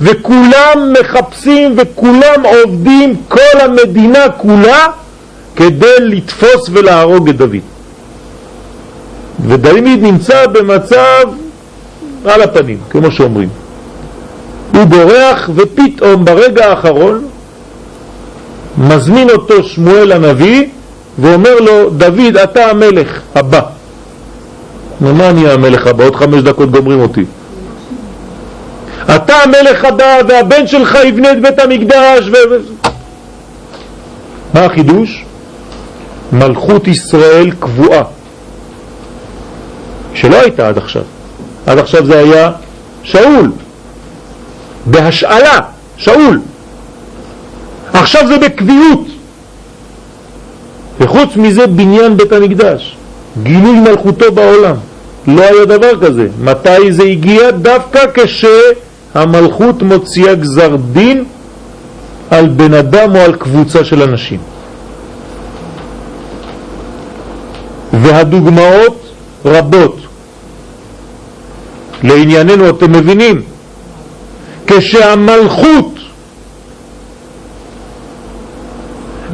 וכולם 0.00 0.92
מחפשים 1.00 1.74
וכולם 1.76 2.42
עובדים, 2.44 3.14
כל 3.28 3.60
המדינה 3.60 4.28
כולה, 4.36 4.86
כדי 5.56 6.00
לתפוס 6.00 6.70
ולהרוג 6.72 7.28
את 7.28 7.36
דוד. 7.36 7.56
ודוד 9.46 9.84
נמצא 9.84 10.46
במצב 10.46 11.24
על 12.24 12.42
הפנים, 12.42 12.78
כמו 12.90 13.10
שאומרים. 13.10 13.48
הוא 14.74 14.84
בורח 14.84 15.50
ופתאום 15.54 16.24
ברגע 16.24 16.70
האחרון 16.70 17.24
מזמין 18.78 19.30
אותו 19.30 19.64
שמואל 19.64 20.12
הנביא 20.12 20.68
ואומר 21.18 21.60
לו, 21.60 21.90
דוד, 21.90 22.36
אתה 22.44 22.70
המלך 22.70 23.20
הבא. 23.34 23.60
מה 25.00 25.30
אני 25.30 25.50
המלך 25.50 25.86
הבא? 25.86 26.04
עוד 26.04 26.16
חמש 26.16 26.42
דקות 26.42 26.70
גומרים 26.70 27.00
אותי. 27.00 27.24
אתה 29.14 29.34
המלך 29.36 29.84
הבא 29.84 30.18
והבן 30.28 30.66
שלך 30.66 30.98
יבנה 31.04 31.32
את 31.32 31.40
בית 31.40 31.58
המקדש 31.58 32.28
ו... 32.32 32.36
מה 34.54 34.64
החידוש? 34.64 35.24
מלכות 36.32 36.88
ישראל 36.88 37.50
קבועה 37.58 38.02
שלא 40.14 40.36
הייתה 40.36 40.68
עד 40.68 40.78
עכשיו. 40.78 41.02
עד 41.66 41.78
עכשיו 41.78 42.06
זה 42.06 42.18
היה 42.18 42.50
שאול, 43.02 43.52
בהשאלה, 44.86 45.60
שאול. 45.96 46.40
עכשיו 47.92 48.26
זה 48.28 48.38
בקביעות. 48.38 49.06
וחוץ 51.00 51.36
מזה 51.36 51.66
בניין 51.66 52.16
בית 52.16 52.32
המקדש, 52.32 52.96
גילוי 53.42 53.80
מלכותו 53.80 54.32
בעולם. 54.32 54.74
לא 55.26 55.42
היה 55.42 55.64
דבר 55.64 56.00
כזה. 56.00 56.28
מתי 56.40 56.92
זה 56.92 57.02
הגיע? 57.02 57.50
דווקא 57.50 58.00
כשהמלכות 59.12 59.82
מוציאה 59.82 60.34
גזר 60.34 60.76
דין 60.92 61.24
על 62.30 62.48
בן 62.48 62.74
אדם 62.74 63.16
או 63.16 63.20
על 63.20 63.36
קבוצה 63.36 63.84
של 63.84 64.02
אנשים. 64.02 64.40
והדוגמאות 67.92 69.06
רבות. 69.44 69.96
לענייננו 72.02 72.70
אתם 72.70 72.92
מבינים, 72.92 73.42
כשהמלכות 74.66 75.98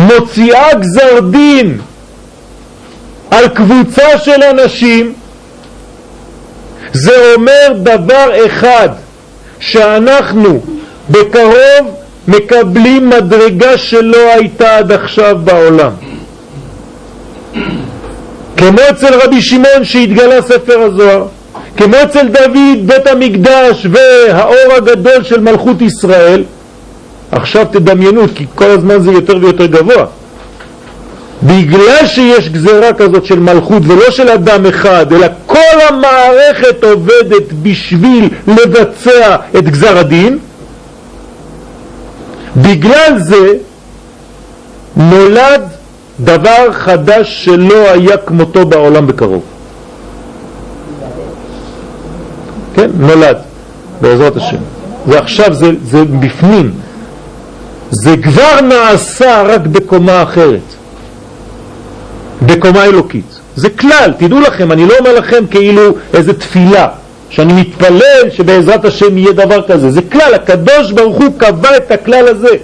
מוציאה 0.00 0.74
גזר 0.74 1.20
דין 1.30 1.78
על 3.30 3.48
קבוצה 3.48 4.18
של 4.18 4.42
אנשים, 4.42 5.14
זה 6.92 7.34
אומר 7.34 7.72
דבר 7.82 8.46
אחד, 8.46 8.88
שאנחנו 9.62 10.60
בקרוב 11.10 11.94
מקבלים 12.28 13.10
מדרגה 13.10 13.78
שלא 13.78 14.32
הייתה 14.34 14.76
עד 14.76 14.92
עכשיו 14.92 15.38
בעולם. 15.44 15.90
כמו 18.56 18.78
אצל 18.90 19.14
רבי 19.24 19.42
שמעון 19.42 19.84
שהתגלה 19.84 20.42
ספר 20.42 20.80
הזוהר, 20.80 21.26
כמו 21.76 21.94
אצל 22.02 22.28
דוד 22.28 22.86
בית 22.86 23.06
המקדש 23.06 23.86
והאור 23.90 24.72
הגדול 24.76 25.22
של 25.22 25.40
מלכות 25.40 25.82
ישראל, 25.82 26.44
עכשיו 27.30 27.66
תדמיינו, 27.72 28.22
כי 28.34 28.46
כל 28.54 28.70
הזמן 28.70 29.00
זה 29.00 29.12
יותר 29.12 29.36
ויותר 29.40 29.66
גבוה. 29.66 30.06
בגלל 31.42 32.06
שיש 32.06 32.48
גזרה 32.48 32.92
כזאת 32.92 33.24
של 33.24 33.40
מלכות 33.40 33.82
ולא 33.86 34.10
של 34.10 34.28
אדם 34.28 34.66
אחד, 34.66 35.12
אלא 35.12 35.26
כל 35.46 35.80
המערכת 35.88 36.84
עובדת 36.84 37.52
בשביל 37.62 38.28
לבצע 38.46 39.36
את 39.58 39.68
גזר 39.68 39.98
הדין, 39.98 40.38
בגלל 42.56 43.18
זה 43.18 43.54
נולד 44.96 45.62
דבר 46.20 46.72
חדש 46.72 47.44
שלא 47.44 47.90
היה 47.90 48.16
כמותו 48.16 48.66
בעולם 48.66 49.06
בקרוב. 49.06 49.42
כן, 52.74 52.90
נולד, 52.98 53.36
בעזרת 54.00 54.36
השם. 54.36 54.56
ועכשיו 55.06 55.54
זה, 55.54 55.70
זה 55.84 56.04
בפנים, 56.04 56.70
זה 57.90 58.16
כבר 58.22 58.60
נעשה 58.60 59.42
רק 59.42 59.60
בקומה 59.60 60.22
אחרת, 60.22 60.60
בקומה 62.46 62.84
אלוקית. 62.84 63.38
זה 63.56 63.70
כלל, 63.70 64.12
תדעו 64.18 64.40
לכם, 64.40 64.72
אני 64.72 64.86
לא 64.86 64.94
אומר 64.98 65.18
לכם 65.18 65.44
כאילו 65.50 65.82
איזה 66.14 66.32
תפילה, 66.32 66.88
שאני 67.30 67.52
מתפלל 67.52 68.30
שבעזרת 68.30 68.84
השם 68.84 69.18
יהיה 69.18 69.32
דבר 69.32 69.62
כזה. 69.68 69.90
זה 69.90 70.00
כלל, 70.12 70.34
הקדוש 70.34 70.92
ברוך 70.92 71.16
הוא 71.16 71.38
קבע 71.38 71.76
את 71.76 71.90
הכלל 71.90 72.28
הזה. 72.28 72.56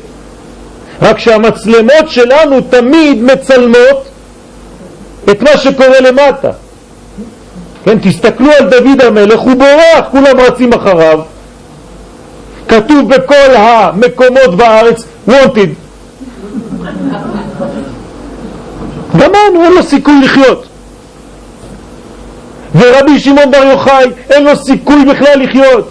רק 1.03 1.19
שהמצלמות 1.19 2.09
שלנו 2.09 2.61
תמיד 2.61 3.23
מצלמות 3.23 4.09
את 5.31 5.43
מה 5.43 5.57
שקורה 5.57 6.01
למטה. 6.01 6.51
כן, 7.85 7.99
תסתכלו 7.99 8.51
על 8.59 8.69
דוד 8.69 9.01
המלך, 9.01 9.41
הוא 9.41 9.55
בורח, 9.55 10.07
כולם 10.11 10.41
רצים 10.41 10.73
אחריו. 10.73 11.21
כתוב 12.69 13.09
בכל 13.09 13.55
המקומות 13.57 14.57
בארץ, 14.57 15.05
wanted. 15.29 15.88
גמרנו, 19.17 19.65
אין 19.65 19.73
לו 19.73 19.83
סיכוי 19.83 20.15
לחיות. 20.25 20.67
ורבי 22.75 23.19
שמעון 23.19 23.51
בר 23.51 23.65
יוחאי, 23.71 24.07
אין 24.31 24.45
לו 24.45 24.57
סיכוי 24.57 25.05
בכלל 25.05 25.43
לחיות. 25.43 25.91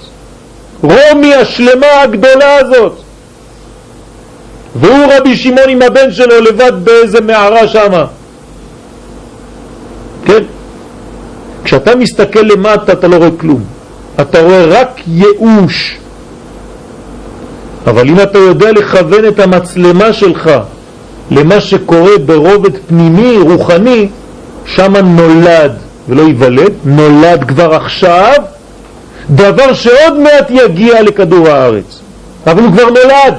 רומי 0.83 1.35
השלמה 1.35 2.01
הגדולה 2.01 2.55
הזאת. 2.55 2.93
והוא 4.75 5.13
רבי 5.17 5.35
שמעון 5.35 5.69
עם 5.69 5.81
הבן 5.81 6.11
שלו 6.11 6.41
לבד 6.41 6.71
באיזה 6.83 7.21
מערה 7.21 7.67
שמה. 7.67 8.05
כן? 10.25 10.43
כשאתה 11.63 11.95
מסתכל 11.95 12.39
למטה 12.39 12.93
אתה 12.93 13.07
לא 13.07 13.15
רואה 13.15 13.29
כלום. 13.37 13.63
אתה 14.21 14.41
רואה 14.41 14.65
רק 14.65 15.01
ייאוש. 15.07 15.97
אבל 17.87 18.09
אם 18.09 18.19
אתה 18.19 18.37
יודע 18.37 18.71
לכוון 18.71 19.25
את 19.27 19.39
המצלמה 19.39 20.13
שלך 20.13 20.51
למה 21.31 21.61
שקורה 21.61 22.17
ברובד 22.25 22.77
פנימי, 22.87 23.37
רוחני, 23.37 24.07
שם 24.65 24.95
נולד, 24.95 25.71
ולא 26.09 26.21
ייוולד, 26.21 26.73
נולד 26.85 27.43
כבר 27.47 27.73
עכשיו 27.75 28.33
דבר 29.29 29.73
שעוד 29.73 30.19
מעט 30.19 30.49
יגיע 30.49 31.01
לכדור 31.01 31.47
הארץ. 31.49 31.99
אבל 32.47 32.63
הוא 32.63 32.71
כבר 32.71 32.85
נולד. 32.85 33.33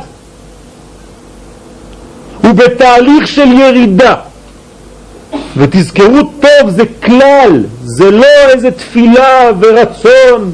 הוא 2.43 2.53
בתהליך 2.53 3.27
של 3.27 3.53
ירידה. 3.53 4.15
ותזכרו 5.57 6.23
טוב, 6.41 6.71
זה 6.71 6.83
כלל, 7.05 7.65
זה 7.85 8.11
לא 8.11 8.27
איזה 8.49 8.71
תפילה 8.71 9.51
ורצון, 9.61 10.53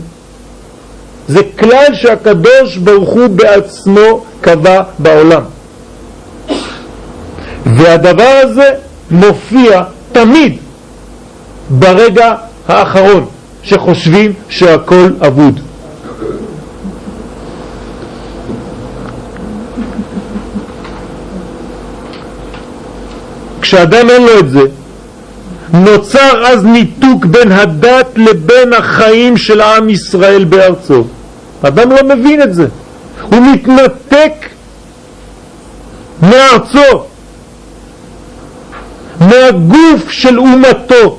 זה 1.28 1.40
כלל 1.58 1.94
שהקדוש 1.94 2.76
ברוך 2.76 3.10
הוא 3.10 3.26
בעצמו 3.26 4.24
קבע 4.40 4.82
בעולם. 4.98 5.42
והדבר 7.66 8.40
הזה 8.42 8.70
מופיע 9.10 9.82
תמיד 10.12 10.56
ברגע 11.70 12.34
האחרון 12.68 13.26
שחושבים 13.62 14.32
שהכל 14.48 15.10
אבוד. 15.26 15.60
כשאדם 23.60 24.10
אין 24.10 24.22
לו 24.22 24.38
את 24.38 24.50
זה, 24.50 24.60
נוצר 25.72 26.46
אז 26.46 26.64
ניתוק 26.64 27.24
בין 27.24 27.52
הדת 27.52 28.08
לבין 28.16 28.72
החיים 28.72 29.36
של 29.36 29.60
עם 29.60 29.88
ישראל 29.88 30.44
בארצו. 30.44 31.04
אדם 31.62 31.90
לא 31.90 32.16
מבין 32.16 32.42
את 32.42 32.54
זה. 32.54 32.66
הוא 33.22 33.40
מתנתק 33.52 34.32
מארצו, 36.22 37.04
מהגוף 39.20 40.10
של 40.10 40.38
אומתו. 40.38 41.18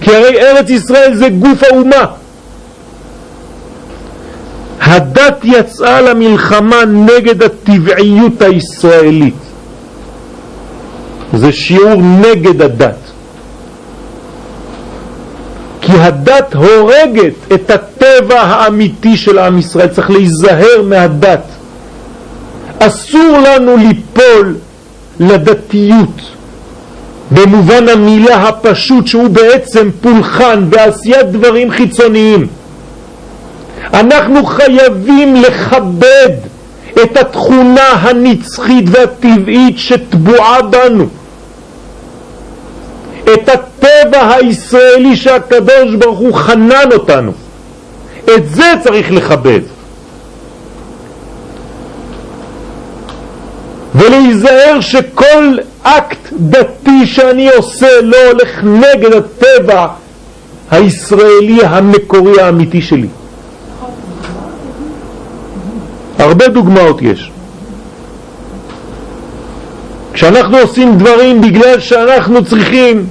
כי 0.00 0.16
הרי 0.16 0.40
ארץ 0.40 0.70
ישראל 0.70 1.14
זה 1.14 1.28
גוף 1.28 1.62
האומה. 1.62 2.06
הדת 4.80 5.38
יצאה 5.44 6.00
למלחמה 6.00 6.84
נגד 6.84 7.42
הטבעיות 7.42 8.42
הישראלית. 8.42 9.34
זה 11.32 11.52
שיעור 11.52 12.02
נגד 12.02 12.62
הדת. 12.62 12.96
כי 15.80 15.92
הדת 15.92 16.54
הורגת 16.54 17.34
את 17.54 17.70
הטבע 17.70 18.40
האמיתי 18.40 19.16
של 19.16 19.38
עם 19.38 19.58
ישראל, 19.58 19.88
צריך 19.88 20.10
להיזהר 20.10 20.82
מהדת. 20.84 21.42
אסור 22.78 23.38
לנו 23.44 23.76
ליפול 23.76 24.54
לדתיות 25.22 26.20
במובן 27.30 27.88
המילה 27.88 28.48
הפשוט 28.48 29.06
שהוא 29.06 29.28
בעצם 29.28 29.90
פולחן 30.00 30.70
בעשיית 30.70 31.26
דברים 31.26 31.70
חיצוניים. 31.70 32.46
אנחנו 33.94 34.46
חייבים 34.46 35.36
לכבד 35.36 36.30
את 37.02 37.16
התכונה 37.16 37.88
הנצחית 37.88 38.84
והטבעית 38.90 39.78
שטבועה 39.78 40.62
בנו. 40.62 41.06
את 43.34 43.48
הטבע 43.48 44.34
הישראלי 44.34 45.16
שהקדוש 45.16 45.94
ברוך 45.98 46.18
הוא 46.18 46.34
חנן 46.34 46.92
אותנו. 46.92 47.32
את 48.36 48.48
זה 48.48 48.72
צריך 48.82 49.12
לכבד. 49.12 49.60
ולהיזהר 53.94 54.80
שכל 54.80 55.56
אקט 55.82 56.32
דתי 56.32 57.06
שאני 57.06 57.48
עושה 57.50 58.00
לא 58.02 58.16
הולך 58.30 58.64
נגד 58.64 59.12
הטבע 59.12 59.86
הישראלי 60.70 61.58
המקורי 61.64 62.40
האמיתי 62.42 62.82
שלי. 62.82 63.08
הרבה 66.18 66.48
דוגמאות 66.48 67.02
יש. 67.02 67.30
כשאנחנו 70.12 70.58
עושים 70.58 70.98
דברים 70.98 71.40
בגלל 71.40 71.80
שאנחנו 71.80 72.44
צריכים 72.44 73.06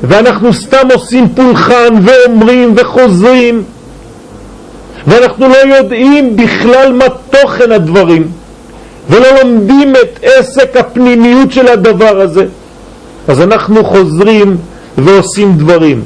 ואנחנו 0.00 0.52
סתם 0.52 0.88
עושים 0.94 1.28
פולחן 1.34 1.94
ואומרים 2.02 2.74
וחוזרים 2.76 3.62
ואנחנו 5.06 5.48
לא 5.48 5.76
יודעים 5.76 6.36
בכלל 6.36 6.92
מה 6.92 7.04
תוכן 7.30 7.72
הדברים 7.72 8.28
ולא 9.10 9.26
לומדים 9.42 9.94
את 9.96 10.18
עסק 10.22 10.76
הפנימיות 10.76 11.52
של 11.52 11.68
הדבר 11.68 12.20
הזה. 12.20 12.46
אז 13.28 13.40
אנחנו 13.40 13.84
חוזרים 13.84 14.56
ועושים 14.98 15.52
דברים. 15.56 16.02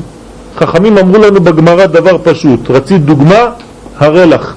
חכמים 0.56 0.98
אמרו 0.98 1.18
לנו 1.18 1.40
בגמרא 1.40 1.86
דבר 1.86 2.18
פשוט 2.22 2.70
רצית 2.70 3.04
דוגמה? 3.04 3.50
הרי 3.98 4.26
לך. 4.26 4.54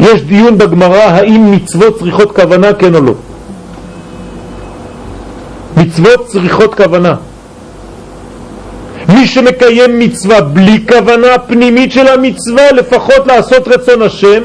יש 0.00 0.22
דיון 0.22 0.58
בגמרא 0.58 1.02
האם 1.02 1.52
מצוות 1.52 1.98
צריכות 1.98 2.36
כוונה 2.36 2.72
כן 2.72 2.94
או 2.94 3.00
לא. 3.00 3.12
מצוות 5.76 6.26
צריכות 6.26 6.74
כוונה. 6.74 7.14
מי 9.08 9.26
שמקיים 9.26 9.98
מצווה 9.98 10.40
בלי 10.40 10.84
כוונה 10.88 11.38
פנימית 11.38 11.92
של 11.92 12.08
המצווה 12.08 12.72
לפחות 12.72 13.26
לעשות 13.26 13.68
רצון 13.68 14.02
השם 14.02 14.42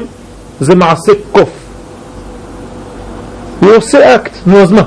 זה 0.60 0.74
מעשה 0.74 1.12
קוף 1.32 1.63
הוא 3.64 3.76
עושה 3.76 4.14
אקט, 4.14 4.32
נו 4.46 4.60
אז 4.60 4.72
מה? 4.72 4.82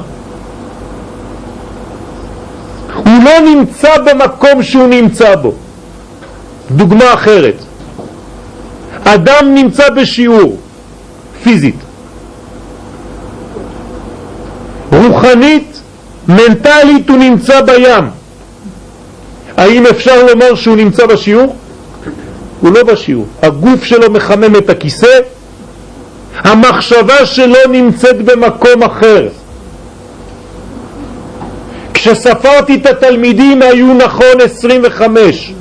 הוא 2.95 3.23
לא 3.25 3.39
נמצא 3.39 3.97
במקום 3.97 4.63
שהוא 4.63 4.87
נמצא 4.87 5.35
בו. 5.35 5.53
דוגמה 6.71 7.13
אחרת, 7.13 7.55
אדם 9.03 9.53
נמצא 9.53 9.89
בשיעור, 9.89 10.57
פיזית, 11.43 11.75
רוחנית, 14.91 15.79
מנטלית 16.27 17.09
הוא 17.09 17.17
נמצא 17.17 17.61
בים. 17.61 18.03
האם 19.57 19.85
אפשר 19.87 20.25
לומר 20.25 20.55
שהוא 20.55 20.75
נמצא 20.75 21.05
בשיעור? 21.05 21.55
הוא 22.61 22.71
לא 22.71 22.83
בשיעור. 22.83 23.25
הגוף 23.41 23.83
שלו 23.83 24.11
מחמם 24.11 24.55
את 24.55 24.69
הכיסא, 24.69 25.19
המחשבה 26.43 27.25
שלו 27.25 27.59
נמצאת 27.69 28.21
במקום 28.21 28.83
אחר. 28.83 29.27
כשספרתי 31.93 32.75
את 32.75 32.85
התלמידים 32.85 33.61
היו 33.61 33.93
נכון 33.93 34.41
25, 34.43 35.53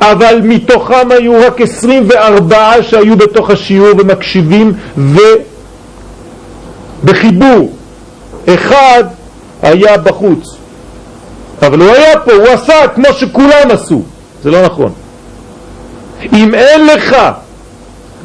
אבל 0.00 0.40
מתוכם 0.42 1.10
היו 1.10 1.40
רק 1.46 1.60
24 1.60 2.82
שהיו 2.82 3.16
בתוך 3.16 3.50
השיעור 3.50 3.88
ומקשיבים 3.98 4.72
ובחיבור. 7.02 7.72
אחד 8.54 9.04
היה 9.62 9.98
בחוץ, 9.98 10.56
אבל 11.62 11.80
הוא 11.80 11.90
היה 11.90 12.20
פה, 12.20 12.32
הוא 12.32 12.48
עשה 12.48 12.88
כמו 12.94 13.12
שכולם 13.12 13.70
עשו. 13.70 14.02
זה 14.42 14.50
לא 14.50 14.62
נכון. 14.62 14.92
אם 16.32 16.54
אין 16.54 16.86
לך 16.86 17.16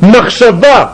מחשבה 0.01 0.85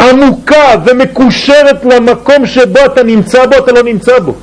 עמוקה 0.00 0.74
ומקושרת 0.84 1.84
למקום 1.84 2.46
שבו 2.46 2.78
אתה 2.84 3.02
נמצא 3.02 3.46
בו, 3.46 3.56
אתה 3.58 3.72
לא 3.72 3.82
נמצא 3.82 4.18
בו. 4.18 4.34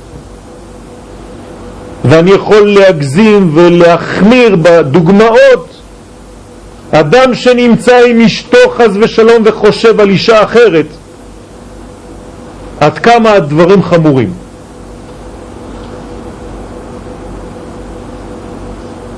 ואני 2.04 2.30
יכול 2.30 2.74
להגזים 2.74 3.50
ולהחמיר 3.54 4.56
בדוגמאות. 4.56 5.76
אדם 6.90 7.34
שנמצא 7.34 8.00
עם 8.06 8.20
אשתו 8.20 8.58
חז 8.76 8.96
ושלום 9.00 9.42
וחושב 9.44 10.00
על 10.00 10.10
אישה 10.10 10.44
אחרת 10.44 10.86
עד 12.80 12.98
כמה 12.98 13.32
הדברים 13.32 13.82
חמורים? 13.82 14.32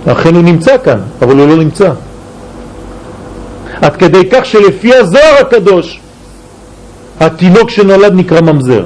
אכן 0.06 0.34
הוא 0.34 0.42
נמצא 0.42 0.76
כאן, 0.84 1.00
אבל 1.22 1.38
הוא 1.38 1.48
לא 1.48 1.56
נמצא. 1.56 1.90
עד 3.82 3.96
כדי 3.96 4.22
כך 4.32 4.46
שלפי 4.46 4.94
הזוהר 4.94 5.34
הקדוש 5.40 6.00
התינוק 7.20 7.70
שנולד 7.70 8.14
נקרא 8.14 8.40
ממזר. 8.40 8.84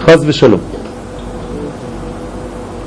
חז 0.00 0.24
ושלום. 0.26 0.60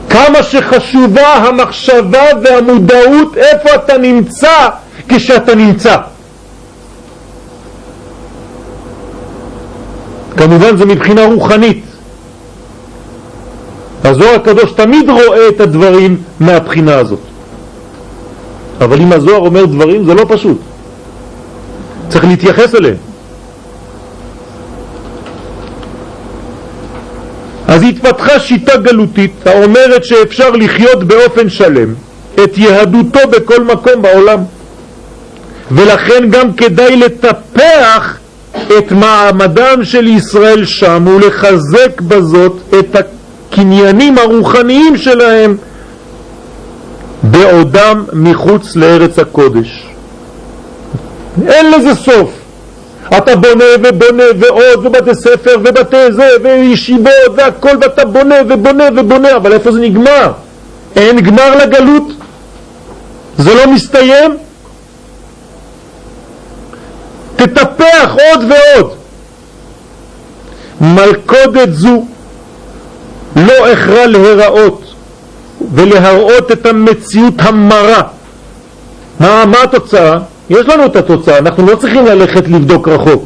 כמה 0.09 0.43
שחשובה 0.43 1.33
המחשבה 1.33 2.23
והמודעות 2.43 3.37
איפה 3.37 3.75
אתה 3.75 3.97
נמצא 3.97 4.69
כשאתה 5.07 5.55
נמצא. 5.55 5.97
כמובן 10.37 10.77
זה 10.77 10.85
מבחינה 10.85 11.25
רוחנית. 11.25 11.83
הזוהר 14.03 14.35
הקדוש 14.35 14.71
תמיד 14.71 15.09
רואה 15.09 15.49
את 15.49 15.61
הדברים 15.61 16.17
מהבחינה 16.39 16.95
הזאת. 16.95 17.19
אבל 18.81 19.01
אם 19.01 19.13
הזוהר 19.13 19.45
אומר 19.45 19.65
דברים 19.65 20.05
זה 20.05 20.13
לא 20.13 20.25
פשוט. 20.29 20.57
צריך 22.09 22.25
להתייחס 22.25 22.75
אליהם 22.75 23.12
אז 27.73 27.83
התפתחה 27.83 28.39
שיטה 28.39 28.77
גלותית 28.77 29.47
האומרת 29.47 30.03
שאפשר 30.03 30.49
לחיות 30.49 31.03
באופן 31.03 31.49
שלם 31.49 31.93
את 32.43 32.57
יהדותו 32.57 33.19
בכל 33.29 33.63
מקום 33.63 34.01
בעולם 34.01 34.39
ולכן 35.71 36.29
גם 36.29 36.53
כדאי 36.53 36.95
לטפח 36.95 38.17
את 38.77 38.91
מעמדם 38.91 39.83
של 39.83 40.07
ישראל 40.07 40.65
שם 40.65 41.07
ולחזק 41.07 42.01
בזאת 42.01 42.53
את 42.79 42.95
הקניינים 42.95 44.17
הרוחניים 44.17 44.97
שלהם 44.97 45.57
בעודם 47.23 48.03
מחוץ 48.13 48.75
לארץ 48.75 49.19
הקודש. 49.19 49.87
אין 51.47 51.71
לזה 51.71 51.95
סוף. 51.95 52.42
אתה 53.07 53.35
בונה 53.35 53.65
ובונה 53.83 54.23
ועוד 54.39 54.85
ובתי 54.85 55.15
ספר 55.15 55.55
ובתי 55.63 56.11
זה 56.11 56.29
וישיבות 56.43 57.11
והכל 57.35 57.77
ואתה 57.81 58.05
בונה 58.05 58.35
ובונה 58.49 58.83
ובונה 58.95 59.35
אבל 59.35 59.53
איפה 59.53 59.71
זה 59.71 59.79
נגמר? 59.79 60.31
אין 60.95 61.19
גמר 61.21 61.55
לגלות? 61.57 62.03
זה 63.37 63.53
לא 63.53 63.67
מסתיים? 63.67 64.37
תטפח 67.35 68.15
עוד 68.29 68.51
ועוד 68.51 68.93
מלכודת 70.81 71.73
זו 71.73 72.05
לא 73.35 73.67
הכרע 73.67 74.05
להיראות 74.05 74.93
ולהראות 75.73 76.51
את 76.51 76.65
המציאות 76.65 77.33
המרה 77.37 78.01
מה, 79.19 79.45
מה 79.45 79.63
התוצאה? 79.63 80.17
יש 80.49 80.67
לנו 80.67 80.85
את 80.85 80.95
התוצאה, 80.95 81.37
אנחנו 81.37 81.65
לא 81.65 81.75
צריכים 81.75 82.05
ללכת 82.05 82.47
לבדוק 82.47 82.87
רחוק. 82.87 83.23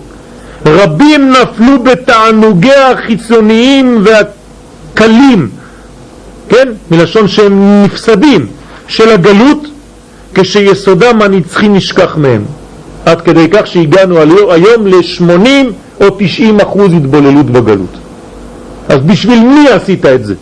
רבים 0.66 1.32
נפלו 1.32 1.84
בתענוגיה 1.84 2.92
החיצוניים 2.92 4.04
והקלים, 4.04 5.50
כן? 6.50 6.68
מלשון 6.92 7.28
שהם 7.28 7.84
נפסדים, 7.84 8.46
של 8.88 9.10
הגלות, 9.10 9.68
כשיסודם 10.34 11.22
הנצחי 11.22 11.68
נשכח 11.70 12.16
מהם. 12.18 12.44
עד 13.06 13.22
כדי 13.22 13.48
כך 13.54 13.68
שהגענו 13.68 14.18
היום 14.52 14.88
ל-80 14.88 16.02
או 16.02 16.06
90 16.20 16.60
אחוז 16.60 16.94
התבוללות 16.94 17.46
בגלות. 17.46 17.98
אז 18.90 18.98
בשביל 18.98 19.40
מי 19.40 19.70
עשית 19.70 20.06
את 20.06 20.26
זה? 20.26 20.34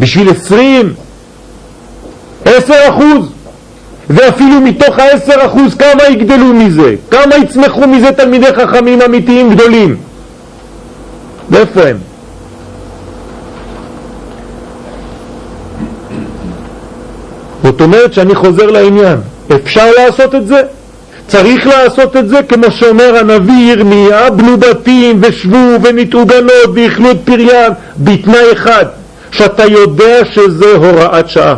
בשביל 0.00 0.30
20? 0.30 0.92
10 2.44 2.74
אחוז? 2.88 3.26
ואפילו 4.10 4.60
מתוך 4.60 4.98
העשר 4.98 5.46
אחוז 5.46 5.74
כמה 5.74 6.02
יגדלו 6.10 6.52
מזה? 6.54 6.94
כמה 7.10 7.36
יצמחו 7.36 7.86
מזה 7.86 8.12
תלמידי 8.12 8.52
חכמים 8.54 9.02
אמיתיים 9.02 9.50
גדולים? 9.50 9.96
ואיפה 11.50 11.82
הם? 11.82 11.96
זאת 17.62 17.80
אומרת 17.80 18.12
שאני 18.12 18.34
חוזר 18.34 18.66
לעניין. 18.66 19.16
אפשר 19.54 19.90
לעשות 19.98 20.34
את 20.34 20.46
זה? 20.46 20.62
צריך 21.28 21.66
לעשות 21.66 22.16
את 22.16 22.28
זה 22.28 22.42
כמו 22.42 22.70
שאומר 22.70 23.16
הנביא 23.16 23.72
ירמיה, 23.72 24.30
בנו 24.30 24.56
בתים 24.56 25.20
ושבו 25.22 25.76
וניטעו 25.82 26.26
גנות 26.26 26.70
ואכלו 26.74 27.10
את 27.10 27.16
פריין 27.24 27.72
בתנאי 27.98 28.52
אחד, 28.52 28.84
שאתה 29.30 29.64
יודע 29.64 30.24
שזה 30.24 30.74
הוראת 30.74 31.28
שעה 31.28 31.54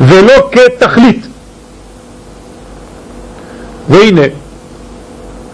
ולא 0.00 0.50
כתכלית. 0.52 1.26
והנה, 3.88 4.22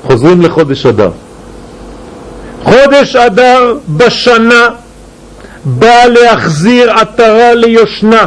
חוזרים 0.06 0.42
לחודש 0.42 0.86
אדר. 0.86 1.10
חודש 2.64 3.16
אדר 3.16 3.74
בשנה 3.96 4.68
בא 5.64 6.04
להחזיר 6.04 6.92
עטרה 6.92 7.54
ליושנה 7.54 8.26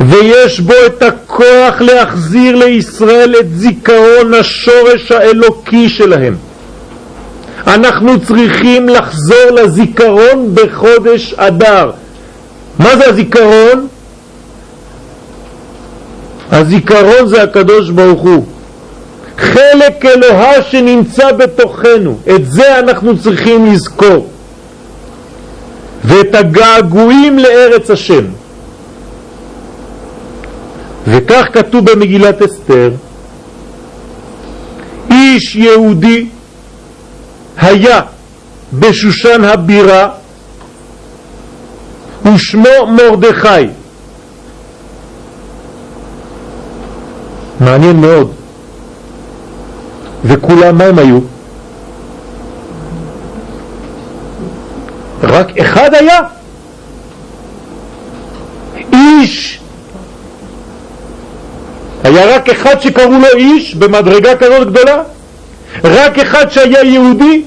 ויש 0.00 0.60
בו 0.60 0.74
את 0.86 1.02
הכוח 1.02 1.80
להחזיר 1.80 2.56
לישראל 2.56 3.34
את 3.40 3.56
זיכרון 3.56 4.34
השורש 4.34 5.12
האלוקי 5.12 5.88
שלהם. 5.88 6.36
אנחנו 7.66 8.20
צריכים 8.20 8.88
לחזור 8.88 9.50
לזיכרון 9.50 10.54
בחודש 10.54 11.34
אדר. 11.34 11.90
מה 12.82 12.96
זה 12.96 13.06
הזיכרון? 13.08 13.88
הזיכרון 16.52 17.26
זה 17.26 17.42
הקדוש 17.42 17.90
ברוך 17.90 18.22
הוא. 18.22 18.44
חלק 19.38 20.04
אלוהה 20.04 20.62
שנמצא 20.62 21.32
בתוכנו, 21.32 22.18
את 22.36 22.50
זה 22.50 22.78
אנחנו 22.78 23.18
צריכים 23.18 23.72
לזכור. 23.72 24.28
ואת 26.04 26.34
הגעגועים 26.34 27.38
לארץ 27.38 27.90
השם. 27.90 28.24
וכך 31.06 31.46
כתוב 31.52 31.90
במגילת 31.90 32.42
אסתר, 32.42 32.90
איש 35.10 35.56
יהודי 35.56 36.26
היה 37.56 38.00
בשושן 38.72 39.44
הבירה 39.44 40.08
ושמו 42.24 42.86
מרדכי. 42.88 43.66
מעניין 47.60 47.96
מאוד. 48.00 48.32
וכולם 50.24 50.78
מה 50.78 50.84
הם 50.84 50.98
היו? 50.98 51.18
רק 55.22 55.58
אחד 55.58 55.94
היה? 55.94 56.20
איש 58.92 59.60
היה 62.04 62.36
רק 62.36 62.48
אחד 62.48 62.80
שקראו 62.80 63.18
לו 63.18 63.36
איש 63.36 63.74
במדרגה 63.74 64.36
כזאת 64.36 64.68
גדולה? 64.68 65.02
רק 65.84 66.18
אחד 66.18 66.50
שהיה 66.50 66.84
יהודי? 66.84 67.42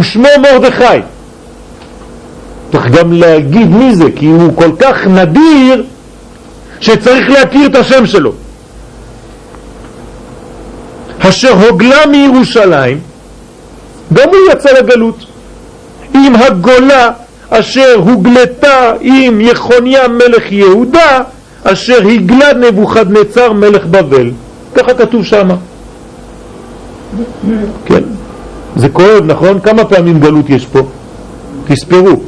ושמו 0.00 0.28
מרדכי. 0.42 0.84
צריך 2.72 2.86
גם 2.86 3.12
להגיד 3.12 3.70
מי 3.70 3.94
זה, 3.94 4.04
כי 4.16 4.26
הוא 4.26 4.56
כל 4.56 4.70
כך 4.78 5.06
נדיר 5.06 5.84
שצריך 6.80 7.30
להכיר 7.30 7.66
את 7.66 7.74
השם 7.74 8.06
שלו. 8.06 8.32
אשר 11.18 11.52
הוגלה 11.68 12.06
מירושלים, 12.06 12.98
גם 14.12 14.28
הוא 14.28 14.52
יצא 14.52 14.70
לגלות. 14.70 15.24
עם 16.14 16.36
הגולה 16.36 17.10
אשר 17.50 17.94
הוגלתה 17.94 18.92
עם 19.00 19.40
יחוניה 19.40 20.08
מלך 20.08 20.52
יהודה, 20.52 21.20
אשר 21.64 22.06
הגלה 22.08 22.52
נבוכדנצר 22.52 23.52
מלך 23.52 23.86
בבל. 23.86 24.30
ככה 24.74 24.94
כתוב 24.94 25.24
שם. 25.24 25.48
כן, 27.86 28.02
זה 28.76 28.88
כואב, 28.88 29.24
נכון? 29.26 29.60
כמה 29.60 29.84
פעמים 29.84 30.20
גלות 30.20 30.50
יש 30.50 30.66
פה? 30.66 30.80
תספרו. 31.66 32.20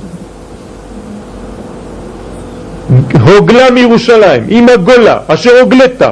הוגלה 3.26 3.70
מירושלים, 3.70 4.42
עם 4.48 4.68
הגולה, 4.68 5.18
אשר 5.26 5.60
הוגלתה, 5.60 6.10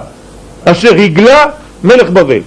אשר 0.64 0.95
הגלה 0.95 1.45
מלך 1.85 2.11
בבל. 2.11 2.41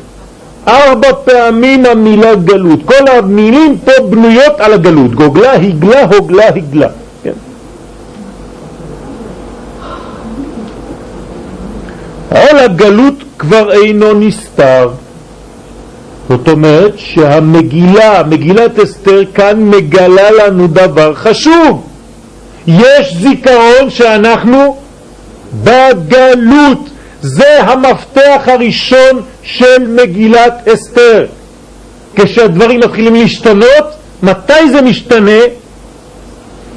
ארבע 0.68 1.14
פעמים 1.24 1.86
המילה 1.86 2.36
גלות. 2.36 2.80
כל 2.86 3.08
המילים 3.08 3.78
פה 3.86 3.92
בנויות 4.10 4.60
על 4.60 4.74
הגלות. 4.74 5.16
גוגלה, 5.16 5.54
הגלה, 5.54 6.06
הוגלה, 6.06 6.48
הגלה. 6.48 6.88
כן. 7.24 7.32
העול 12.32 12.60
הגלות 12.60 13.24
כבר 13.40 13.72
אינו 13.72 14.14
נסתר. 14.14 14.90
זאת 16.30 16.48
אומרת 16.48 16.94
שהמגילה, 16.98 18.24
מגילת 18.24 18.80
אסתר 18.80 19.22
כאן 19.34 19.60
מגלה 19.60 20.32
לנו 20.32 20.68
דבר 20.68 21.14
חשוב. 21.14 21.84
יש 22.68 23.16
זיכרון 23.16 23.90
שאנחנו 23.90 24.78
בגלות. 25.64 26.90
זה 27.22 27.64
המפתח 27.64 28.42
הראשון 28.46 29.22
של 29.44 29.88
מגילת 29.88 30.68
אסתר. 30.74 31.26
כשהדברים 32.16 32.80
מתחילים 32.80 33.16
להשתנות, 33.16 33.86
מתי 34.24 34.70
זה 34.72 34.82
משתנה? 34.82 35.42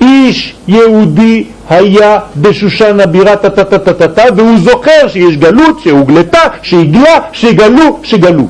איש 0.01 0.55
יהודי 0.68 1.44
היה 1.70 2.18
בשושן 2.36 3.01
הבירה 3.01 3.36
טה-טה-טה-טה-טה 3.36 4.24
והוא 4.36 4.59
זוכר 4.59 5.09
שיש 5.09 5.36
גלות, 5.36 5.80
שהוגלתה, 5.82 6.40
שהגלה, 6.62 7.18
שגלו, 7.32 7.99
שגלו. 8.03 8.44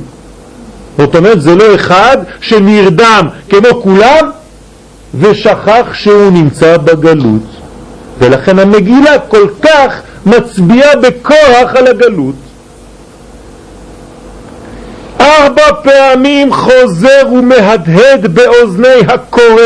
זאת 0.98 1.16
אומרת 1.16 1.42
זה 1.42 1.54
לא 1.54 1.74
אחד 1.74 2.16
שנרדם 2.40 3.28
כמו 3.48 3.82
כולם 3.82 4.30
ושכח 5.14 5.86
שהוא 5.92 6.30
נמצא 6.30 6.76
בגלות. 6.76 7.42
ולכן 8.18 8.58
המגילה 8.58 9.18
כל 9.18 9.46
כך 9.62 10.00
מצביעה 10.26 10.96
בכוח 10.96 11.76
על 11.76 11.86
הגלות. 11.86 12.34
ארבע 15.20 15.82
פעמים 15.82 16.52
חוזר 16.52 17.22
ומהדהד 17.32 18.26
באוזני 18.26 19.00
הקורא 19.08 19.62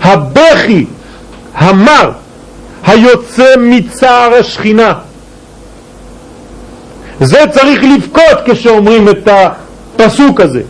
הבכי 0.00 0.86
המר 1.54 2.10
היוצא 2.86 3.54
מצער 3.58 4.34
השכינה. 4.34 4.94
זה 7.20 7.44
צריך 7.50 7.82
לבכות 7.82 8.38
כשאומרים 8.44 9.08
את 9.08 9.28
הפסוק 9.28 10.40
הזה. 10.40 10.62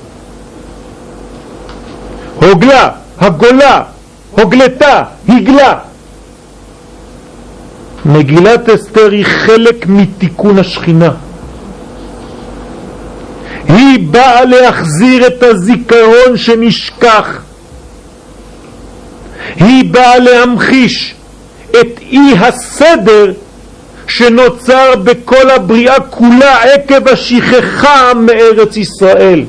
הוגלה, 2.34 2.90
הגולה, 3.18 3.82
הוגלתה, 4.30 5.03
הגלה. 5.28 5.78
מגילת 8.05 8.68
אסתר 8.68 9.11
היא 9.11 9.24
חלק 9.24 9.86
מתיקון 9.88 10.59
השכינה. 10.59 11.11
היא 13.68 14.09
באה 14.11 14.45
להחזיר 14.45 15.26
את 15.26 15.43
הזיכרון 15.43 16.36
שנשכח. 16.36 17.38
היא 19.57 19.93
באה 19.93 20.18
להמחיש 20.18 21.14
את 21.70 21.99
אי 22.01 22.34
הסדר 22.38 23.32
שנוצר 24.17 24.95
בכל 25.05 25.51
הבריאה 25.51 26.01
כולה 26.01 26.63
עקב 26.63 27.09
השכחה 27.09 28.13
מארץ 28.15 28.77
ישראל. 28.77 29.45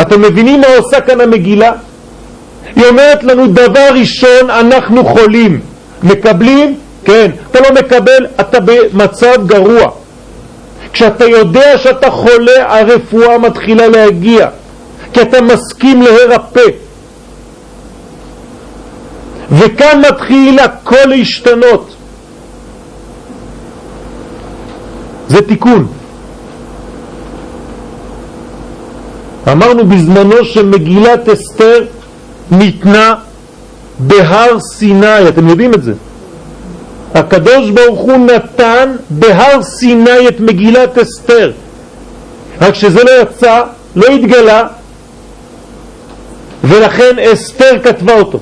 אתם 0.00 0.22
מבינים 0.22 0.60
מה 0.60 0.66
עושה 0.76 1.00
כאן 1.00 1.20
המגילה? 1.20 1.72
היא 2.76 2.84
אומרת 2.86 3.24
לנו 3.24 3.46
דבר 3.46 3.88
ראשון 3.94 4.50
אנחנו 4.50 5.04
חולים 5.04 5.60
מקבלים? 6.02 6.76
כן. 7.04 7.30
אתה 7.50 7.60
לא 7.60 7.74
מקבל, 7.80 8.26
אתה 8.40 8.58
במצב 8.60 9.46
גרוע. 9.46 9.90
כשאתה 10.92 11.24
יודע 11.24 11.78
שאתה 11.78 12.10
חולה, 12.10 12.78
הרפואה 12.78 13.38
מתחילה 13.38 13.88
להגיע, 13.88 14.48
כי 15.12 15.22
אתה 15.22 15.40
מסכים 15.40 16.02
להירפא. 16.02 16.70
וכאן 19.50 20.02
מתחיל 20.08 20.58
הכל 20.58 21.04
להשתנות. 21.06 21.94
זה 25.28 25.42
תיקון. 25.42 25.86
אמרנו 29.52 29.86
בזמנו 29.86 30.44
שמגילת 30.44 31.28
אסתר 31.28 31.84
ניתנה 32.50 33.14
בהר 33.98 34.58
סיני, 34.60 35.28
אתם 35.28 35.48
יודעים 35.48 35.74
את 35.74 35.82
זה. 35.82 35.92
הקדוש 37.14 37.70
ברוך 37.70 38.00
הוא 38.00 38.26
נתן 38.26 38.96
בהר 39.10 39.62
סיני 39.62 40.28
את 40.28 40.40
מגילת 40.40 40.98
אסתר. 40.98 41.52
רק 42.60 42.74
שזה 42.74 43.04
לא 43.04 43.10
יצא, 43.22 43.62
לא 43.96 44.06
התגלה, 44.06 44.66
ולכן 46.64 47.18
אסתר 47.32 47.78
כתבה 47.84 48.14
אותו, 48.18 48.40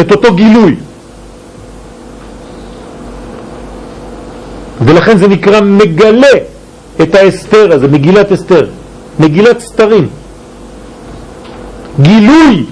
את 0.00 0.12
אותו 0.12 0.34
גילוי. 0.34 0.76
ולכן 4.80 5.18
זה 5.18 5.28
נקרא 5.28 5.60
מגלה 5.60 6.32
את 7.02 7.14
האסתר 7.14 7.72
הזה, 7.72 7.88
מגילת 7.88 8.32
אסתר, 8.32 8.66
מגילת 9.20 9.60
סתרים. 9.60 10.08
גילוי 12.00 12.64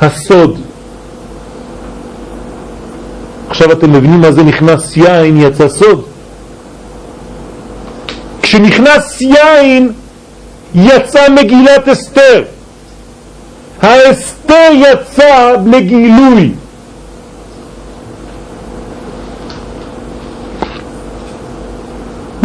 הסוד. 0.00 0.58
עכשיו 3.48 3.72
אתם 3.72 3.92
מבינים 3.92 4.20
מה 4.20 4.32
זה 4.32 4.42
נכנס 4.42 4.96
יין 4.96 5.40
יצא 5.40 5.68
סוד? 5.68 6.04
כשנכנס 8.42 9.20
יין 9.20 9.92
יצא 10.74 11.28
מגילת 11.30 11.88
אסתר. 11.88 12.42
האסתר 13.82 14.70
יצא 14.74 15.56
מגילוי. 15.64 16.52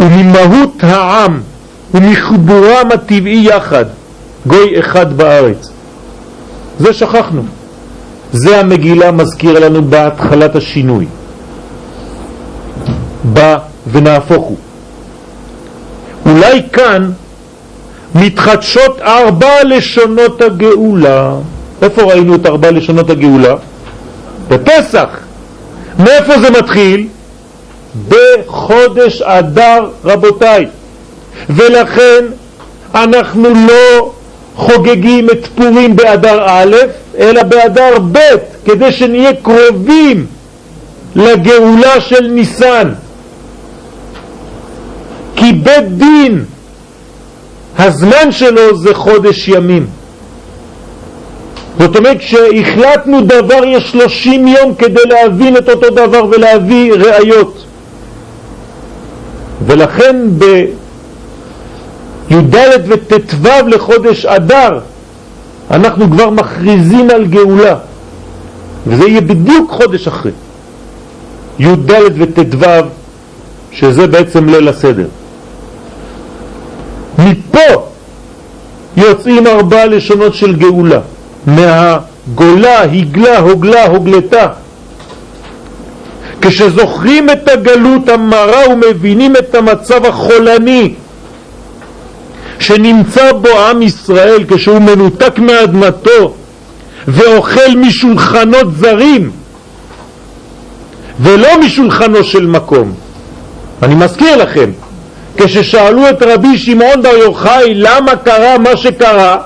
וממהות 0.04 0.84
העם 0.84 1.40
ומחיבורם 1.94 2.88
הטבעי 2.94 3.44
יחד, 3.44 3.84
גוי 4.46 4.80
אחד 4.80 5.16
בארץ. 5.16 5.70
זה 6.78 6.92
שכחנו. 6.92 7.42
זה 8.32 8.60
המגילה 8.60 9.12
מזכיר 9.12 9.58
לנו 9.58 9.82
בהתחלת 9.82 10.56
השינוי. 10.56 11.06
בא 13.24 13.58
ונהפוך 13.92 14.44
הוא. 14.44 14.56
אולי 16.26 16.62
כאן 16.72 17.10
מתחדשות 18.14 19.00
ארבע 19.00 19.64
לשונות 19.64 20.42
הגאולה. 20.42 21.34
איפה 21.82 22.02
ראינו 22.02 22.34
את 22.34 22.46
ארבע 22.46 22.70
לשונות 22.70 23.10
הגאולה? 23.10 23.54
בפסח. 24.48 25.08
מאיפה 25.98 26.40
זה 26.40 26.50
מתחיל? 26.50 27.06
בחודש 28.08 29.22
אדר 29.22 29.90
רבותיי. 30.04 30.66
ולכן 31.50 32.24
אנחנו 32.94 33.48
לא 33.68 34.12
חוגגים 34.56 35.30
את 35.30 35.46
פורים 35.54 35.96
באדר 35.96 36.42
א', 36.46 36.76
אלא 37.18 37.42
באדר 37.42 37.98
ב', 38.12 38.18
כדי 38.64 38.92
שנהיה 38.92 39.34
קרובים 39.42 40.26
לגאולה 41.16 42.00
של 42.00 42.26
ניסן. 42.26 42.92
כי 45.36 45.52
בית 45.52 45.88
דין, 45.88 46.44
הזמן 47.78 48.32
שלו 48.32 48.76
זה 48.76 48.94
חודש 48.94 49.48
ימים. 49.48 49.86
זאת 51.78 51.96
אומרת 51.96 52.22
שהחלטנו 52.22 53.20
דבר 53.20 53.64
יש 53.64 53.90
30 53.90 54.46
יום 54.46 54.74
כדי 54.74 55.02
להבין 55.10 55.56
את 55.56 55.68
אותו 55.68 55.90
דבר 55.90 56.24
ולהביא 56.30 56.92
ראיות. 56.92 57.63
ולכן 59.66 60.16
בי"ד 60.38 62.56
וט"ו 62.86 63.66
לחודש 63.66 64.26
אדר 64.26 64.80
אנחנו 65.70 66.10
כבר 66.10 66.30
מכריזים 66.30 67.10
על 67.10 67.26
גאולה 67.26 67.76
וזה 68.86 69.08
יהיה 69.08 69.20
בדיוק 69.20 69.70
חודש 69.70 70.08
אחרי. 70.08 70.32
י"ד 71.58 71.90
וט"ו 72.18 72.66
שזה 73.72 74.06
בעצם 74.06 74.48
ליל 74.48 74.68
הסדר. 74.68 75.06
מפה 77.18 77.88
יוצאים 78.96 79.46
ארבע 79.46 79.86
לשונות 79.86 80.34
של 80.34 80.56
גאולה. 80.56 81.00
מהגולה, 81.46 82.82
הגלה, 82.82 83.38
הוגלה, 83.38 83.86
הוגלתה 83.86 84.46
כשזוכרים 86.46 87.30
את 87.30 87.48
הגלות 87.48 88.08
המרה 88.08 88.68
ומבינים 88.70 89.36
את 89.36 89.54
המצב 89.54 90.06
החולני 90.06 90.94
שנמצא 92.58 93.32
בו 93.32 93.48
עם 93.48 93.82
ישראל 93.82 94.44
כשהוא 94.48 94.78
מנותק 94.78 95.38
מאדמתו 95.38 96.34
ואוכל 97.08 97.76
משולחנות 97.76 98.76
זרים 98.76 99.30
ולא 101.20 101.48
משולחנו 101.60 102.24
של 102.24 102.46
מקום. 102.46 102.94
אני 103.82 103.94
מזכיר 103.94 104.36
לכם, 104.36 104.70
כששאלו 105.36 106.10
את 106.10 106.22
רבי 106.22 106.58
שמעון 106.58 107.02
בר 107.02 107.16
יוחאי 107.16 107.74
למה 107.74 108.16
קרה 108.16 108.58
מה 108.58 108.76
שקרה, 108.76 109.38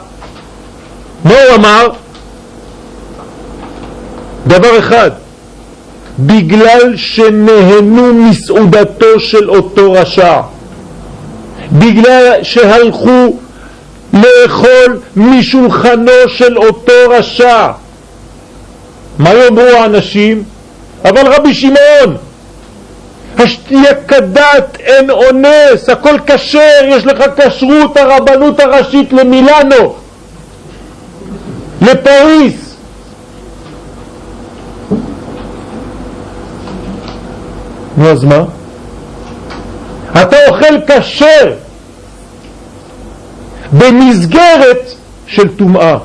מה 1.25 1.35
הוא 1.35 1.55
אמר? 1.55 1.89
דבר 4.47 4.79
אחד, 4.79 5.11
בגלל 6.19 6.97
שנהנו 6.97 8.15
מסעודתו 8.15 9.21
של 9.21 9.51
אותו 9.51 9.93
רשע, 9.93 10.41
בגלל 11.73 12.43
שהלכו 12.43 13.37
לאכול 14.13 15.01
משולחנו 15.17 16.13
של 16.29 16.59
אותו 16.59 16.93
רשע. 17.11 17.69
מה 19.19 19.35
יאמרו 19.35 19.63
האנשים? 19.63 20.43
אבל 21.05 21.33
רבי 21.33 21.55
שמעון, 21.55 22.17
השתייה 23.39 23.95
כדת, 23.95 24.77
אין 24.81 25.11
אונס, 25.11 25.89
הכל 25.89 26.19
כשר, 26.27 26.85
יש 26.89 27.07
לך 27.07 27.25
כשרות 27.37 27.97
הרבנות 27.97 28.61
הראשית 28.61 29.13
למילאנו, 29.13 29.95
לפריס. 31.83 32.68
נו 37.99 38.09
אז 38.09 38.25
מה? 38.25 38.45
אתה 40.23 40.37
אוכל 40.49 40.81
כשר 40.87 41.53
במסגרת 43.73 44.95
של 45.27 45.57
טומאה. 45.57 45.99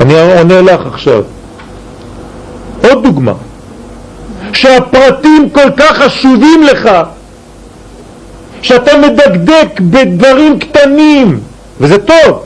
אני 0.00 0.14
עונה 0.38 0.60
לך 0.60 0.86
עכשיו. 0.86 1.22
עוד 2.82 3.02
דוגמה, 3.02 3.32
שהפרטים 4.52 5.50
כל 5.50 5.70
כך 5.76 6.02
חשובים 6.02 6.62
לך, 6.62 6.90
שאתה 8.62 8.90
מדקדק 8.98 9.80
בדברים 9.80 10.58
קטנים, 10.58 11.40
וזה 11.80 11.98
טוב, 11.98 12.44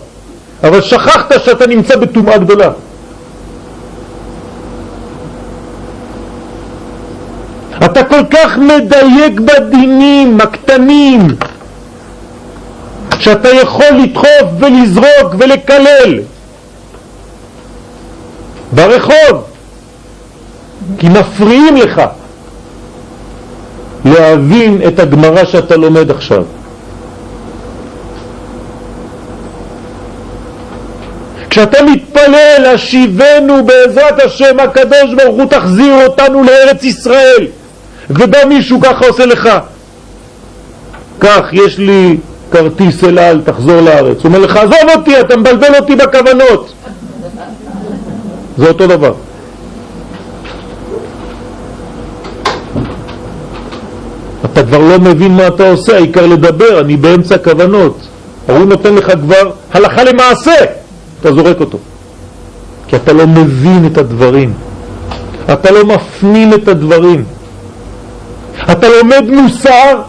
אבל 0.64 0.80
שכחת 0.80 1.32
שאתה 1.44 1.66
נמצא 1.66 1.96
בטומאה 1.96 2.38
גדולה. 2.38 2.70
אתה 7.84 8.05
כל 8.05 8.24
כך 8.30 8.59
מדייק 8.59 9.40
בדינים 9.40 10.40
הקטנים 10.40 11.28
שאתה 13.18 13.48
יכול 13.48 13.86
לדחוף 14.02 14.48
ולזרוק 14.59 15.34
ולקלל 15.38 16.20
ברחוב 18.72 19.44
כי 20.98 21.09
מפריעים 21.09 21.76
לך 21.76 22.02
להבין 24.05 24.80
את 24.88 24.98
הגמרה 24.98 25.46
שאתה 25.46 25.76
לומד 25.76 26.10
עכשיו. 26.10 26.44
כשאתה 31.51 31.82
מתפלל, 31.82 32.66
השיבנו 32.74 33.64
בעזרת 33.64 34.20
השם 34.20 34.60
הקדוש 34.60 35.14
ברוך 35.16 35.36
הוא 35.36 35.44
תחזיר 35.44 36.06
אותנו 36.06 36.44
לארץ 36.44 36.84
ישראל 36.84 37.46
ובא 38.10 38.44
מישהו 38.48 38.81
ככה 38.81 39.06
עושה 39.06 39.26
לך 39.26 39.48
כך, 41.20 41.48
יש 41.52 41.78
לי 41.78 42.16
כרטיס 42.51 43.05
אל 43.05 43.18
על, 43.18 43.40
תחזור 43.44 43.81
לארץ. 43.81 44.16
הוא 44.16 44.24
אומר 44.24 44.39
לך, 44.39 44.56
עזוב 44.56 44.90
אותי, 44.97 45.20
אתה 45.20 45.36
מבלבל 45.36 45.74
אותי 45.81 45.97
בכוונות. 45.97 46.72
זה 48.59 48.68
אותו 48.68 48.86
דבר. 48.86 49.12
אתה 54.44 54.62
כבר 54.62 54.78
לא 54.78 54.98
מבין 54.98 55.36
מה 55.36 55.47
אתה 55.47 55.70
עושה, 55.70 55.97
העיקר 55.97 56.26
לדבר, 56.26 56.81
אני 56.81 56.97
באמצע 56.97 57.39
כוונות. 57.39 57.98
הוא 58.47 58.59
נותן 58.59 58.94
לך 58.94 59.12
כבר 59.22 59.51
הלכה 59.72 60.05
למעשה, 60.05 60.55
אתה 61.20 61.32
זורק 61.32 61.60
אותו. 61.60 61.78
כי 62.89 62.97
אתה 62.97 63.12
לא 63.12 63.26
מבין 63.26 63.86
את 63.93 63.98
הדברים. 63.98 64.52
אתה 65.52 65.70
לא 65.70 65.85
מפנים 65.85 66.55
את 66.55 66.68
הדברים. 66.68 67.24
אתה 68.72 68.89
לומד 68.89 69.24
מוסר 69.31 70.02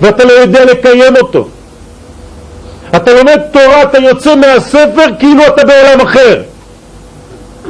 ואתה 0.00 0.24
לא 0.24 0.32
יודע 0.32 0.64
לקיים 0.64 1.16
אותו. 1.16 1.48
אתה 2.96 3.12
לומד 3.14 3.40
תורה, 3.52 3.82
אתה 3.82 3.98
יוצא 3.98 4.34
מהספר 4.34 5.06
כאילו 5.18 5.46
אתה 5.46 5.64
בעולם 5.64 6.00
אחר. 6.00 6.42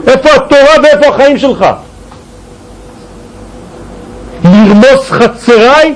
איפה 0.07 0.29
התורה 0.35 0.75
ואיפה 0.83 1.07
החיים 1.07 1.39
שלך? 1.39 1.67
לרמוס 4.45 5.11
חצריי? 5.11 5.95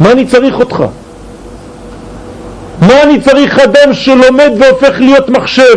מה 0.00 0.12
אני 0.12 0.26
צריך 0.26 0.54
אותך? 0.54 0.84
מה 2.80 3.02
אני 3.02 3.20
צריך 3.20 3.58
אדם 3.58 3.94
שלומד 3.94 4.50
והופך 4.58 4.94
להיות 4.98 5.28
מחשב? 5.28 5.76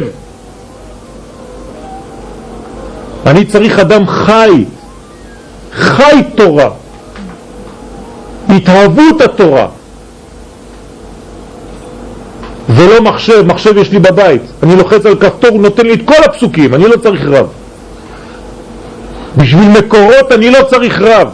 אני 3.25 3.45
צריך 3.45 3.79
אדם 3.79 4.07
חי, 4.07 4.65
חי 5.73 6.23
תורה, 6.35 6.69
התהוות 8.49 9.21
התורה, 9.21 9.67
ולא 12.69 13.01
מחשב, 13.01 13.43
מחשב 13.45 13.77
יש 13.77 13.91
לי 13.91 13.99
בבית, 13.99 14.41
אני 14.63 14.75
לוחץ 14.75 15.05
על 15.05 15.15
כפתור, 15.15 15.49
הוא 15.49 15.61
נותן 15.61 15.85
לי 15.85 15.93
את 15.93 15.99
כל 16.05 16.23
הפסוקים, 16.25 16.73
אני 16.73 16.83
לא 16.83 16.97
צריך 16.97 17.21
רב. 17.25 17.47
בשביל 19.37 19.69
מקורות 19.69 20.31
אני 20.31 20.49
לא 20.49 20.63
צריך 20.69 21.01
רב. 21.01 21.29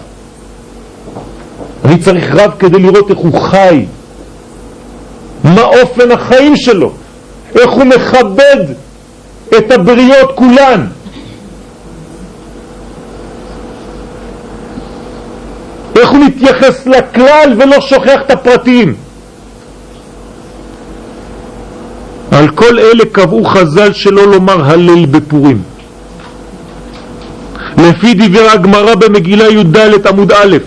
אני 1.85 1.99
צריך 1.99 2.35
רב 2.35 2.51
כדי 2.59 2.79
לראות 2.79 3.09
איך 3.09 3.17
הוא 3.17 3.41
חי, 3.41 3.85
מה 5.43 5.61
אופן 5.61 6.11
החיים 6.11 6.55
שלו, 6.55 6.91
איך 7.55 7.69
הוא 7.69 7.83
מכבד 7.83 8.65
את 9.57 9.71
הבריות 9.71 10.31
כולן. 10.35 10.85
איך 15.95 16.09
הוא 16.09 16.19
מתייחס 16.25 16.87
לכלל 16.87 17.53
ולא 17.57 17.81
שוכח 17.81 18.19
את 18.25 18.31
הפרטים. 18.31 18.95
על 22.31 22.47
כל 22.47 22.79
אלה 22.79 23.05
קבעו 23.11 23.45
חז"ל 23.45 23.93
שלא 23.93 24.27
לומר 24.27 24.71
הלל 24.71 25.05
בפורים. 25.05 25.61
לפי 27.77 28.13
דברי 28.13 28.49
הגמרא 28.49 28.95
במגילה 28.95 29.49
י"ד 29.49 29.77
עמוד 30.07 30.31
א', 30.31 30.57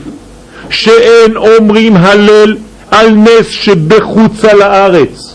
שאין 0.70 1.36
אומרים 1.36 1.96
הלל 1.96 2.56
על 2.90 3.10
נס 3.10 3.46
שבחוץ 3.48 4.44
על 4.44 4.62
הארץ. 4.62 5.34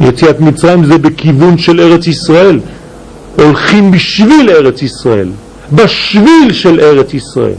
יציאת 0.00 0.40
מצרים 0.40 0.84
זה 0.84 0.98
בכיוון 0.98 1.58
של 1.58 1.80
ארץ 1.80 2.06
ישראל, 2.06 2.60
הולכים 3.36 3.90
בשביל 3.90 4.50
ארץ 4.50 4.82
ישראל, 4.82 5.28
בשביל 5.72 6.52
של 6.52 6.80
ארץ 6.80 7.14
ישראל. 7.14 7.54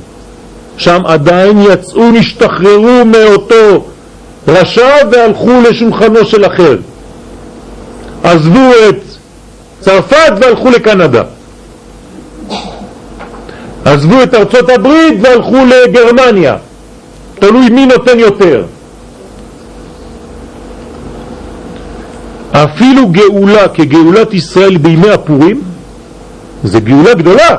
שם 0.77 1.02
עדיין 1.06 1.61
יצאו, 1.61 2.11
נשתחררו 2.11 3.06
מאותו 3.06 3.86
רשע 4.48 4.95
והלכו 5.11 5.61
לשולחנו 5.69 6.26
של 6.26 6.45
אחר. 6.45 6.77
עזבו 8.23 8.69
את 8.90 8.95
צרפת 9.80 10.34
והלכו 10.41 10.69
לקנדה. 10.69 11.23
עזבו 13.86 14.23
את 14.23 14.34
ארצות 14.34 14.69
הברית 14.69 15.14
והלכו 15.22 15.57
לגרמניה. 15.65 16.56
תלוי 17.40 17.69
מי 17.69 17.86
נותן 17.86 18.19
יותר. 18.19 18.64
אפילו 22.52 23.07
גאולה 23.07 23.68
כגאולת 23.68 24.34
ישראל 24.34 24.77
בימי 24.77 25.10
הפורים 25.10 25.61
זה 26.64 26.80
גאולה 26.80 27.14
גדולה 27.14 27.56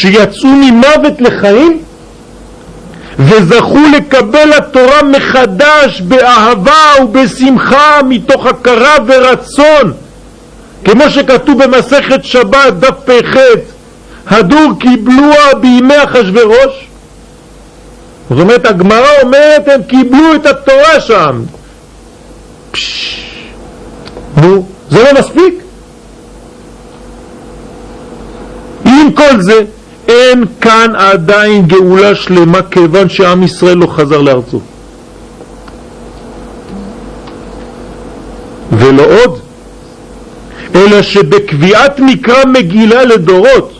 שיצאו 0.00 0.48
ממוות 0.48 1.20
לחיים 1.20 1.78
וזכו 3.18 3.80
לקבל 3.96 4.52
התורה 4.52 5.02
מחדש 5.02 6.00
באהבה 6.00 7.02
ובשמחה 7.02 8.00
מתוך 8.08 8.46
הכרה 8.46 8.94
ורצון 9.06 9.92
כמו 10.84 11.10
שכתוב 11.10 11.64
במסכת 11.64 12.24
שבת 12.24 12.72
דף 12.78 12.94
פ"ח 13.04 13.36
הדור 14.26 14.72
קיבלוה 14.80 15.54
בימי 15.60 16.04
אחשורוש 16.04 16.86
זאת 18.30 18.40
אומרת 18.40 18.66
הגמרא 18.66 19.08
אומרת 19.22 19.68
הם 19.68 19.82
קיבלו 19.82 20.34
את 20.34 20.46
התורה 20.46 21.00
שם. 21.00 21.42
נו 24.36 24.66
זה 24.90 25.02
לא 25.02 25.20
מספיק? 25.20 25.54
עם 28.84 29.12
כל 29.12 29.42
זה 29.42 29.64
אין 30.08 30.44
כאן 30.60 30.92
עדיין 30.96 31.66
גאולה 31.66 32.14
שלמה 32.14 32.62
כיוון 32.62 33.08
שעם 33.08 33.42
ישראל 33.42 33.76
לא 33.76 33.86
חזר 33.86 34.20
לארצו. 34.20 34.60
ולא 38.72 39.02
עוד, 39.02 39.38
אלא 40.74 41.02
שבקביעת 41.02 42.00
מקרא 42.00 42.44
מגילה 42.44 43.04
לדורות 43.04 43.78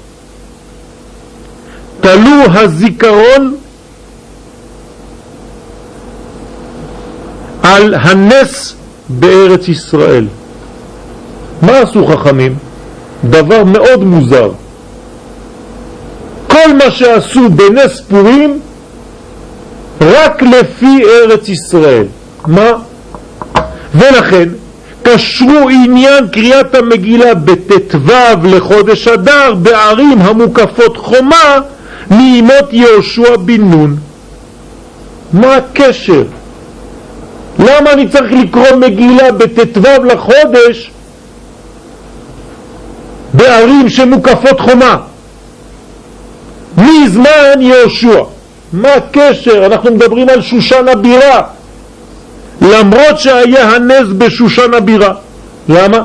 תלו 2.01 2.43
הזיכרון 2.55 3.57
על 7.63 7.95
הנס 7.95 8.75
בארץ 9.09 9.69
ישראל. 9.69 10.27
מה 11.63 11.79
עשו 11.79 12.07
חכמים? 12.07 12.55
דבר 13.25 13.65
מאוד 13.65 14.05
מוזר. 14.05 14.51
כל 16.57 16.73
מה 16.73 16.91
שעשו 16.91 17.49
בנס 17.51 18.01
פורים 18.01 18.61
רק 20.01 20.43
לפי 20.43 21.03
ארץ 21.05 21.49
ישראל. 21.49 22.05
מה? 22.47 22.73
ולכן 23.95 24.49
קשרו 25.03 25.69
עניין 25.69 26.29
קריאת 26.29 26.75
המגילה 26.75 27.35
בט"ו 27.35 27.99
לחודש 28.45 29.09
אדר 29.09 29.55
בערים 29.55 30.19
המוקפות 30.21 30.97
חומה 30.97 31.59
מימות 32.11 32.73
יהושע 32.73 33.37
בן 33.37 33.61
נון. 33.61 33.97
מה 35.33 35.57
הקשר? 35.57 36.23
למה 37.59 37.93
אני 37.93 38.09
צריך 38.09 38.33
לקרוא 38.33 38.77
מגילה 38.77 39.33
בט"ו 39.33 40.05
לחודש 40.05 40.91
בערים 43.35 43.89
שמוקפות 43.89 44.61
חומה? 44.61 44.97
מזמן 47.07 47.61
יהושע. 47.61 48.23
מה 48.73 48.93
הקשר? 48.93 49.67
אנחנו 49.67 49.95
מדברים 49.95 50.29
על 50.29 50.43
שושן 50.43 50.89
הבירה. 50.89 51.43
למרות 52.63 53.19
שהיה 53.19 53.71
הנס 53.71 54.07
בשושן 54.19 54.75
הבירה. 54.75 55.15
למה? 55.69 56.03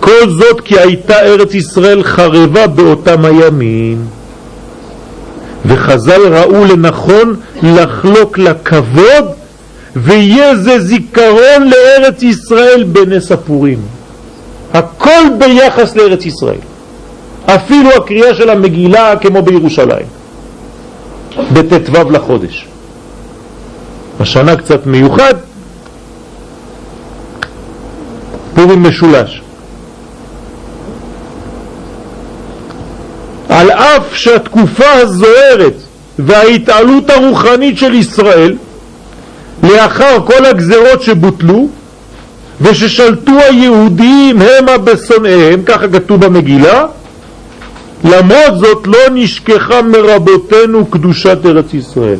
כל 0.00 0.30
זאת 0.30 0.60
כי 0.60 0.78
הייתה 0.78 1.20
ארץ 1.20 1.54
ישראל 1.54 2.02
חרבה 2.02 2.66
באותם 2.66 3.24
הימים. 3.24 4.06
וחז"ל 5.66 6.20
ראו 6.34 6.64
לנכון 6.64 7.36
לחלוק 7.62 8.38
לכבוד 8.38 9.24
ויהיה 9.96 10.56
זה 10.56 10.80
זיכרון 10.80 11.70
לארץ 11.70 12.22
ישראל 12.22 12.84
בנס 12.84 13.32
הפורים. 13.32 13.78
הכל 14.74 15.22
ביחס 15.38 15.96
לארץ 15.96 16.26
ישראל. 16.26 16.75
אפילו 17.46 17.90
הקריאה 17.90 18.34
של 18.34 18.50
המגילה 18.50 19.16
כמו 19.16 19.42
בירושלים, 19.42 20.06
בט"ו 21.52 22.10
לחודש. 22.10 22.66
השנה 24.20 24.56
קצת 24.56 24.86
מיוחד, 24.86 25.34
פורים 28.54 28.82
משולש. 28.82 29.42
על 33.48 33.70
אף 33.70 34.14
שהתקופה 34.14 34.92
הזוהרת 34.92 35.74
וההתעלות 36.18 37.10
הרוחנית 37.10 37.78
של 37.78 37.94
ישראל 37.94 38.56
לאחר 39.62 40.18
כל 40.26 40.44
הגזרות 40.44 41.02
שבוטלו 41.02 41.68
וששלטו 42.60 43.32
היהודים 43.38 44.38
המה 44.42 44.78
בשונאיהם, 44.78 45.62
ככה 45.62 45.88
כתוב 45.88 46.24
במגילה, 46.24 46.84
למרות 48.10 48.58
זאת 48.58 48.86
לא 48.86 48.98
נשכחה 49.12 49.82
מרבותינו 49.82 50.86
קדושת 50.86 51.38
ארץ 51.44 51.74
ישראל. 51.74 52.18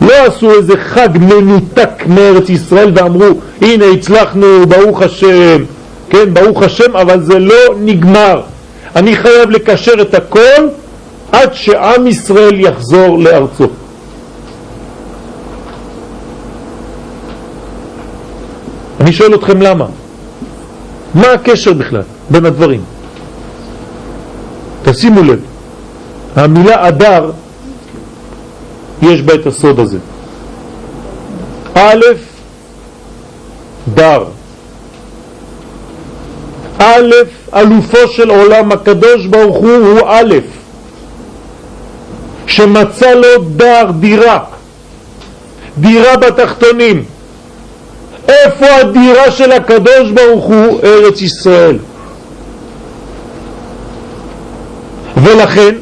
לא 0.00 0.12
עשו 0.26 0.50
איזה 0.50 0.76
חג 0.76 1.08
מנותק 1.20 2.04
מארץ 2.06 2.50
ישראל 2.50 2.92
ואמרו 2.94 3.26
הנה 3.60 3.84
הצלחנו 3.86 4.66
ברוך 4.68 5.02
השם, 5.02 5.64
כן 6.10 6.34
ברוך 6.34 6.62
השם 6.62 6.96
אבל 6.96 7.22
זה 7.22 7.38
לא 7.38 7.74
נגמר. 7.80 8.40
אני 8.96 9.16
חייב 9.16 9.50
לקשר 9.50 9.92
את 10.00 10.14
הכל 10.14 10.68
עד 11.32 11.54
שעם 11.54 12.06
ישראל 12.06 12.60
יחזור 12.60 13.18
לארצו. 13.18 13.66
אני 19.00 19.12
שואל 19.12 19.34
אתכם 19.34 19.62
למה? 19.62 19.86
מה 21.14 21.32
הקשר 21.32 21.72
בכלל 21.72 22.02
בין 22.30 22.44
הדברים? 22.44 22.97
תשימו 24.90 25.22
לב, 25.22 25.40
המילה 26.36 26.88
אדר 26.88 27.30
יש 29.02 29.22
בה 29.22 29.34
את 29.34 29.46
הסוד 29.46 29.80
הזה. 29.80 29.98
א', 31.74 32.00
דר. 33.94 34.24
א', 36.78 37.10
אלופו 37.54 38.08
של 38.08 38.30
עולם 38.30 38.72
הקדוש 38.72 39.26
ברוך 39.26 39.56
הוא 39.56 39.76
הוא 39.76 40.00
א', 40.06 40.34
שמצא 42.46 43.14
לו 43.14 43.42
דר, 43.56 43.90
דירה, 44.00 44.44
דירה 45.78 46.16
בתחתונים. 46.16 47.04
איפה 48.28 48.66
הדירה 48.66 49.30
של 49.30 49.52
הקדוש 49.52 50.10
ברוך 50.14 50.44
הוא? 50.44 50.80
ארץ 50.82 51.22
ישראל. 51.22 51.78
ולכן 55.22 55.74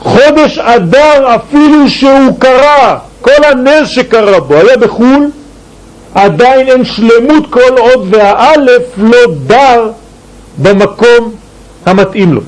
חודש 0.00 0.58
אדר 0.58 1.34
אפילו 1.34 1.88
שהוא 1.88 2.38
קרה, 2.38 2.98
כל 3.20 3.44
הנס 3.44 3.88
שקרה 3.88 4.40
בו 4.40 4.54
היה 4.54 4.76
בחו"ל, 4.76 5.30
עדיין 6.14 6.68
אין 6.68 6.84
שלמות 6.84 7.46
כל 7.50 7.78
עוד 7.78 8.08
והאלף 8.10 8.82
לא 8.96 9.18
דר 9.46 9.90
במקום 10.58 11.34
המתאים 11.86 12.34
לו. 12.34 12.40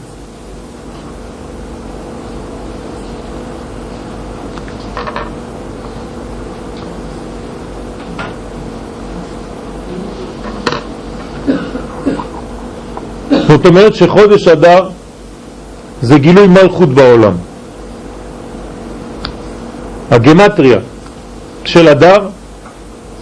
זאת 13.48 13.66
אומרת 13.66 13.94
שחודש 13.94 14.48
אדר 14.48 14.88
זה 16.04 16.18
גילוי 16.18 16.46
מלכות 16.46 16.88
בעולם. 16.88 17.32
הגמטריה 20.10 20.78
של 21.64 21.88
אדר 21.88 22.28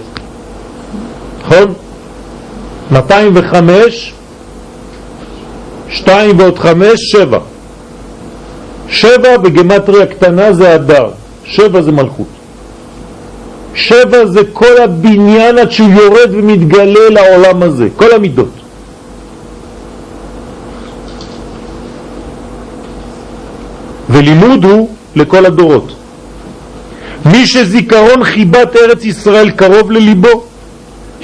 נכון? 1.40 1.72
205 2.90 4.14
2 5.88 6.38
ועוד 6.38 6.58
5 6.58 6.92
7 6.96 7.38
7 8.88 9.36
בגמטריה 9.36 10.06
קטנה 10.06 10.52
זה 10.52 10.74
אדר 10.74 11.10
7 11.44 11.82
זה 11.82 11.92
מלכות 11.92 12.35
שבע 13.76 14.26
זה 14.26 14.40
כל 14.52 14.76
הבניין 14.84 15.58
עד 15.58 15.70
שהוא 15.70 15.88
יורד 15.88 16.30
ומתגלה 16.34 17.08
לעולם 17.10 17.62
הזה, 17.62 17.88
כל 17.96 18.12
המידות. 18.14 18.50
ולימוד 24.10 24.64
הוא 24.64 24.88
לכל 25.16 25.46
הדורות. 25.46 25.92
מי 27.26 27.46
שזיכרון 27.46 28.24
חיבת 28.24 28.76
ארץ 28.76 29.04
ישראל 29.04 29.50
קרוב 29.50 29.90
לליבו, 29.90 30.44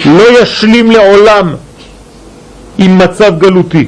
לא 0.07 0.41
ישלים 0.43 0.91
לעולם 0.91 1.55
עם 2.79 2.99
מצב 2.99 3.39
גלותי. 3.39 3.87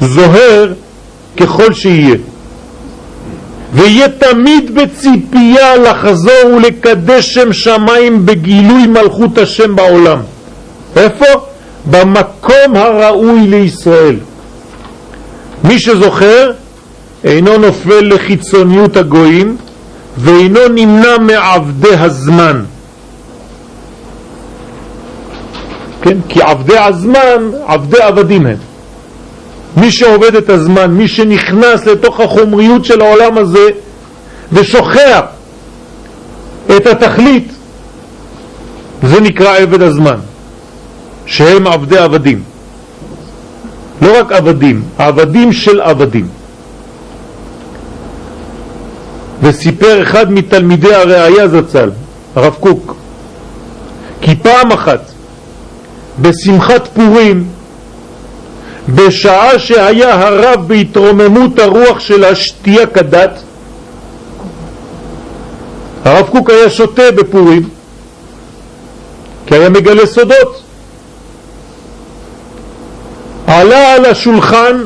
זוהר 0.00 0.72
ככל 1.36 1.72
שיהיה. 1.72 2.16
ויהיה 3.74 4.08
תמיד 4.08 4.74
בציפייה 4.74 5.76
לחזור 5.76 6.46
ולקדש 6.56 7.34
שם 7.34 7.52
שמיים 7.52 8.26
בגילוי 8.26 8.86
מלכות 8.86 9.38
השם 9.38 9.76
בעולם. 9.76 10.18
איפה? 10.96 11.24
במקום 11.90 12.76
הראוי 12.76 13.40
לישראל. 13.40 14.16
מי 15.64 15.78
שזוכר 15.78 16.52
אינו 17.24 17.58
נופל 17.58 18.00
לחיצוניות 18.00 18.96
הגויים 18.96 19.56
ואינו 20.18 20.60
נמנע 20.74 21.18
מעבדי 21.18 21.96
הזמן. 21.96 22.64
כן? 26.02 26.18
כי 26.28 26.42
עבדי 26.42 26.78
הזמן, 26.78 27.50
עבדי 27.66 28.02
עבדים 28.02 28.46
הם. 28.46 28.73
מי 29.76 29.90
שעובד 29.90 30.36
את 30.36 30.48
הזמן, 30.50 30.90
מי 30.90 31.08
שנכנס 31.08 31.86
לתוך 31.86 32.20
החומריות 32.20 32.84
של 32.84 33.00
העולם 33.00 33.38
הזה 33.38 33.68
ושוכח 34.52 35.20
את 36.76 36.86
התכלית, 36.86 37.52
זה 39.02 39.20
נקרא 39.20 39.56
עבד 39.56 39.82
הזמן, 39.82 40.16
שהם 41.26 41.66
עבדי 41.66 41.98
עבדים. 41.98 42.42
לא 44.02 44.20
רק 44.20 44.32
עבדים, 44.32 44.82
עבדים 44.98 45.52
של 45.52 45.80
עבדים. 45.80 46.28
וסיפר 49.42 50.02
אחד 50.02 50.32
מתלמידי 50.32 50.94
הראייה 50.94 51.48
זצ"ל, 51.48 51.90
הרב 52.36 52.54
קוק, 52.60 52.94
כי 54.20 54.36
פעם 54.36 54.72
אחת 54.72 55.00
בשמחת 56.20 56.88
פורים 56.94 57.48
בשעה 58.88 59.58
שהיה 59.58 60.14
הרב 60.14 60.68
בהתרוממות 60.68 61.58
הרוח 61.58 62.00
של 62.00 62.24
השתייה 62.24 62.86
כדת, 62.86 63.38
הרב 66.04 66.28
קוק 66.28 66.50
היה 66.50 66.70
שותה 66.70 67.10
בפורים, 67.10 67.68
כי 69.46 69.54
היה 69.54 69.68
מגלה 69.68 70.06
סודות. 70.06 70.60
עלה 73.46 73.94
על 73.94 74.04
השולחן 74.04 74.82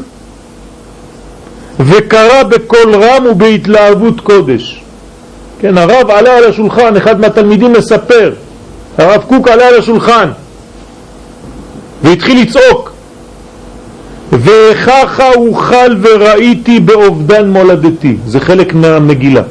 וקרא 1.80 2.42
בקול 2.42 2.94
רם 2.94 3.26
ובהתלהבות 3.26 4.20
קודש. 4.20 4.82
כן, 5.60 5.78
הרב 5.78 6.10
עלה 6.10 6.36
על 6.36 6.44
השולחן, 6.44 6.96
אחד 6.96 7.20
מהתלמידים 7.20 7.72
מספר, 7.72 8.32
הרב 8.98 9.22
קוק 9.28 9.48
עלה 9.48 9.68
על 9.68 9.78
השולחן 9.78 10.28
והתחיל 12.02 12.42
לצעוק 12.42 12.97
וככה 14.32 15.30
אוכל 15.32 15.96
וראיתי 16.02 16.80
באובדן 16.80 17.50
מולדתי. 17.50 18.16
זה 18.26 18.40
חלק 18.40 18.74
מהמגילה. 18.74 19.42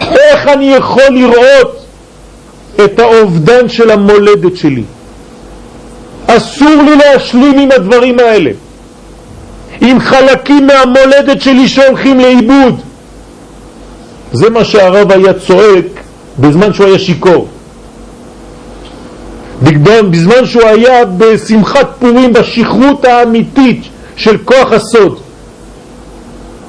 איך 0.00 0.48
אני 0.48 0.74
יכול 0.74 1.10
לראות 1.10 1.84
את 2.84 2.98
האובדן 2.98 3.68
של 3.68 3.90
המולדת 3.90 4.56
שלי? 4.56 4.82
אסור 6.26 6.82
לי 6.84 6.96
להשלים 6.96 7.58
עם 7.58 7.70
הדברים 7.72 8.18
האלה. 8.18 8.50
עם 9.80 10.00
חלקים 10.00 10.66
מהמולדת 10.66 11.42
שלי 11.42 11.68
שהולכים 11.68 12.20
לאיבוד. 12.20 12.80
זה 14.32 14.50
מה 14.50 14.64
שהרב 14.64 15.12
היה 15.12 15.32
צועק 15.34 15.84
בזמן 16.38 16.72
שהוא 16.72 16.86
היה 16.86 16.98
שיקור. 16.98 17.48
בזמן 20.10 20.46
שהוא 20.46 20.62
היה 20.62 21.04
בשמחת 21.04 21.88
פורים, 21.98 22.32
בשכרות 22.32 23.04
האמיתית 23.04 23.82
של 24.16 24.38
כוח 24.44 24.72
הסוד. 24.72 25.18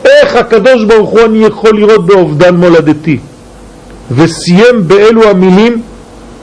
איך 0.06 0.36
הקדוש 0.36 0.84
ברוך 0.84 1.10
הוא 1.10 1.22
אני 1.26 1.46
יכול 1.46 1.80
לראות 1.80 2.06
באובדן 2.06 2.56
מולדתי? 2.56 3.18
וסיים 4.12 4.88
באלו 4.88 5.30
המילים, 5.30 5.82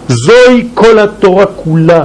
זוהי 0.09 0.69
כל 0.75 0.99
התורה 0.99 1.47
כולה. 1.47 2.05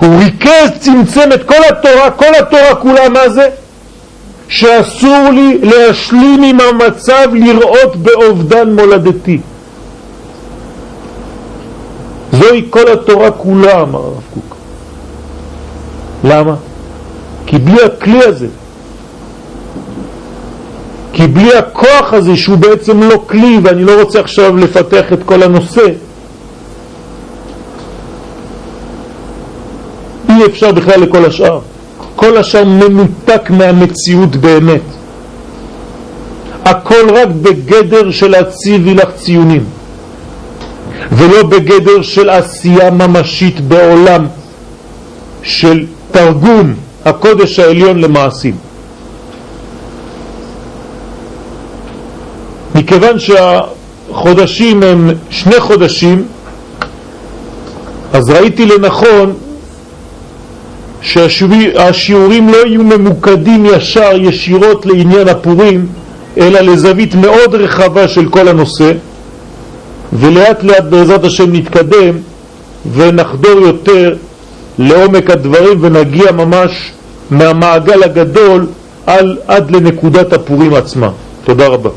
הוא 0.00 0.18
ריכז, 0.18 0.70
צמצם 0.80 1.32
את 1.34 1.42
כל 1.44 1.64
התורה, 1.68 2.10
כל 2.10 2.34
התורה 2.38 2.74
כולה, 2.74 3.08
מה 3.08 3.28
זה? 3.28 3.48
שאסור 4.48 5.30
לי 5.32 5.58
להשלים 5.62 6.42
עם 6.42 6.58
המצב 6.60 7.28
לראות 7.32 7.96
באובדן 7.96 8.72
מולדתי. 8.72 9.40
זוהי 12.32 12.66
כל 12.70 12.92
התורה 12.92 13.30
כולה, 13.30 13.82
אמר 13.82 13.98
הרב 13.98 14.22
קוק. 14.34 14.56
למה? 16.24 16.54
כי 17.46 17.58
בלי 17.58 17.82
הכלי 17.82 18.24
הזה, 18.24 18.46
כי 21.12 21.26
בלי 21.26 21.54
הכוח 21.54 22.12
הזה 22.12 22.36
שהוא 22.36 22.56
בעצם 22.56 23.02
לא 23.02 23.22
כלי, 23.26 23.58
ואני 23.62 23.84
לא 23.84 24.02
רוצה 24.02 24.20
עכשיו 24.20 24.56
לפתח 24.56 25.12
את 25.12 25.18
כל 25.24 25.42
הנושא, 25.42 25.86
אי 30.28 30.46
אפשר 30.46 30.72
בכלל 30.72 31.00
לכל 31.00 31.24
השאר. 31.24 31.60
כל 32.16 32.36
השאר 32.36 32.64
מנותק 32.64 33.50
מהמציאות 33.50 34.36
באמת. 34.36 34.80
הכל 36.64 37.10
רק 37.14 37.28
בגדר 37.28 38.10
של 38.10 38.30
להציב 38.30 38.86
לך 38.86 39.08
ציונים. 39.16 39.64
ולא 41.12 41.42
בגדר 41.42 42.02
של 42.02 42.30
עשייה 42.30 42.90
ממשית 42.90 43.60
בעולם 43.60 44.26
של 45.42 45.86
תרגום 46.10 46.74
הקודש 47.04 47.58
העליון 47.58 47.98
למעשים. 47.98 48.56
מכיוון 52.74 53.16
שהחודשים 53.18 54.82
הם 54.82 55.10
שני 55.30 55.60
חודשים, 55.60 56.24
אז 58.12 58.30
ראיתי 58.30 58.66
לנכון 58.66 59.34
שהשיעורים 61.02 62.48
לא 62.48 62.66
יהיו 62.66 62.82
ממוקדים 62.82 63.66
ישר, 63.66 64.10
ישירות 64.16 64.86
לעניין 64.86 65.28
הפורים, 65.28 65.86
אלא 66.38 66.60
לזווית 66.60 67.14
מאוד 67.14 67.54
רחבה 67.54 68.08
של 68.08 68.28
כל 68.28 68.48
הנושא, 68.48 68.92
ולאט 70.12 70.62
לאט 70.62 70.84
בעזרת 70.84 71.24
השם 71.24 71.52
נתקדם 71.52 72.14
ונחדור 72.92 73.60
יותר 73.60 74.14
לעומק 74.78 75.30
הדברים 75.30 75.78
ונגיע 75.80 76.32
ממש 76.32 76.92
מהמעגל 77.30 78.02
הגדול 78.02 78.66
על, 79.06 79.38
עד 79.46 79.70
לנקודת 79.70 80.32
הפורים 80.32 80.74
עצמה. 80.74 81.10
תודה 81.44 81.66
רבה. 81.66 81.90